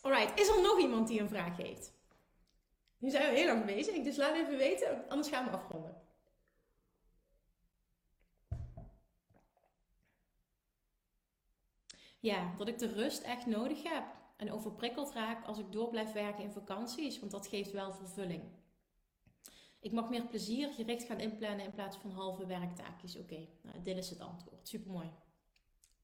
[0.00, 1.92] Alright, is er nog iemand die een vraag heeft?
[2.98, 6.02] Nu zijn we heel lang bezig, dus laat even weten, anders gaan we afronden.
[12.20, 16.12] Ja, dat ik de rust echt nodig heb en overprikkeld raak als ik door blijf
[16.12, 18.42] werken in vakanties, want dat geeft wel vervulling.
[19.80, 23.16] Ik mag meer plezier gericht gaan inplannen in plaats van halve werktaakjes.
[23.16, 24.68] Oké, nou, dit is het antwoord.
[24.68, 25.10] Supermooi.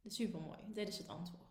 [0.07, 0.59] Supermooi.
[0.66, 1.47] Dit is het antwoord.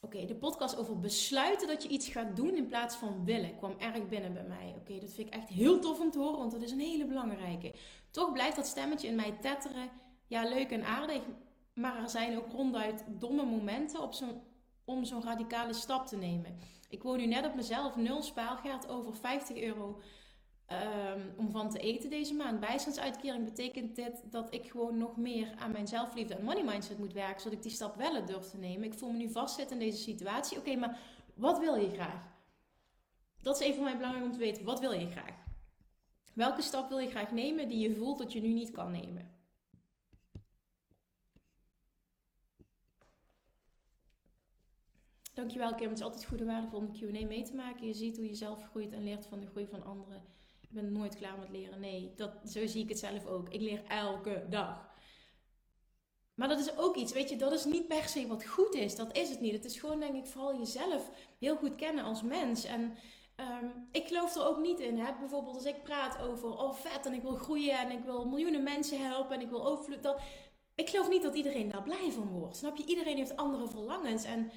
[0.00, 3.78] Oké, de podcast over besluiten dat je iets gaat doen in plaats van willen kwam
[3.78, 4.74] erg binnen bij mij.
[4.78, 7.06] Oké, dat vind ik echt heel tof om te horen, want dat is een hele
[7.06, 7.74] belangrijke.
[8.10, 9.90] Toch blijft dat stemmetje in mij tetteren.
[10.26, 11.22] Ja, leuk en aardig,
[11.74, 14.14] maar er zijn ook ronduit domme momenten op
[14.84, 16.58] om zo'n radicale stap te nemen.
[16.88, 20.00] Ik woon nu net op mezelf, nul spaargeld, over 50 euro
[20.68, 22.60] um, om van te eten deze maand.
[22.60, 27.12] Bijstandsuitkering betekent dit dat ik gewoon nog meer aan mijn zelfliefde en money mindset moet
[27.12, 28.84] werken, zodat ik die stap wel durf te nemen.
[28.84, 30.58] Ik voel me nu vastzitten in deze situatie.
[30.58, 30.98] Oké, maar
[31.34, 32.30] wat wil je graag?
[33.42, 34.64] Dat is even voor mij belangrijk om te weten.
[34.64, 35.44] Wat wil je graag?
[36.34, 39.41] Welke stap wil je graag nemen die je voelt dat je nu niet kan nemen?
[45.34, 47.86] Dankjewel Kim, het is altijd goed en waardevol om de Q&A mee te maken.
[47.86, 50.22] Je ziet hoe je zelf groeit en leert van de groei van anderen.
[50.60, 51.80] Ik ben nooit klaar met leren.
[51.80, 53.48] Nee, dat, zo zie ik het zelf ook.
[53.48, 54.90] Ik leer elke dag.
[56.34, 58.96] Maar dat is ook iets, weet je, dat is niet per se wat goed is.
[58.96, 59.52] Dat is het niet.
[59.52, 62.64] Het is gewoon, denk ik, vooral jezelf heel goed kennen als mens.
[62.64, 62.96] En
[63.36, 64.98] ehm, ik geloof er ook niet in.
[64.98, 65.12] Hè?
[65.18, 68.62] Bijvoorbeeld als ik praat over, oh vet, en ik wil groeien en ik wil miljoenen
[68.62, 70.14] mensen helpen en ik wil overvloed.
[70.74, 72.56] Ik geloof niet dat iedereen daar blij van wordt.
[72.56, 72.86] Snap je?
[72.86, 74.24] Iedereen heeft andere verlangens.
[74.24, 74.50] En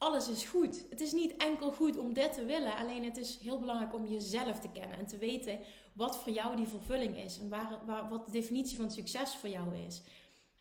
[0.00, 0.84] alles is goed.
[0.90, 2.76] Het is niet enkel goed om dit te willen.
[2.76, 4.98] Alleen het is heel belangrijk om jezelf te kennen.
[4.98, 5.58] En te weten
[5.92, 7.38] wat voor jou die vervulling is.
[7.38, 10.02] En waar, wat de definitie van succes voor jou is.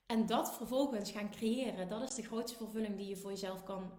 [0.06, 1.90] En dat vervolgens gaan creëren.
[1.90, 3.92] Dat is de grootste vervulling die je voor jezelf kan,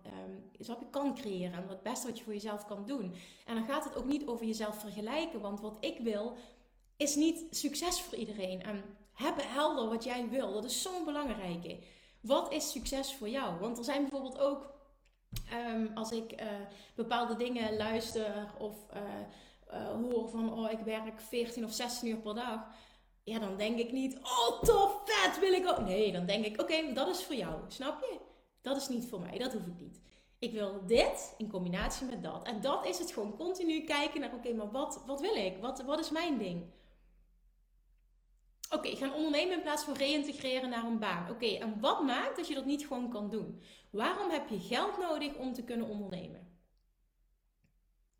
[0.68, 1.52] um, kan creëren.
[1.52, 3.14] En het beste wat je voor jezelf kan doen.
[3.46, 5.40] En dan gaat het ook niet over jezelf vergelijken.
[5.40, 6.36] Want wat ik wil,
[6.96, 8.62] is niet succes voor iedereen.
[8.62, 10.52] En hebben helder wat jij wil.
[10.52, 11.78] Dat is zo'n belangrijke.
[12.20, 13.58] Wat is succes voor jou?
[13.60, 14.78] Want er zijn bijvoorbeeld ook
[15.50, 16.46] Ehm, als ik uh,
[16.94, 22.34] bepaalde dingen luister of uh, hoor van, oh, ik werk 14 of 16 uur per
[22.34, 22.66] dag.
[23.24, 25.80] Ja, dan denk ik niet, oh, tof, vet, wil ik ook.
[25.80, 28.18] Nee, dan denk ik, oké, dat is voor jou, snap je?
[28.62, 30.00] Dat is niet voor mij, dat hoef ik niet.
[30.38, 32.46] Ik wil dit in combinatie met dat.
[32.46, 35.56] En dat is het gewoon continu kijken naar, oké, maar wat, wat wil ik?
[35.60, 36.64] Wat, wat is mijn ding?
[38.72, 41.30] Oké, gaan ondernemen in plaats van reïntegreren naar een baan.
[41.30, 43.62] Oké, en wat maakt dat je dat niet gewoon kan doen?
[43.90, 46.58] Waarom heb je geld nodig om te kunnen ondernemen?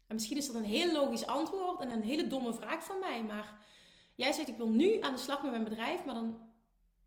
[0.06, 3.22] En misschien is dat een heel logisch antwoord en een hele domme vraag van mij,
[3.22, 3.58] maar
[4.14, 6.50] jij zegt ik wil nu aan de slag met mijn bedrijf, maar dan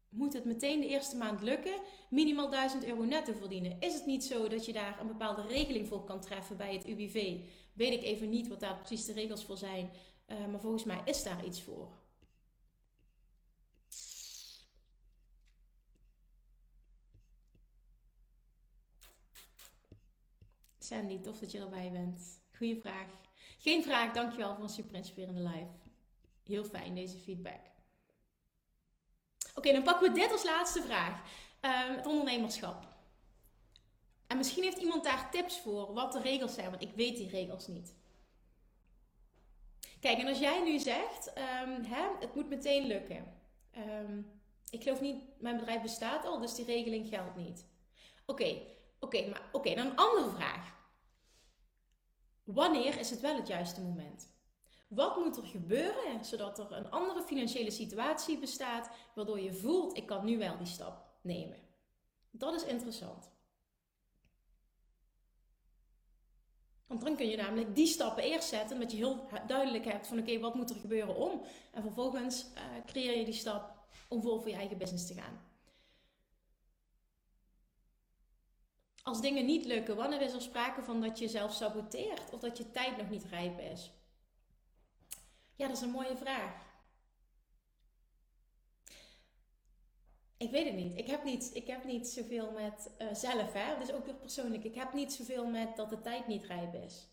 [0.10, 3.80] moet het meteen de eerste maand lukken, minimaal 1000 euro netto verdienen.
[3.80, 6.86] Is het niet zo dat je daar een bepaalde regeling voor kan treffen bij het
[6.86, 7.40] UWV?
[7.74, 9.92] Weet ik even niet wat daar precies de regels voor zijn,
[10.28, 12.03] uh, maar volgens mij is daar iets voor.
[20.94, 22.42] Sandy, tof dat je erbij bent.
[22.58, 23.08] Goeie vraag.
[23.58, 25.72] Geen vraag, dankjewel voor een super inspirerende live.
[26.44, 27.62] Heel fijn deze feedback.
[29.56, 31.22] Oké, dan pakken we dit als laatste vraag.
[31.62, 32.88] Uh, het ondernemerschap.
[34.28, 37.30] En misschien heeft iemand daar tips voor wat de regels zijn, want ik weet die
[37.30, 37.96] regels niet.
[40.00, 43.42] Kijk, en als jij nu zegt, um, hè, het moet meteen lukken.
[43.78, 47.66] Um, ik geloof niet, mijn bedrijf bestaat al, dus die regeling geldt niet.
[48.26, 48.62] Oké,
[49.00, 50.82] oké, maar oké, dan een andere vraag.
[52.44, 54.32] Wanneer is het wel het juiste moment?
[54.88, 60.06] Wat moet er gebeuren zodat er een andere financiële situatie bestaat, waardoor je voelt: ik
[60.06, 61.58] kan nu wel die stap nemen?
[62.32, 63.32] Dat is interessant.
[66.88, 70.20] Want dan kun je namelijk die stappen eerst zetten, omdat je heel duidelijk hebt van
[70.20, 71.42] oké, wat moet er gebeuren om?
[71.72, 73.74] En vervolgens uh, creëer je die stap
[74.08, 75.53] om vol voor je eigen business te gaan.
[79.04, 82.58] Als dingen niet lukken, wanneer is er sprake van dat je jezelf saboteert of dat
[82.58, 83.92] je tijd nog niet rijp is?
[85.56, 86.72] Ja, dat is een mooie vraag.
[90.38, 90.98] Ik weet het niet.
[90.98, 93.82] Ik heb niet, ik heb niet zoveel met uh, zelf, hè.
[93.82, 94.64] Is ook weer persoonlijk.
[94.64, 97.08] Ik heb niet zoveel met dat de tijd niet rijp is.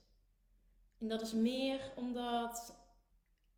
[0.98, 2.74] En dat is meer omdat,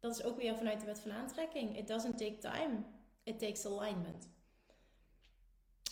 [0.00, 1.78] dat is ook weer vanuit de wet van aantrekking.
[1.78, 2.82] It doesn't take time.
[3.22, 4.28] It takes alignment.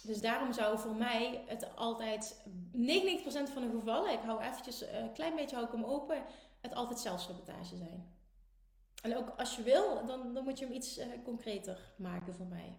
[0.03, 5.13] Dus daarom zou voor mij het altijd, 99% van de gevallen, ik hou eventjes een
[5.13, 6.25] klein beetje hou ik hem open,
[6.61, 8.19] het altijd zelfsabotage zijn.
[9.03, 12.47] En ook als je wil, dan, dan moet je hem iets uh, concreter maken voor
[12.47, 12.79] mij.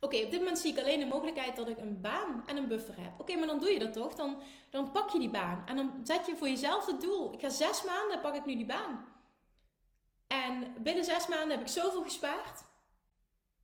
[0.00, 2.68] Oké, op dit moment zie ik alleen de mogelijkheid dat ik een baan en een
[2.68, 3.20] buffer heb.
[3.20, 4.14] Oké, maar dan doe je dat toch?
[4.14, 5.66] Dan, dan pak je die baan.
[5.66, 7.32] En dan zet je voor jezelf het doel.
[7.32, 9.04] Ik ga zes maanden, pak ik nu die baan.
[10.26, 12.64] En binnen zes maanden heb ik zoveel gespaard.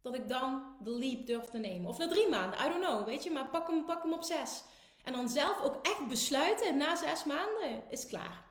[0.06, 1.88] Dat ik dan de leap durf te nemen.
[1.88, 3.30] Of na drie maanden, I don't know, weet je.
[3.30, 4.64] Maar pak hem, pak hem op zes.
[5.04, 8.44] En dan zelf ook echt besluiten, na zes maanden is klaar.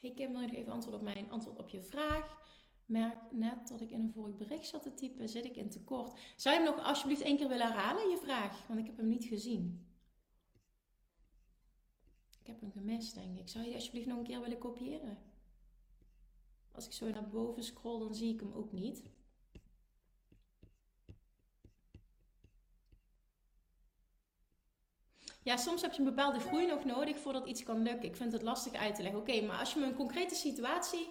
[0.00, 2.38] Hey Kim, wil je even antwoord op mijn antwoord op je vraag?
[2.86, 5.28] Merk net dat ik in een vorig bericht zat te typen.
[5.28, 6.20] Zit ik in tekort?
[6.36, 8.66] Zou je hem nog alsjeblieft één keer willen herhalen, je vraag?
[8.66, 9.88] Want ik heb hem niet gezien.
[12.40, 13.48] Ik heb hem gemist, denk ik.
[13.48, 15.32] Zou je die alsjeblieft nog een keer willen kopiëren?
[16.74, 19.02] Als ik zo naar boven scroll, dan zie ik hem ook niet.
[25.42, 28.08] Ja, soms heb je een bepaalde groei nog nodig voordat iets kan lukken.
[28.08, 29.20] Ik vind het lastig uit te leggen.
[29.20, 31.08] Oké, maar als je me een concrete situatie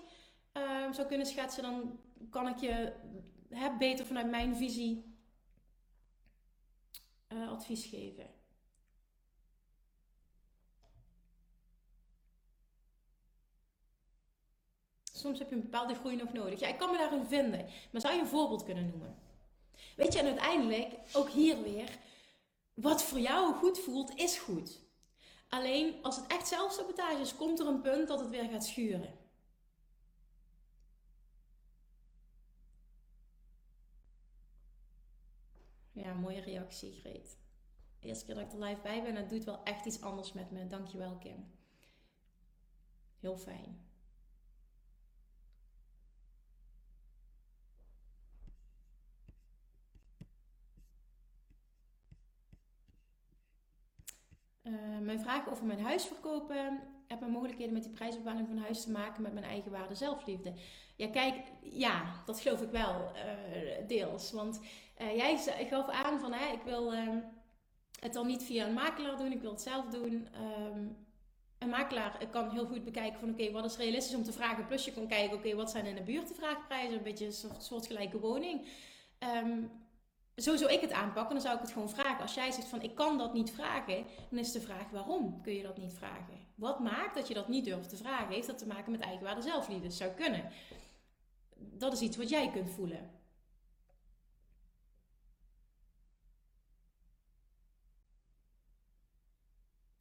[0.53, 1.99] uh, zou kunnen schetsen, dan
[2.29, 2.93] kan ik je
[3.49, 5.17] hè, beter vanuit mijn visie
[7.27, 8.42] uh, advies geven.
[15.23, 16.59] Soms heb je een bepaalde groei nog nodig.
[16.59, 17.65] Ja, ik kan me daarin vinden.
[17.91, 19.15] Maar zou je een voorbeeld kunnen noemen?
[19.95, 21.97] Weet je, en uiteindelijk, ook hier weer,
[22.73, 24.81] wat voor jou goed voelt, is goed.
[25.49, 29.17] Alleen als het echt zelfsabotage is, komt er een punt dat het weer gaat schuren.
[35.91, 37.37] Ja, mooie reactie, Greet.
[37.99, 40.51] Eerste keer dat ik er live bij ben, het doet wel echt iets anders met
[40.51, 40.67] me.
[40.67, 41.51] Dankjewel, Kim.
[43.19, 43.91] Heel fijn.
[54.63, 56.81] Uh, mijn vraag over mijn huis verkopen.
[57.07, 60.53] Heb mijn mogelijkheden met die prijsbepaling van huis te maken met mijn eigen waarde zelfliefde?
[60.95, 64.31] Ja, kijk, ja, dat geloof ik wel uh, deels.
[64.31, 64.59] Want
[65.01, 65.37] uh, jij
[65.69, 67.17] gaf aan van, ik wil ehm,
[67.99, 70.27] het dan niet via een makelaar doen, ik wil het zelf doen.
[70.71, 70.97] Um,
[71.57, 74.65] een makelaar kan heel goed bekijken van, oké, wat is realistisch om te vragen?
[74.65, 76.97] Plus je kan kijken, oké, wat zijn in de buurt de vraagprijzen?
[76.97, 78.67] Een beetje een soortgelijke woning.
[79.43, 79.71] Um,
[80.35, 82.21] zo zou ik het aanpakken, dan zou ik het gewoon vragen.
[82.21, 85.53] Als jij zegt van ik kan dat niet vragen, dan is de vraag waarom kun
[85.53, 86.47] je dat niet vragen?
[86.55, 88.33] Wat maakt dat je dat niet durft te vragen?
[88.33, 89.87] Heeft dat te maken met eigenwaarde zelfliefde?
[89.87, 90.51] Dat zou kunnen.
[91.57, 93.21] Dat is iets wat jij kunt voelen.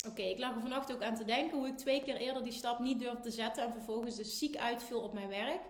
[0.07, 2.53] Oké, ik lag er vannacht ook aan te denken hoe ik twee keer eerder die
[2.53, 5.63] stap niet durfde te zetten en vervolgens dus ziek uitviel op mijn werk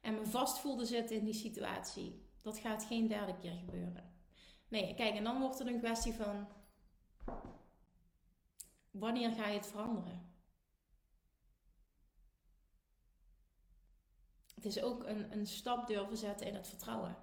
[0.00, 2.25] en me vast voelde zitten in die situatie.
[2.46, 4.14] Dat gaat geen derde keer gebeuren.
[4.68, 6.48] Nee, kijk, en dan wordt het een kwestie van
[8.90, 10.34] wanneer ga je het veranderen?
[14.54, 17.16] Het is ook een, een stap durven zetten in het vertrouwen.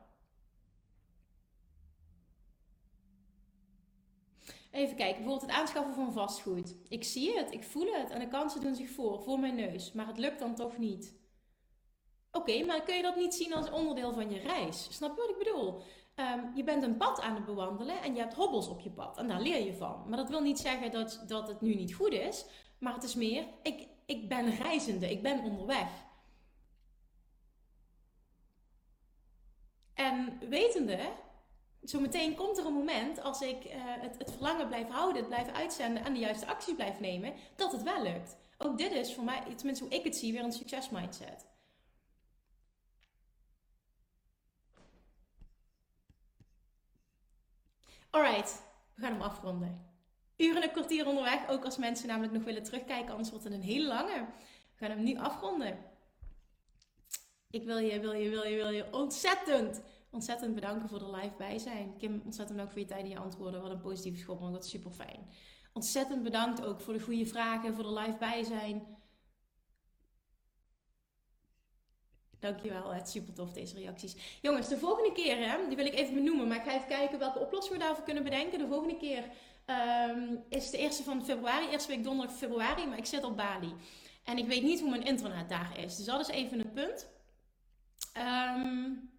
[4.72, 6.76] Even kijken, bijvoorbeeld het aanschaffen van vastgoed.
[6.88, 9.92] Ik zie het, ik voel het en de kansen doen zich voor, voor mijn neus,
[9.92, 11.22] maar het lukt dan toch niet.
[12.36, 14.88] Oké, maar kun je dat niet zien als onderdeel van je reis?
[14.92, 15.82] Snap je wat ik bedoel?
[16.16, 19.18] Ehm, je bent een pad aan het bewandelen en je hebt hobbels op je pad
[19.18, 20.04] en daar leer je van.
[20.08, 22.46] Maar dat wil niet zeggen dat, dat het nu niet goed is,
[22.80, 25.90] maar het is meer, ik, ik ben reizende, ik ben onderweg.
[29.94, 31.00] En wetende
[31.82, 35.52] zometeen komt er een moment als ik uh, het, het, verlangen blijf houden, het blijf
[35.52, 38.38] uitzenden en de juiste acties blijf nemen, dat het wel lukt.
[38.58, 41.52] Ook dit is voor mij, tenminste hoe ik het zie, weer een succesmindset.
[48.14, 48.64] Alright,
[48.96, 49.86] we gaan hem afronden.
[50.38, 53.54] Uren en een kwartier onderweg, ook als mensen namelijk nog willen terugkijken, anders wordt het
[53.54, 54.26] een hele lange.
[54.74, 55.78] We gaan hem nu afronden.
[57.50, 61.34] Ik wil je, wil je, wil je, wil je ontzettend ontzettend bedanken voor de live
[61.38, 61.98] bij zijn.
[61.98, 63.62] Kim, ontzettend bedankt voor je tijd en je antwoorden.
[63.62, 65.30] Wat een positieve school, wat super fijn.
[65.74, 68.98] Ontzettend bedankt ook voor de goede vragen, voor de live bij zijn.
[72.44, 74.40] Dankjewel, het is super tof deze reacties.
[74.42, 77.20] Jongens, de volgende keer, hè, die wil ik even benoemen, maar ik ga even kijken
[77.20, 78.60] welke oplossing we daarvoor kunnen bedenken.
[78.60, 79.24] De volgende keer
[80.10, 83.74] um, is de eerste van februari, eerste week donderdag februari, maar ik zit op Bali.
[84.24, 85.96] En ik weet niet hoe mijn internet daar is.
[85.96, 87.10] Dus dat is even een punt.
[88.18, 89.12] Um,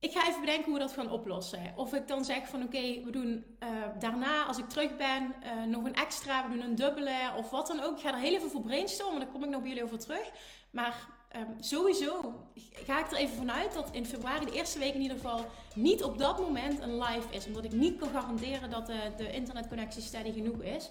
[0.00, 1.72] ik ga even bedenken hoe we dat gaan oplossen.
[1.76, 3.68] Of ik dan zeg van oké, we doen uh,
[3.98, 7.66] daarna als ik terug ben uh, nog een extra, we doen een dubbele of wat
[7.66, 7.96] dan ook.
[7.96, 10.30] Ik ga er heel even voor brainstormen, daar kom ik nog bij jullie over terug.
[10.70, 11.06] Maar
[11.36, 12.34] um, sowieso
[12.72, 16.02] ga ik er even vanuit dat in februari, de eerste week in ieder geval, niet
[16.02, 17.46] op dat moment een live is.
[17.46, 20.90] Omdat ik niet kan garanderen dat de, de internetconnectie steady genoeg is.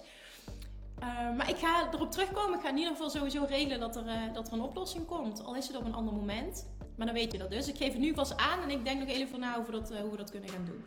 [1.02, 2.54] Uh, maar ik ga erop terugkomen.
[2.54, 5.44] Ik ga in ieder geval sowieso regelen dat er, uh, dat er een oplossing komt.
[5.44, 6.66] Al is het op een ander moment.
[6.96, 7.68] Maar dan weet je dat dus.
[7.68, 10.00] Ik geef het nu pas aan en ik denk nog even na over dat, uh,
[10.00, 10.84] hoe we dat kunnen gaan doen.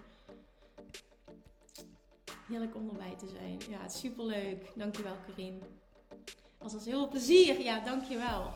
[2.48, 3.60] Heerlijk om erbij te zijn.
[3.70, 4.72] Ja, superleuk.
[4.76, 5.62] Dankjewel, Karin.
[6.58, 7.62] Was als heel veel plezier.
[7.62, 8.52] Ja, dankjewel.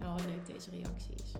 [0.00, 1.32] Nou, leuk deze reacties.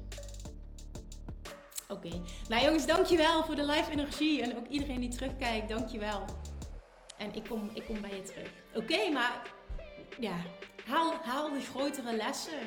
[1.89, 2.11] Oké.
[2.49, 4.43] Nou jongens, dankjewel voor de live energie.
[4.43, 6.25] En ook iedereen die terugkijkt, dankjewel.
[7.19, 8.51] En ik kom, ik kom bij je terug.
[8.75, 9.43] Oké, maar
[10.21, 10.37] ja,
[10.87, 12.59] haal, haal de grotere lessen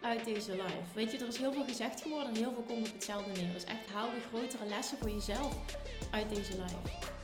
[0.00, 0.94] uit deze live.
[0.94, 3.52] Weet je, er is heel veel gezegd geworden en heel veel komt op hetzelfde neer.
[3.52, 5.54] Dus echt haal de grotere lessen voor jezelf
[6.10, 7.14] uit deze live.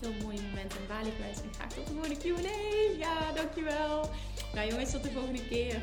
[0.00, 2.98] Veel mooie momenten in Bali geweest en graag tot de volgende Q&A.
[2.98, 4.10] Ja, dankjewel.
[4.54, 5.82] Nou jongens, tot de volgende keer.